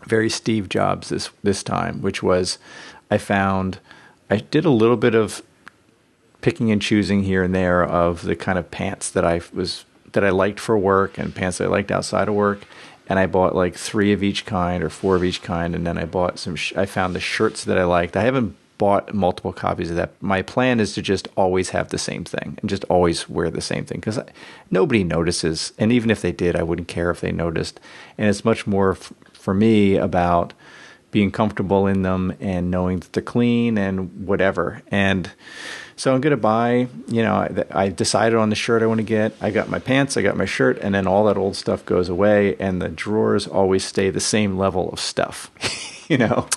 very 0.07 0.29
Steve 0.29 0.69
Jobs 0.69 1.09
this 1.09 1.29
this 1.43 1.61
time, 1.63 2.01
which 2.01 2.23
was 2.23 2.57
I 3.09 3.17
found 3.17 3.79
I 4.29 4.37
did 4.37 4.65
a 4.65 4.69
little 4.69 4.97
bit 4.97 5.13
of 5.15 5.41
picking 6.41 6.71
and 6.71 6.81
choosing 6.81 7.23
here 7.23 7.43
and 7.43 7.53
there 7.53 7.83
of 7.83 8.23
the 8.23 8.35
kind 8.35 8.57
of 8.57 8.71
pants 8.71 9.09
that 9.11 9.23
I 9.25 9.41
was 9.53 9.85
that 10.13 10.23
I 10.23 10.29
liked 10.29 10.59
for 10.59 10.77
work 10.77 11.17
and 11.17 11.33
pants 11.33 11.57
that 11.57 11.65
I 11.65 11.67
liked 11.67 11.91
outside 11.91 12.27
of 12.27 12.35
work. 12.35 12.65
And 13.07 13.19
I 13.19 13.25
bought 13.25 13.55
like 13.55 13.75
three 13.75 14.13
of 14.13 14.23
each 14.23 14.45
kind 14.45 14.83
or 14.83 14.89
four 14.89 15.15
of 15.17 15.23
each 15.23 15.41
kind, 15.41 15.75
and 15.75 15.85
then 15.85 15.97
I 15.97 16.05
bought 16.05 16.39
some. 16.39 16.55
Sh- 16.55 16.73
I 16.77 16.85
found 16.85 17.13
the 17.13 17.19
shirts 17.19 17.65
that 17.65 17.77
I 17.77 17.83
liked. 17.83 18.15
I 18.15 18.21
haven't 18.21 18.55
bought 18.77 19.13
multiple 19.13 19.53
copies 19.53 19.91
of 19.91 19.95
that. 19.95 20.11
My 20.21 20.41
plan 20.41 20.79
is 20.79 20.93
to 20.93 21.03
just 21.03 21.27
always 21.35 21.69
have 21.69 21.89
the 21.89 21.99
same 21.99 22.23
thing 22.23 22.57
and 22.59 22.67
just 22.69 22.83
always 22.85 23.29
wear 23.29 23.51
the 23.51 23.61
same 23.61 23.85
thing 23.85 23.99
because 23.99 24.17
nobody 24.71 25.03
notices. 25.03 25.73
And 25.77 25.91
even 25.91 26.09
if 26.09 26.21
they 26.23 26.31
did, 26.31 26.55
I 26.55 26.63
wouldn't 26.63 26.87
care 26.87 27.11
if 27.11 27.21
they 27.21 27.31
noticed. 27.31 27.79
And 28.17 28.27
it's 28.27 28.43
much 28.43 28.65
more 28.65 28.93
f- 28.93 29.13
for 29.33 29.53
me 29.53 29.97
about 29.97 30.53
being 31.11 31.29
comfortable 31.29 31.85
in 31.85 32.01
them 32.01 32.33
and 32.39 32.71
knowing 32.71 33.01
that 33.01 33.13
they're 33.13 33.21
clean 33.21 33.77
and 33.77 34.25
whatever. 34.25 34.81
And 34.89 35.29
so 36.01 36.15
I'm 36.15 36.19
going 36.19 36.31
to 36.31 36.37
buy, 36.37 36.87
you 37.09 37.21
know, 37.21 37.35
I, 37.35 37.63
I 37.69 37.89
decided 37.89 38.35
on 38.35 38.49
the 38.49 38.55
shirt 38.55 38.81
I 38.81 38.87
want 38.87 38.97
to 38.97 39.03
get. 39.03 39.33
I 39.39 39.51
got 39.51 39.69
my 39.69 39.77
pants, 39.77 40.17
I 40.17 40.23
got 40.23 40.35
my 40.35 40.45
shirt, 40.45 40.79
and 40.79 40.95
then 40.95 41.05
all 41.05 41.25
that 41.25 41.37
old 41.37 41.55
stuff 41.55 41.85
goes 41.85 42.09
away, 42.09 42.55
and 42.55 42.81
the 42.81 42.89
drawers 42.89 43.45
always 43.45 43.83
stay 43.83 44.09
the 44.09 44.19
same 44.19 44.57
level 44.57 44.89
of 44.91 44.99
stuff, 44.99 45.51
you 46.09 46.17
know? 46.17 46.47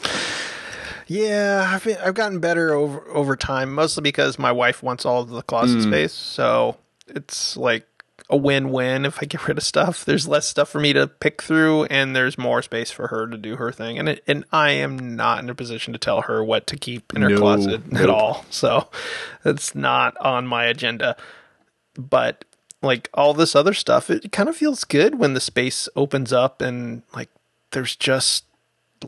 Yeah, 1.07 1.71
I've 1.75 1.85
been, 1.85 1.99
I've 1.99 2.15
gotten 2.15 2.39
better 2.41 2.73
over 2.73 3.07
over 3.11 3.37
time, 3.37 3.75
mostly 3.75 4.01
because 4.01 4.39
my 4.39 4.51
wife 4.51 4.83
wants 4.83 5.05
all 5.05 5.21
of 5.21 5.29
the 5.29 5.43
closet 5.43 5.81
Mm. 5.81 5.83
space. 5.83 6.15
So 6.15 6.79
it's 7.07 7.55
like 7.55 7.87
a 8.35 8.37
win-win 8.37 9.05
if 9.07 9.23
I 9.23 9.27
get 9.27 9.47
rid 9.47 9.57
of 9.59 9.65
stuff. 9.65 10.05
There's 10.05 10.27
less 10.27 10.49
stuff 10.49 10.69
for 10.69 10.81
me 10.81 10.93
to 10.93 11.07
pick 11.07 11.41
through, 11.41 11.85
and 11.85 12.17
there's 12.17 12.37
more 12.37 12.63
space 12.63 12.91
for 12.91 13.07
her 13.07 13.29
to 13.29 13.37
do 13.39 13.55
her 13.57 13.71
thing. 13.71 13.97
And 13.97 14.09
it, 14.09 14.25
and 14.27 14.45
I 14.51 14.71
am 14.73 15.15
not 15.15 15.43
in 15.43 15.49
a 15.49 15.55
position 15.55 15.93
to 15.93 15.99
tell 15.99 16.23
her 16.23 16.43
what 16.43 16.67
to 16.67 16.77
keep 16.77 17.15
in 17.15 17.23
her 17.23 17.31
No, 17.31 17.39
closet 17.39 17.81
at 17.95 18.11
all. 18.11 18.45
So 18.51 18.89
it's 19.45 19.75
not 19.75 20.17
on 20.19 20.47
my 20.47 20.65
agenda. 20.65 21.17
But 21.97 22.45
like 22.83 23.09
all 23.15 23.35
this 23.35 23.55
other 23.55 23.73
stuff, 23.73 24.11
it 24.11 24.33
kind 24.33 24.49
of 24.49 24.57
feels 24.57 24.83
good 24.85 25.19
when 25.19 25.35
the 25.35 25.41
space 25.41 25.89
opens 25.95 26.33
up 26.33 26.61
and 26.61 27.03
like 27.15 27.31
there's 27.71 27.95
just 27.95 28.45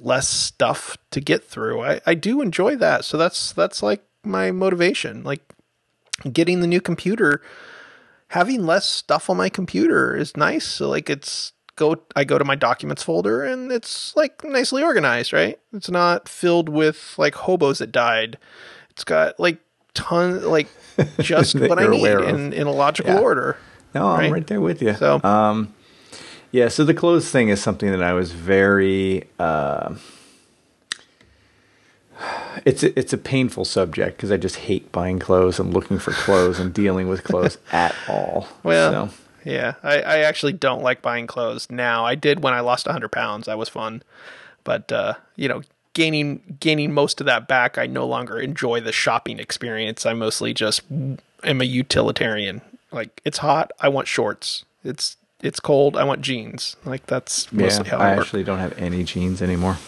less 0.00 0.28
stuff 0.28 0.96
to 1.10 1.20
get 1.20 1.42
through. 1.44 1.82
I, 1.82 2.00
I 2.06 2.14
do 2.14 2.40
enjoy 2.42 2.76
that. 2.76 3.04
So 3.04 3.16
that's 3.18 3.52
that's 3.52 3.82
like 3.82 4.04
my 4.24 4.52
motivation. 4.52 5.24
Like 5.24 5.42
getting 6.32 6.60
the 6.60 6.66
new 6.66 6.80
computer, 6.80 7.42
having 8.28 8.64
less 8.66 8.86
stuff 8.86 9.30
on 9.30 9.36
my 9.36 9.48
computer 9.48 10.16
is 10.16 10.36
nice. 10.36 10.66
So 10.66 10.88
like 10.88 11.08
it's 11.10 11.52
go 11.76 11.96
I 12.14 12.24
go 12.24 12.38
to 12.38 12.44
my 12.44 12.54
documents 12.54 13.02
folder 13.02 13.44
and 13.44 13.70
it's 13.70 14.14
like 14.16 14.42
nicely 14.44 14.82
organized, 14.82 15.32
right? 15.32 15.58
It's 15.72 15.90
not 15.90 16.28
filled 16.28 16.68
with 16.68 17.14
like 17.18 17.34
hobos 17.34 17.78
that 17.78 17.92
died. 17.92 18.38
It's 18.90 19.04
got 19.04 19.38
like 19.38 19.58
ton 19.94 20.44
like 20.44 20.68
just 21.20 21.58
what 21.58 21.78
I 21.78 21.86
need 21.86 22.06
in, 22.06 22.52
in 22.52 22.66
a 22.66 22.72
logical 22.72 23.14
Yeah. 23.14 23.20
order. 23.20 23.56
No, 23.94 24.08
I'm 24.08 24.18
Right. 24.20 24.32
right 24.32 24.46
there 24.46 24.60
with 24.60 24.82
you. 24.82 24.94
So- 24.94 25.20
um, 25.22 25.72
yeah, 26.52 26.68
so 26.68 26.84
the 26.84 26.94
clothes 26.94 27.30
thing 27.30 27.48
is 27.48 27.60
something 27.60 27.90
that 27.90 28.02
I 28.02 28.12
was 28.14 28.32
very. 28.32 29.24
Uh, 29.38 29.94
it's 32.64 32.82
a, 32.82 32.98
it's 32.98 33.12
a 33.12 33.18
painful 33.18 33.64
subject 33.64 34.16
because 34.16 34.30
I 34.30 34.36
just 34.36 34.56
hate 34.56 34.90
buying 34.92 35.18
clothes 35.18 35.58
and 35.58 35.72
looking 35.72 35.98
for 35.98 36.12
clothes 36.12 36.58
and 36.58 36.72
dealing 36.72 37.08
with 37.08 37.24
clothes 37.24 37.58
at 37.72 37.94
all. 38.08 38.48
Well, 38.62 39.08
so, 39.08 39.14
yeah, 39.44 39.74
I, 39.82 40.00
I 40.00 40.18
actually 40.18 40.54
don't 40.54 40.82
like 40.82 41.02
buying 41.02 41.26
clothes 41.26 41.70
now. 41.70 42.04
I 42.04 42.14
did 42.14 42.42
when 42.42 42.54
I 42.54 42.60
lost 42.60 42.86
100 42.86 43.10
pounds. 43.10 43.46
That 43.46 43.58
was 43.58 43.68
fun. 43.68 44.02
But, 44.64 44.90
uh, 44.90 45.14
you 45.36 45.48
know, 45.48 45.62
gaining 45.92 46.58
gaining 46.60 46.92
most 46.92 47.20
of 47.20 47.26
that 47.26 47.46
back, 47.46 47.78
I 47.78 47.86
no 47.86 48.06
longer 48.06 48.38
enjoy 48.38 48.80
the 48.80 48.92
shopping 48.92 49.38
experience. 49.38 50.04
I 50.04 50.12
mostly 50.14 50.52
just 50.52 50.82
am 50.90 51.60
a 51.60 51.64
utilitarian. 51.64 52.60
Like, 52.90 53.20
it's 53.24 53.38
hot, 53.38 53.72
I 53.80 53.88
want 53.88 54.08
shorts. 54.08 54.64
It's 54.84 55.16
it's 55.42 55.60
cold, 55.60 55.96
I 55.96 56.04
want 56.04 56.22
jeans. 56.22 56.76
Like, 56.84 57.06
that's 57.06 57.46
yeah, 57.52 57.82
how 57.84 57.98
I 57.98 58.10
I 58.10 58.16
actually 58.16 58.44
don't 58.44 58.58
have 58.58 58.76
any 58.78 59.04
jeans 59.04 59.40
anymore. 59.40 59.78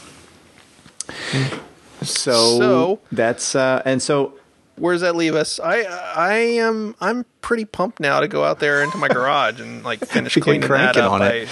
So, 2.02 2.58
So- 2.58 3.00
that's 3.12 3.54
uh, 3.54 3.82
and 3.84 4.00
so 4.02 4.34
Where 4.76 4.94
does 4.94 5.02
that 5.02 5.16
leave 5.16 5.34
us? 5.34 5.58
I 5.58 5.82
I 5.82 6.34
am 6.34 6.94
I'm 7.00 7.24
pretty 7.40 7.64
pumped 7.64 7.98
now 8.00 8.20
to 8.20 8.28
go 8.28 8.44
out 8.44 8.60
there 8.60 8.82
into 8.82 8.96
my 8.98 9.08
garage 9.08 9.60
and 9.60 9.82
like 9.84 10.00
finish 10.06 10.36
cleaning 10.36 10.68
that 10.68 10.96
up. 10.96 11.12
on 11.12 11.22
it. 11.22 11.48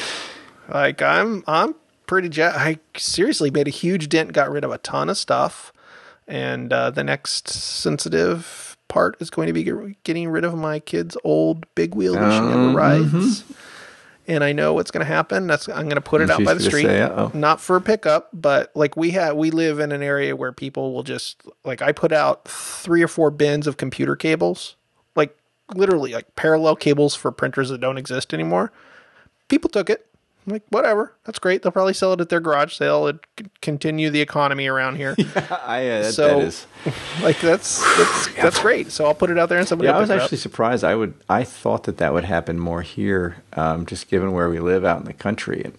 I, 0.68 0.72
like 0.72 1.02
I'm 1.02 1.42
I'm 1.48 1.74
pretty 2.06 2.28
ja- 2.28 2.52
I 2.54 2.78
seriously 2.96 3.50
made 3.50 3.66
a 3.66 3.70
huge 3.72 4.08
dent, 4.08 4.32
got 4.32 4.50
rid 4.50 4.62
of 4.64 4.70
a 4.70 4.78
ton 4.78 5.08
of 5.08 5.18
stuff, 5.18 5.72
and 6.28 6.72
uh, 6.72 6.90
the 6.90 7.02
next 7.02 7.48
sensitive 7.48 8.76
part 8.88 9.16
is 9.20 9.30
going 9.30 9.46
to 9.48 9.52
be 9.52 9.64
get- 9.64 10.02
getting 10.04 10.28
rid 10.28 10.44
of 10.44 10.54
my 10.54 10.78
kid's 10.78 11.16
old 11.24 11.66
big 11.74 11.94
wheel 11.96 12.14
that 12.14 12.30
she 12.30 12.38
Uh, 12.38 12.48
never 12.48 12.70
rides. 12.76 13.42
And 14.28 14.42
I 14.42 14.52
know 14.52 14.74
what's 14.74 14.90
going 14.90 15.06
to 15.06 15.12
happen. 15.12 15.46
That's 15.46 15.68
I'm 15.68 15.84
going 15.84 15.94
to 15.96 16.00
put 16.00 16.20
it 16.20 16.30
out 16.30 16.42
by 16.44 16.54
the 16.54 16.60
street, 16.60 16.86
say, 16.86 17.30
not 17.32 17.60
for 17.60 17.78
pickup, 17.80 18.28
but 18.32 18.72
like 18.74 18.96
we 18.96 19.12
have, 19.12 19.36
we 19.36 19.50
live 19.50 19.78
in 19.78 19.92
an 19.92 20.02
area 20.02 20.34
where 20.34 20.52
people 20.52 20.92
will 20.92 21.04
just 21.04 21.42
like 21.64 21.80
I 21.80 21.92
put 21.92 22.12
out 22.12 22.46
three 22.48 23.02
or 23.02 23.08
four 23.08 23.30
bins 23.30 23.66
of 23.66 23.76
computer 23.76 24.16
cables, 24.16 24.76
like 25.14 25.36
literally 25.74 26.12
like 26.12 26.34
parallel 26.34 26.74
cables 26.76 27.14
for 27.14 27.30
printers 27.30 27.68
that 27.68 27.80
don't 27.80 27.98
exist 27.98 28.34
anymore. 28.34 28.72
People 29.48 29.70
took 29.70 29.88
it. 29.88 30.05
I'm 30.46 30.52
like 30.52 30.62
whatever, 30.68 31.12
that's 31.24 31.38
great. 31.38 31.62
They'll 31.62 31.72
probably 31.72 31.94
sell 31.94 32.12
it 32.12 32.20
at 32.20 32.28
their 32.28 32.40
garage 32.40 32.74
sale 32.74 33.06
and 33.08 33.18
c- 33.38 33.46
continue 33.62 34.10
the 34.10 34.20
economy 34.20 34.66
around 34.68 34.96
here. 34.96 35.14
I, 35.18 35.88
uh, 35.88 36.02
that, 36.02 36.14
So- 36.14 36.28
that 36.40 36.46
is. 36.46 36.66
like 37.22 37.40
that's 37.40 37.80
that's, 37.96 38.28
that's 38.36 38.58
great. 38.60 38.92
So 38.92 39.06
I'll 39.06 39.14
put 39.14 39.30
it 39.30 39.38
out 39.38 39.48
there 39.48 39.58
and 39.58 39.66
somebody. 39.66 39.88
Yeah, 39.88 39.96
I 39.96 40.00
was 40.00 40.10
actually 40.10 40.38
surprised. 40.38 40.84
I 40.84 40.94
would. 40.94 41.14
I 41.28 41.42
thought 41.44 41.84
that 41.84 41.96
that 41.98 42.12
would 42.12 42.24
happen 42.24 42.58
more 42.60 42.82
here, 42.82 43.38
um, 43.54 43.86
just 43.86 44.08
given 44.08 44.32
where 44.32 44.48
we 44.48 44.60
live 44.60 44.84
out 44.84 45.00
in 45.00 45.06
the 45.06 45.12
country. 45.12 45.62
And 45.64 45.74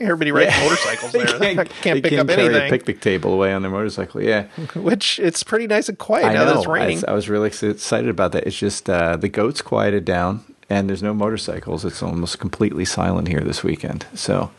everybody 0.00 0.32
riding 0.32 0.52
motorcycles 0.64 1.12
there. 1.12 1.26
They 1.38 1.54
Can't, 1.54 1.70
can't 1.70 2.02
they 2.02 2.10
pick 2.10 2.18
up 2.18 2.26
carry 2.28 2.42
anything. 2.46 2.66
a 2.66 2.70
picnic 2.70 3.00
table 3.00 3.32
away 3.32 3.52
on 3.54 3.62
their 3.62 3.70
motorcycle. 3.70 4.22
Yeah, 4.22 4.44
which 4.74 5.18
it's 5.18 5.42
pretty 5.42 5.66
nice 5.66 5.88
and 5.88 5.96
quiet 5.98 6.26
I 6.26 6.32
now 6.34 6.44
that 6.44 6.56
it's 6.56 6.66
raining. 6.66 7.02
I, 7.06 7.12
I 7.12 7.14
was 7.14 7.28
really 7.30 7.48
excited 7.48 8.08
about 8.10 8.32
that. 8.32 8.46
It's 8.46 8.58
just 8.58 8.90
uh, 8.90 9.16
the 9.16 9.28
goats 9.28 9.62
quieted 9.62 10.04
down, 10.04 10.44
and 10.70 10.88
there's 10.88 11.02
no 11.02 11.14
motorcycles. 11.14 11.84
It's 11.84 12.02
almost 12.02 12.38
completely 12.38 12.84
silent 12.84 13.28
here 13.28 13.40
this 13.40 13.62
weekend. 13.62 14.06
So, 14.14 14.50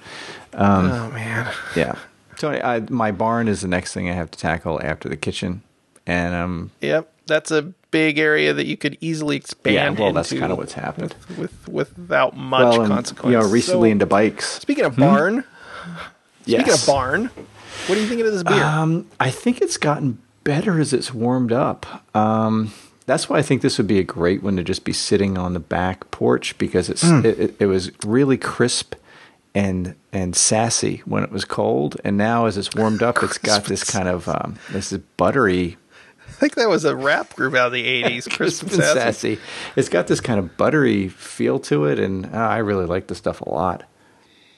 oh 0.53 1.10
man, 1.12 1.51
yeah. 1.76 1.95
So 2.38 2.51
I, 2.51 2.82
my 2.89 3.12
barn 3.12 3.47
is 3.47 3.62
the 3.62 3.68
next 3.68 3.93
thing 3.93 4.10
I 4.10 4.14
have 4.14 4.30
to 4.32 4.39
tackle 4.39 4.82
after 4.84 5.08
the 5.10 5.16
kitchen, 5.18 5.62
and 6.06 6.36
um, 6.36 6.72
yep, 6.82 7.12
that's 7.26 7.49
a 7.51 7.62
big 7.91 8.20
area 8.20 8.53
that 8.53 8.66
you 8.66 8.76
could 8.76 8.97
easily 8.99 9.38
expand. 9.38 9.76
yeah. 9.76 9.89
Well, 10.03 10.12
that's 10.14 10.34
kind 10.34 10.51
of 10.51 10.58
what's 10.58 10.74
happened. 10.74 11.16
with 11.38 11.68
without 11.70 12.36
much 12.36 12.62
Well, 12.74 12.82
um, 12.82 12.88
consequence. 12.89 13.32
you 13.34 13.39
know, 13.39 13.47
recently 13.49 13.89
So, 13.89 13.91
into 13.93 14.06
bikes. 14.06 14.49
speaking 14.49 14.84
of 14.84 14.97
barn, 14.97 15.45
speaking 16.41 16.66
Yes. 16.68 16.82
of 16.82 16.88
barn, 16.93 17.30
what 17.88 17.97
are 17.97 18.01
you 18.01 18.08
thinking 18.08 18.28
of 18.28 18.34
this 18.34 18.43
beer? 18.43 18.62
Um, 18.64 19.08
I 19.20 19.30
think 19.32 19.62
it's 19.62 19.78
gotten 19.78 20.20
better 20.43 20.80
as 20.80 20.91
it's 20.91 21.14
warmed 21.14 21.53
up. 21.53 22.03
Um, 22.16 22.74
that's 23.06 23.30
why 23.30 23.38
I 23.38 23.41
think 23.41 23.62
this 23.62 23.78
would 23.78 23.88
be 23.88 23.99
a 23.99 24.03
great 24.03 24.41
one 24.41 24.56
to 24.58 24.64
just 24.64 24.84
be 24.84 24.93
sitting 24.93 25.38
on 25.38 25.53
the 25.53 25.60
back 25.60 26.10
porch 26.12 26.58
because 26.58 26.89
it's 26.89 27.03
Hmm. 27.03 27.26
it, 27.26 27.56
it, 27.60 27.66
was 27.68 27.91
really 28.06 28.38
crisp 28.38 28.95
and 29.53 29.95
and 30.12 30.36
sassy 30.36 31.01
when 31.06 31.24
it 31.24 31.32
was 31.32 31.45
cold, 31.45 31.97
and 32.03 32.18
now 32.18 32.45
as 32.45 32.58
it's 32.58 32.74
warmed 32.76 33.01
up, 33.03 33.22
it's 33.24 33.38
got 33.38 33.66
this 33.66 33.84
kind 33.84 34.08
of 34.08 34.28
um, 34.28 34.58
this 34.72 34.91
is 34.91 34.99
buttery, 35.18 35.78
I 36.28 36.32
think 36.38 36.56
that 36.56 36.68
was 36.68 36.84
a 36.84 36.95
rap 36.95 37.34
group 37.36 37.56
out 37.56 37.68
of 37.68 37.74
the 37.74 37.86
'80s, 38.03 38.30
crisp 38.30 38.32
Crisp 38.32 38.64
and 38.64 38.72
Sassy. 38.74 39.36
sassy. 39.36 39.39
It's 39.78 39.88
got 39.88 40.08
this 40.08 40.20
kind 40.20 40.39
of 40.39 40.58
buttery 40.58 41.08
feel 41.08 41.60
to 41.60 41.86
it, 41.86 41.99
and 41.99 42.26
uh, 42.26 42.30
I 42.38 42.58
really 42.58 42.86
like 42.86 43.08
the 43.08 43.16
stuff 43.16 43.39
a 43.41 43.49
lot. 43.49 43.84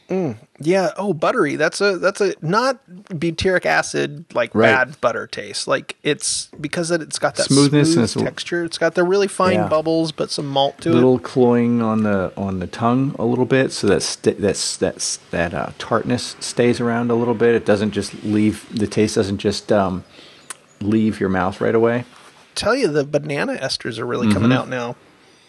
Yeah. 0.10 0.92
Oh, 0.98 1.14
buttery. 1.14 1.56
That's 1.58 1.82
a 1.82 1.98
that's 1.98 2.22
a 2.22 2.34
not 2.42 2.80
butyric 3.10 3.66
acid 3.66 4.26
like 4.34 4.56
Right. 4.56 4.68
bad 4.72 5.02
butter 5.02 5.28
taste. 5.28 5.68
Like 5.68 5.96
it's 6.02 6.48
because 6.62 6.92
it, 6.92 7.02
it's 7.02 7.20
got 7.20 7.36
that 7.36 7.48
Smoothness 7.48 7.94
smooth 7.94 8.16
and 8.16 8.26
texture. 8.26 8.64
It's 8.64 8.78
got 8.78 8.96
the 8.96 9.04
really 9.04 9.28
fine 9.28 9.56
Yeah. 9.56 9.68
bubbles, 9.68 10.12
but 10.14 10.32
some 10.32 10.48
malt 10.48 10.80
to 10.82 10.90
A 10.90 10.92
it. 10.94 10.96
little 10.96 11.20
cloying 11.20 11.82
on 11.82 12.04
the 12.04 12.32
on 12.38 12.60
the 12.60 12.68
tongue 12.68 13.16
a 13.20 13.26
little 13.26 13.46
bit, 13.46 13.72
so 13.74 13.88
that 13.88 14.02
st- 14.02 14.40
that's 14.40 14.78
that's 14.78 15.18
that 15.32 15.54
uh, 15.54 15.72
tartness 15.78 16.36
stays 16.40 16.80
around 16.80 17.12
a 17.12 17.16
little 17.16 17.34
bit. 17.36 17.54
It 17.56 17.66
doesn't 17.66 17.92
just 17.92 18.24
leave 18.24 18.66
the 18.74 18.88
taste 18.88 19.16
doesn't 19.16 19.40
just 19.40 19.72
um, 19.72 20.06
leave 20.82 21.20
your 21.20 21.30
mouth 21.30 21.60
right 21.60 21.76
away. 21.76 22.06
tell 22.56 22.76
you 22.76 22.88
the 22.88 23.04
banana 23.04 23.56
esters 23.58 24.00
are 24.00 24.06
really 24.06 24.32
coming 24.32 24.50
Mm-hmm. 24.50 24.58
out 24.60 24.70
now. 24.70 24.96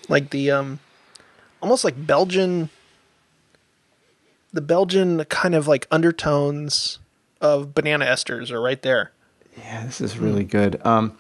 Like 0.09 0.31
the 0.31 0.51
um 0.51 0.81
almost 1.63 1.85
like 1.85 2.07
Belgian 2.07 2.71
the 4.53 4.61
Belgian 4.61 5.25
kind 5.27 5.55
of 5.55 5.67
like 5.69 5.87
undertones 5.91 6.99
of 7.41 7.75
banana 7.75 8.07
esters 8.07 8.51
are 8.51 8.61
right 8.61 8.81
there. 8.83 9.13
Yeah, 9.57 9.85
this 9.87 10.01
is 10.01 10.19
really 10.19 10.45
good. 10.45 10.81
Um, 10.87 11.17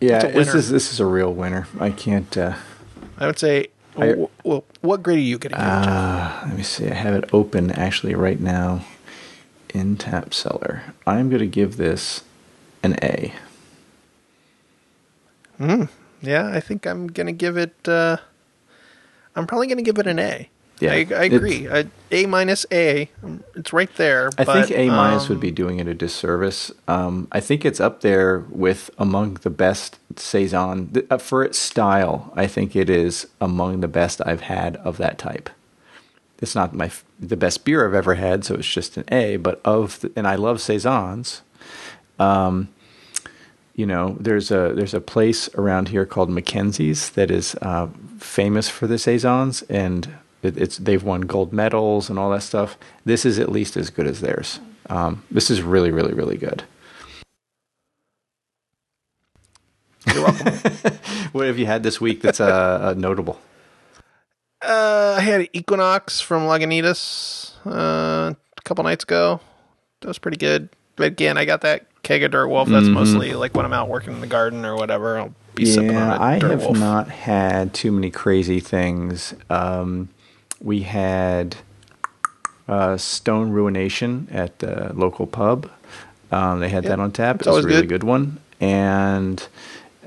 yeah, 0.00 0.26
this 0.26 0.54
is 0.54 0.70
this 0.70 0.92
is 0.92 1.00
a 1.00 1.06
real 1.06 1.32
winner. 1.32 1.66
I 1.78 1.90
can't. 1.90 2.36
Uh, 2.36 2.56
I 3.18 3.26
would 3.26 3.38
say 3.38 3.68
I- 3.96 4.14
well, 4.44 4.64
what 4.80 5.02
grade 5.02 5.18
are 5.18 5.22
you 5.22 5.38
getting? 5.38 5.58
uh, 5.58 6.42
let 6.46 6.56
me 6.56 6.62
see. 6.62 6.88
I 6.88 6.94
have 6.94 7.14
it 7.14 7.28
open 7.32 7.70
actually 7.70 8.14
right 8.14 8.40
now 8.40 8.84
in 9.74 9.96
Tap 9.96 10.32
Cellar. 10.32 10.82
I'm 11.06 11.28
going 11.28 11.40
to 11.40 11.46
give 11.46 11.76
this 11.76 12.22
an 12.82 12.96
A. 13.02 13.32
yeah, 16.22 16.48
I 16.48 16.60
think 16.60 16.86
I'm 16.86 17.06
going 17.08 17.26
to 17.26 17.32
give 17.32 17.56
it 17.56 17.74
uh 17.86 18.16
I'm 19.36 19.46
probably 19.46 19.66
going 19.68 19.78
to 19.78 19.84
give 19.84 19.98
it 19.98 20.06
an 20.06 20.18
A. 20.18 20.48
Yeah, 20.80 20.92
I, 20.92 21.06
I 21.14 21.24
agree. 21.24 21.66
A, 21.66 21.86
a 22.10 22.26
minus 22.26 22.64
A. 22.72 23.10
It's 23.54 23.72
right 23.72 23.94
there. 23.96 24.30
I 24.38 24.44
but, 24.44 24.66
think 24.66 24.78
A 24.78 24.88
minus 24.88 25.24
um, 25.24 25.28
would 25.28 25.40
be 25.40 25.50
doing 25.50 25.78
it 25.78 25.86
a 25.86 25.94
disservice. 25.94 26.72
Um, 26.88 27.28
I 27.30 27.40
think 27.40 27.64
it's 27.64 27.80
up 27.80 28.00
there 28.00 28.40
with 28.48 28.90
among 28.98 29.34
the 29.34 29.50
best 29.50 29.98
saison 30.16 31.04
uh, 31.10 31.18
for 31.18 31.44
its 31.44 31.58
style. 31.58 32.32
I 32.34 32.46
think 32.46 32.74
it 32.74 32.88
is 32.88 33.26
among 33.40 33.80
the 33.80 33.88
best 33.88 34.22
I've 34.24 34.42
had 34.42 34.76
of 34.76 34.96
that 34.96 35.18
type. 35.18 35.50
It's 36.40 36.54
not 36.54 36.74
my 36.74 36.90
the 37.18 37.36
best 37.36 37.64
beer 37.66 37.86
I've 37.86 37.94
ever 37.94 38.14
had, 38.14 38.44
so 38.46 38.54
it's 38.54 38.72
just 38.72 38.96
an 38.96 39.04
A. 39.12 39.36
But 39.36 39.60
of 39.64 40.00
the, 40.00 40.10
and 40.16 40.26
I 40.26 40.36
love 40.36 40.62
saisons. 40.62 41.42
Um, 42.18 42.68
you 43.74 43.84
know, 43.86 44.16
there's 44.18 44.50
a 44.50 44.72
there's 44.74 44.94
a 44.94 45.00
place 45.00 45.48
around 45.54 45.88
here 45.88 46.06
called 46.06 46.30
McKenzie's 46.30 47.10
that 47.10 47.30
is 47.30 47.54
uh, 47.60 47.88
famous 48.18 48.70
for 48.70 48.86
the 48.86 48.98
saisons, 48.98 49.62
and 49.62 50.08
it, 50.42 50.56
it's 50.56 50.78
they've 50.78 51.02
won 51.02 51.22
gold 51.22 51.52
medals 51.52 52.08
and 52.10 52.18
all 52.18 52.30
that 52.30 52.42
stuff. 52.42 52.76
This 53.04 53.24
is 53.24 53.38
at 53.38 53.50
least 53.50 53.76
as 53.76 53.90
good 53.90 54.06
as 54.06 54.20
theirs. 54.20 54.60
Um, 54.88 55.22
this 55.30 55.50
is 55.50 55.62
really, 55.62 55.90
really, 55.90 56.12
really 56.14 56.36
good. 56.36 56.64
You're 60.12 60.24
welcome. 60.24 60.52
What 61.32 61.46
have 61.46 61.58
you 61.60 61.66
had 61.66 61.84
this 61.84 62.00
week 62.00 62.22
that's 62.22 62.40
uh, 62.40 62.46
uh, 62.90 62.94
notable? 62.98 63.38
Uh, 64.60 65.14
I 65.16 65.20
had 65.20 65.48
Equinox 65.52 66.20
from 66.20 66.42
Lagunitas 66.42 67.52
uh, 67.64 68.34
a 68.34 68.62
couple 68.64 68.82
nights 68.82 69.04
ago. 69.04 69.40
That 70.00 70.08
was 70.08 70.18
pretty 70.18 70.38
good. 70.38 70.70
But 70.96 71.06
again, 71.06 71.38
I 71.38 71.44
got 71.44 71.60
that 71.60 71.86
keg 72.02 72.24
of 72.24 72.32
Dirt 72.32 72.48
Wolf. 72.48 72.68
That's 72.68 72.88
mostly 72.88 73.34
like 73.34 73.54
when 73.54 73.64
I'm 73.64 73.72
out 73.72 73.88
working 73.88 74.12
in 74.14 74.20
the 74.20 74.26
garden 74.26 74.64
or 74.64 74.74
whatever. 74.74 75.20
I'll 75.20 75.34
be 75.54 75.66
sipping 75.66 75.90
on 75.96 76.08
Yeah, 76.08 76.16
a 76.16 76.20
I 76.20 76.32
have 76.40 76.62
Wolf. 76.64 76.76
not 76.76 77.08
had 77.08 77.72
too 77.74 77.92
many 77.92 78.10
crazy 78.10 78.58
things. 78.58 79.34
Um, 79.50 80.08
we 80.60 80.80
had 80.82 81.56
uh, 82.68 82.96
Stone 82.96 83.50
Ruination 83.50 84.28
at 84.30 84.58
the 84.60 84.92
local 84.94 85.26
pub. 85.26 85.70
Um, 86.32 86.60
they 86.60 86.68
had 86.68 86.84
that 86.84 87.00
on 87.00 87.10
tap. 87.12 87.36
it's 87.36 87.46
It 87.46 87.50
was 87.50 87.64
a 87.64 87.68
really 87.68 87.80
good. 87.82 87.88
good 88.00 88.04
one. 88.04 88.38
And 88.60 89.46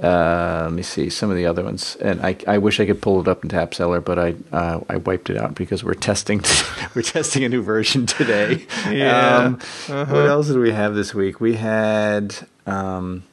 uh, 0.02 0.62
let 0.66 0.72
me 0.74 0.82
see 0.84 1.10
some 1.10 1.30
of 1.30 1.36
the 1.36 1.46
other 1.46 1.64
ones. 1.64 1.96
And 1.98 2.22
I, 2.26 2.38
I 2.48 2.58
wish 2.60 2.80
I 2.80 2.86
could 2.86 3.02
pull 3.02 3.20
it 3.20 3.28
up 3.28 3.44
in 3.44 3.50
Tap 3.50 3.74
Cellar, 3.74 4.00
but 4.00 4.18
I 4.20 4.36
uh, 4.52 4.80
I 4.90 4.98
wiped 4.98 5.30
it 5.30 5.38
out 5.38 5.56
because 5.56 5.84
we're 5.84 5.94
testing 6.10 6.42
we're 6.96 7.02
testing 7.02 7.44
a 7.44 7.50
new 7.50 7.62
version 7.62 8.06
today. 8.06 8.66
Yeah. 8.90 9.38
Um, 9.38 9.60
Uh-huh. 9.90 10.06
What 10.14 10.26
else 10.28 10.48
did 10.48 10.58
we 10.60 10.72
have 10.72 10.96
this 10.96 11.14
week? 11.14 11.42
We 11.42 11.56
had. 11.56 12.36
Um, 12.66 13.24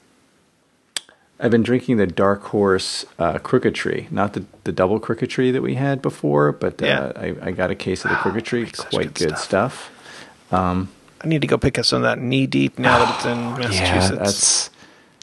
I've 1.43 1.51
been 1.51 1.63
drinking 1.63 1.97
the 1.97 2.07
Dark 2.07 2.43
Horse 2.45 3.07
uh, 3.19 3.39
Crooked 3.39 3.75
Tree, 3.75 4.09
not 4.11 4.35
the, 4.35 4.45
the 4.65 4.73
double 4.73 5.01
Crooked 5.01 5.31
Tree 5.31 5.51
that 5.51 5.63
we 5.63 5.75
had 5.77 6.03
before, 6.03 6.53
but 6.53 6.83
uh, 6.83 6.87
Yeah. 6.87 7.13
I, 7.17 7.35
I 7.41 7.51
got 7.53 7.71
a 7.71 7.75
case 7.75 8.05
of 8.05 8.11
the 8.11 8.17
Crooked 8.17 8.45
Tree. 8.45 8.67
such 8.67 8.91
Quite 8.91 9.15
good 9.15 9.29
good 9.31 9.39
stuff. 9.39 9.91
I 10.53 11.27
need 11.27 11.41
to 11.43 11.47
go 11.47 11.59
pick 11.59 11.79
up 11.79 11.85
some 11.85 11.99
of 11.99 12.03
that 12.03 12.19
knee 12.19 12.47
deep 12.47 12.79
now 12.79 12.99
that 12.99 13.15
it's 13.17 13.25
in 13.27 13.39
Massachusetts. 13.59 14.11
Yeah, 14.11 14.17
that's 14.17 14.71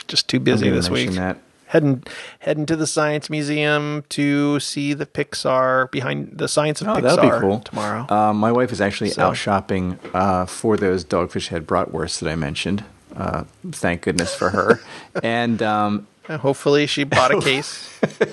just 0.07 0.27
too 0.27 0.39
busy 0.39 0.69
this 0.69 0.89
week. 0.89 1.11
That. 1.11 1.37
Heading 1.67 2.03
heading 2.39 2.65
to 2.67 2.75
the 2.77 2.87
Science 2.87 3.29
Museum 3.29 4.05
to 4.09 4.57
see 4.61 4.93
the 4.93 5.05
Pixar 5.05 5.91
behind 5.91 6.37
the 6.37 6.47
science 6.47 6.81
of 6.81 6.87
Oh, 6.87 6.93
Pixar 6.95 7.01
that'll 7.01 7.29
be 7.29 7.39
cool. 7.41 7.59
tomorrow. 7.59 8.05
Um, 8.09 8.37
my 8.37 8.51
wife 8.53 8.71
is 8.71 8.79
actually 8.79 9.09
So- 9.09 9.23
out 9.23 9.37
shopping 9.37 9.99
uh, 10.13 10.45
for 10.45 10.77
those 10.77 11.03
Dogfish 11.03 11.49
Head 11.49 11.67
bratwursts 11.67 12.19
that 12.19 12.29
I 12.31 12.35
mentioned. 12.35 12.85
Uh, 13.15 13.43
thank 13.71 14.01
goodness 14.01 14.35
for 14.35 14.49
her. 14.49 14.79
and 15.23 15.61
um, 15.61 16.07
Hopefully, 16.27 16.87
she 16.87 17.03
bought 17.05 17.31
a 17.33 17.39
case. 17.41 17.87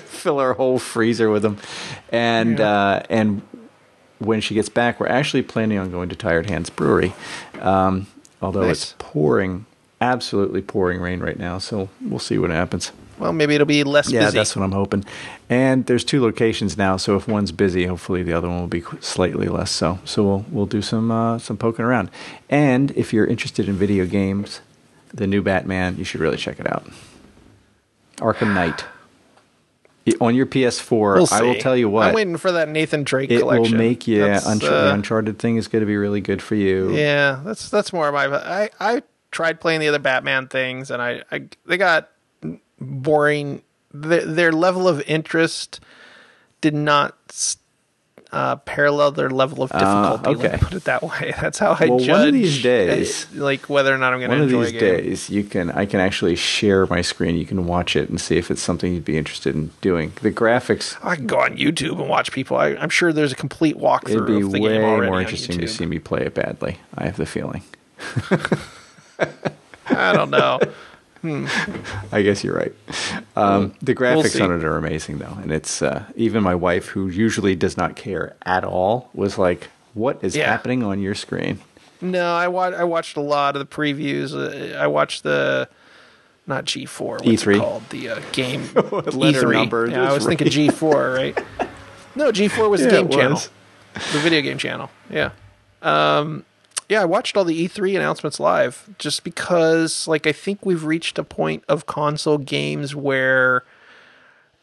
fill 0.05 0.39
our 0.39 0.53
whole 0.53 0.79
freezer 0.79 1.29
with 1.29 1.43
them. 1.43 1.57
And 2.09 2.59
uh, 2.59 3.03
and 3.09 3.41
when 4.19 4.41
she 4.41 4.53
gets 4.53 4.69
back, 4.69 4.99
we're 4.99 5.07
actually 5.07 5.43
planning 5.43 5.77
on 5.77 5.91
going 5.91 6.09
to 6.09 6.15
Tired 6.15 6.49
Hands 6.49 6.69
Brewery. 6.69 7.13
Um, 7.61 8.07
although 8.41 8.67
Nice. 8.67 8.71
it's 8.83 8.95
pouring, 8.99 9.65
absolutely 10.01 10.61
pouring 10.61 10.99
rain 10.99 11.19
right 11.21 11.39
now, 11.39 11.57
so 11.57 11.89
we'll 12.01 12.19
see 12.19 12.37
what 12.37 12.49
happens. 12.49 12.91
Well, 13.17 13.31
maybe 13.33 13.55
it'll 13.55 13.65
be 13.65 13.83
less 13.83 14.09
Yeah, 14.11 14.25
busy. 14.25 14.37
that's 14.37 14.55
what 14.55 14.63
I'm 14.63 14.71
hoping. 14.73 15.05
And 15.49 15.85
there's 15.85 16.03
two 16.03 16.21
locations 16.21 16.77
now, 16.77 16.97
so 16.97 17.15
if 17.15 17.27
one's 17.27 17.51
busy, 17.51 17.85
hopefully 17.85 18.23
the 18.23 18.33
other 18.33 18.49
one 18.49 18.59
will 18.59 18.67
be 18.67 18.83
slightly 18.99 19.47
less 19.47 19.71
so. 19.71 19.99
So 20.03 20.23
we'll 20.23 20.45
we'll 20.51 20.65
do 20.65 20.81
some 20.81 21.11
uh, 21.11 21.39
some 21.39 21.55
poking 21.57 21.85
around. 21.85 22.11
And 22.49 22.91
if 22.91 23.13
you're 23.13 23.25
interested 23.27 23.69
in 23.69 23.75
video 23.75 24.05
games, 24.05 24.59
the 25.13 25.27
new 25.27 25.41
Batman, 25.41 25.95
you 25.97 26.03
should 26.03 26.19
really 26.19 26.37
check 26.37 26.59
it 26.59 26.67
out. 26.71 26.85
Arkham 28.17 28.53
Knight. 28.53 28.85
On 30.21 30.35
your 30.35 30.45
PS4, 30.45 31.15
We'll 31.15 31.27
I 31.31 31.41
will 31.41 31.55
tell 31.55 31.75
you 31.75 31.89
what. 31.89 32.07
I'm 32.09 32.13
waiting 32.13 32.37
for 32.37 32.51
that 32.51 32.69
Nathan 32.69 33.03
Drake 33.03 33.31
it 33.31 33.39
collection. 33.39 33.71
will 33.71 33.77
make 33.79 34.07
you 34.07 34.21
Unchar- 34.21 34.63
uh, 34.69 34.85
the 34.85 34.93
Uncharted 34.93 35.39
thing 35.39 35.55
is 35.57 35.67
going 35.67 35.79
to 35.79 35.87
be 35.87 35.97
really 35.97 36.21
good 36.21 36.43
for 36.43 36.53
you. 36.53 36.95
Yeah, 36.95 37.39
that's 37.43 37.69
that's 37.69 37.91
more 37.91 38.07
of 38.09 38.13
my. 38.13 38.27
I 38.27 38.69
I 38.79 39.01
tried 39.31 39.59
playing 39.59 39.79
the 39.79 39.87
other 39.87 39.97
Batman 39.97 40.47
things, 40.47 40.91
and 40.91 41.01
I, 41.01 41.23
I 41.31 41.45
they 41.65 41.77
got 41.77 42.09
boring 42.79 43.61
their, 43.93 44.25
their 44.25 44.51
level 44.51 44.87
of 44.87 45.01
interest 45.07 45.79
did 46.61 46.73
not 46.73 47.15
uh, 48.31 48.57
parallel 48.57 49.11
their 49.11 49.29
level 49.29 49.63
of 49.63 49.71
difficulty. 49.71 50.29
okay. 50.31 50.49
Let 50.49 50.61
me 50.61 50.67
put 50.67 50.73
it 50.73 50.83
that 50.85 51.01
way. 51.03 51.33
That's 51.41 51.57
how 51.59 51.77
I 51.79 51.85
Well, 51.85 51.99
judge. 51.99 52.09
one 52.09 52.27
of 52.27 52.33
these 52.33 52.61
days- 52.61 53.27
uh, 53.33 53.43
like 53.43 53.69
whether 53.69 53.93
or 53.93 53.97
not 53.97 54.11
I'm 54.13 54.19
going 54.19 54.31
to 54.31 54.35
One 54.35 54.43
of 54.43 54.49
enjoy 54.49 54.71
these 54.71 54.79
days, 54.81 55.29
you 55.29 55.43
can 55.45 55.71
I 55.71 55.85
can 55.85 56.01
actually 56.01 56.35
share 56.35 56.85
my 56.87 57.01
screen. 57.01 57.37
You 57.37 57.45
can 57.45 57.65
watch 57.65 57.95
it 57.95 58.09
and 58.09 58.19
see 58.19 58.35
if 58.37 58.51
it's 58.51 58.61
something 58.61 58.93
you'd 58.93 59.05
be 59.05 59.17
interested 59.17 59.55
in 59.55 59.71
doing. 59.79 60.11
The 60.21 60.31
graphics 60.31 60.97
I 61.01 61.15
can 61.15 61.27
go 61.27 61.39
on 61.39 61.55
YouTube 61.55 61.99
and 62.01 62.09
watch 62.09 62.31
people. 62.33 62.57
I, 62.57 62.69
I'm 62.75 62.89
sure 62.89 63.13
there's 63.13 63.31
a 63.31 63.35
complete 63.37 63.77
walkthrough 63.77 64.09
it'd 64.09 64.25
be 64.27 64.41
of 64.41 64.51
the 64.51 64.59
way 64.59 64.79
game 64.79 64.81
more 64.81 65.21
interesting 65.21 65.59
to 65.59 65.67
see 65.67 65.85
me 65.85 65.99
play 65.99 66.21
it 66.25 66.33
badly. 66.33 66.77
I 66.97 67.05
have 67.05 67.15
the 67.17 67.25
feeling. 67.25 67.63
I 69.87 70.11
don't 70.13 70.29
know. 70.31 70.59
I 72.11 72.21
guess 72.21 72.43
you're 72.43 72.55
right. 72.55 72.73
Um, 73.35 73.73
the 73.81 73.95
graphics 73.95 74.31
see. 74.31 74.41
on 74.41 74.51
it 74.51 74.63
are 74.63 74.77
amazing, 74.77 75.17
though, 75.17 75.37
and 75.41 75.51
it's 75.51 75.81
uh, 75.81 76.03
even 76.15 76.43
my 76.43 76.55
wife, 76.55 76.87
who 76.87 77.07
usually 77.07 77.55
does 77.55 77.77
not 77.77 77.95
care 77.95 78.35
at 78.45 78.63
all, 78.63 79.09
was 79.13 79.37
like, 79.37 79.69
"What 79.93 80.19
is 80.23 80.35
Yeah. 80.35 80.47
happening 80.47 80.83
on 80.83 80.99
your 81.01 81.15
screen?" 81.15 81.59
No, 82.01 82.35
I 82.35 82.47
wa- 82.47 82.71
I 82.75 82.83
watched 82.83 83.17
a 83.17 83.21
lot 83.21 83.55
of 83.55 83.59
the 83.59 83.65
previews. 83.75 84.33
Uh, 84.33 84.77
I 84.77 84.87
watched 84.87 85.23
the 85.23 85.67
not 86.47 86.65
G4. 86.65 87.23
What's 87.25 87.43
E3? 87.43 87.55
it 87.55 87.59
called? 87.59 87.89
The 87.89 88.09
uh, 88.09 88.19
game 88.31 88.61
Letter 88.75 89.47
E3. 89.47 89.53
number, 89.53 89.87
Yeah, 89.89 90.09
I 90.09 90.13
was 90.13 90.25
thinking 90.25 90.47
G4, 90.47 91.13
right? 91.15 91.37
No, 92.17 92.31
G4 92.31 92.69
was 92.69 92.79
the 92.81 92.87
Yeah, 92.87 92.95
game 93.01 93.07
it 93.07 93.11
channel, 93.11 93.41
the 94.13 94.19
video 94.19 94.41
game 94.41 94.57
channel. 94.57 94.89
Yeah. 95.09 95.31
Um, 95.81 96.45
yeah, 96.89 97.01
I 97.01 97.05
watched 97.05 97.35
all 97.37 97.43
the 97.43 97.67
E3 97.67 97.95
announcements 97.95 98.39
live 98.39 98.87
just 98.99 99.23
because, 99.23 100.07
like, 100.07 100.27
I 100.27 100.31
think 100.31 100.65
we've 100.65 100.83
reached 100.83 101.17
a 101.17 101.23
point 101.23 101.63
of 101.67 101.85
console 101.85 102.37
games 102.37 102.95
where 102.95 103.63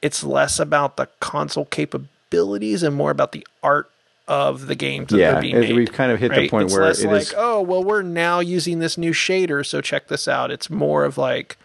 it's 0.00 0.22
less 0.24 0.58
about 0.58 0.96
the 0.96 1.08
console 1.20 1.64
capabilities 1.66 2.82
and 2.82 2.94
more 2.94 3.10
about 3.10 3.32
the 3.32 3.46
art 3.62 3.90
of 4.28 4.66
the 4.68 4.74
games 4.74 5.08
that 5.10 5.18
Yeah, 5.18 5.40
being 5.40 5.58
made. 5.58 5.74
we've 5.74 5.92
kind 5.92 6.12
of 6.12 6.20
hit 6.20 6.32
the 6.32 6.48
point 6.48 6.66
it's 6.66 6.74
where 6.74 6.84
less 6.84 7.00
it 7.00 7.08
like, 7.08 7.22
is- 7.22 7.34
oh, 7.36 7.60
well, 7.60 7.82
we're 7.82 8.02
now 8.02 8.38
using 8.40 8.78
this 8.78 8.96
new 8.96 9.12
shader, 9.12 9.66
so 9.66 9.80
check 9.80 10.08
this 10.08 10.28
out. 10.28 10.50
It's 10.50 10.70
more 10.70 11.04
of 11.04 11.18
like, 11.18 11.56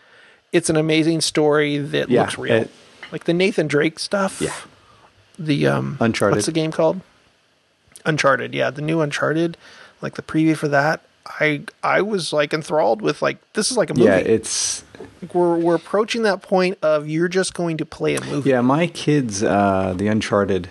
it's 0.52 0.70
an 0.70 0.76
amazing 0.76 1.22
story 1.22 1.78
that 1.78 2.10
Yeah, 2.10 2.22
looks 2.22 2.38
real, 2.38 2.54
it- 2.64 2.72
like 3.12 3.24
the 3.26 3.34
Nathan 3.34 3.68
Drake 3.68 4.00
stuff. 4.00 4.42
Yeah. 4.42 4.54
the 5.40 5.68
um, 5.68 5.98
Uncharted. 6.00 6.36
What's 6.38 6.48
the 6.48 6.52
game 6.52 6.72
called? 6.72 7.00
Uncharted. 8.06 8.54
Yeah, 8.56 8.70
the 8.72 8.82
new 8.82 9.02
Uncharted, 9.02 9.56
like 10.02 10.16
the 10.16 10.22
preview 10.22 10.56
for 10.56 10.68
that. 10.70 11.02
I 11.40 11.62
I 11.84 12.02
was 12.02 12.32
like 12.32 12.54
enthralled 12.54 13.02
with 13.02 13.22
like 13.22 13.38
this 13.54 13.70
is 13.72 13.78
like 13.78 13.90
a 13.90 13.94
movie. 13.94 14.06
Yeah, 14.06 14.16
it's 14.18 14.84
Like, 15.22 15.36
we're 15.36 15.58
we're 15.58 15.76
approaching 15.76 16.24
that 16.24 16.42
point 16.42 16.78
of 16.82 17.08
you're 17.10 17.28
just 17.28 17.54
going 17.54 17.78
to 17.78 17.86
play 17.86 18.16
a 18.16 18.22
movie, 18.24 18.50
yeah. 18.52 18.62
My 18.62 18.88
kids, 18.88 19.44
uh, 19.44 19.94
the 19.98 20.08
Uncharted. 20.08 20.70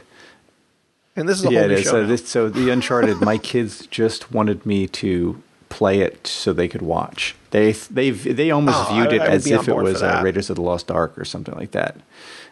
and 1.15 1.29
this 1.29 1.39
is 1.39 1.45
a 1.45 1.51
Yeah, 1.51 1.61
whole 1.61 1.71
it 1.71 1.73
new 1.75 1.81
is. 1.81 1.91
So, 1.91 2.07
this, 2.07 2.29
so 2.29 2.49
the 2.49 2.71
Uncharted, 2.71 3.21
my 3.21 3.37
kids 3.39 3.87
just 3.89 4.33
wanted 4.33 4.65
me 4.65 4.87
to 4.89 5.43
play 5.69 6.01
it 6.01 6.27
so 6.27 6.53
they 6.55 6.69
could 6.69 6.81
watch. 6.83 7.35
They 7.51 7.73
they 7.73 8.11
they 8.11 8.51
almost 8.51 8.79
Oh, 8.91 8.95
viewed 8.95 9.09
I- 9.13 9.17
it 9.17 9.21
I 9.23 9.27
as 9.35 9.47
if 9.47 9.69
it 9.69 9.77
was 9.77 10.03
uh. 10.03 10.21
Raiders 10.25 10.49
of 10.49 10.57
the 10.57 10.63
Lost 10.63 10.91
Ark 10.91 11.19
or 11.19 11.25
something 11.27 11.55
like 11.55 11.73
that. 11.73 11.97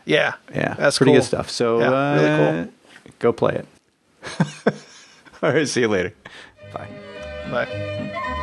yeah, 0.05 0.35
Yeah, 0.55 0.75
that's 0.75 0.99
pretty 0.99 1.13
cool. 1.13 1.21
good 1.21 1.27
stuff. 1.27 1.49
So 1.49 1.81
Yeah, 1.81 1.91
uh, 1.91 2.15
really 2.17 2.37
cool. 2.37 3.13
Go 3.19 3.33
play 3.33 3.55
it. 3.55 3.67
All 5.43 5.53
right, 5.53 5.67
see 5.69 5.81
you 5.83 5.89
later. 5.89 6.13
Bye. 6.75 6.89
Bye. 7.51 8.41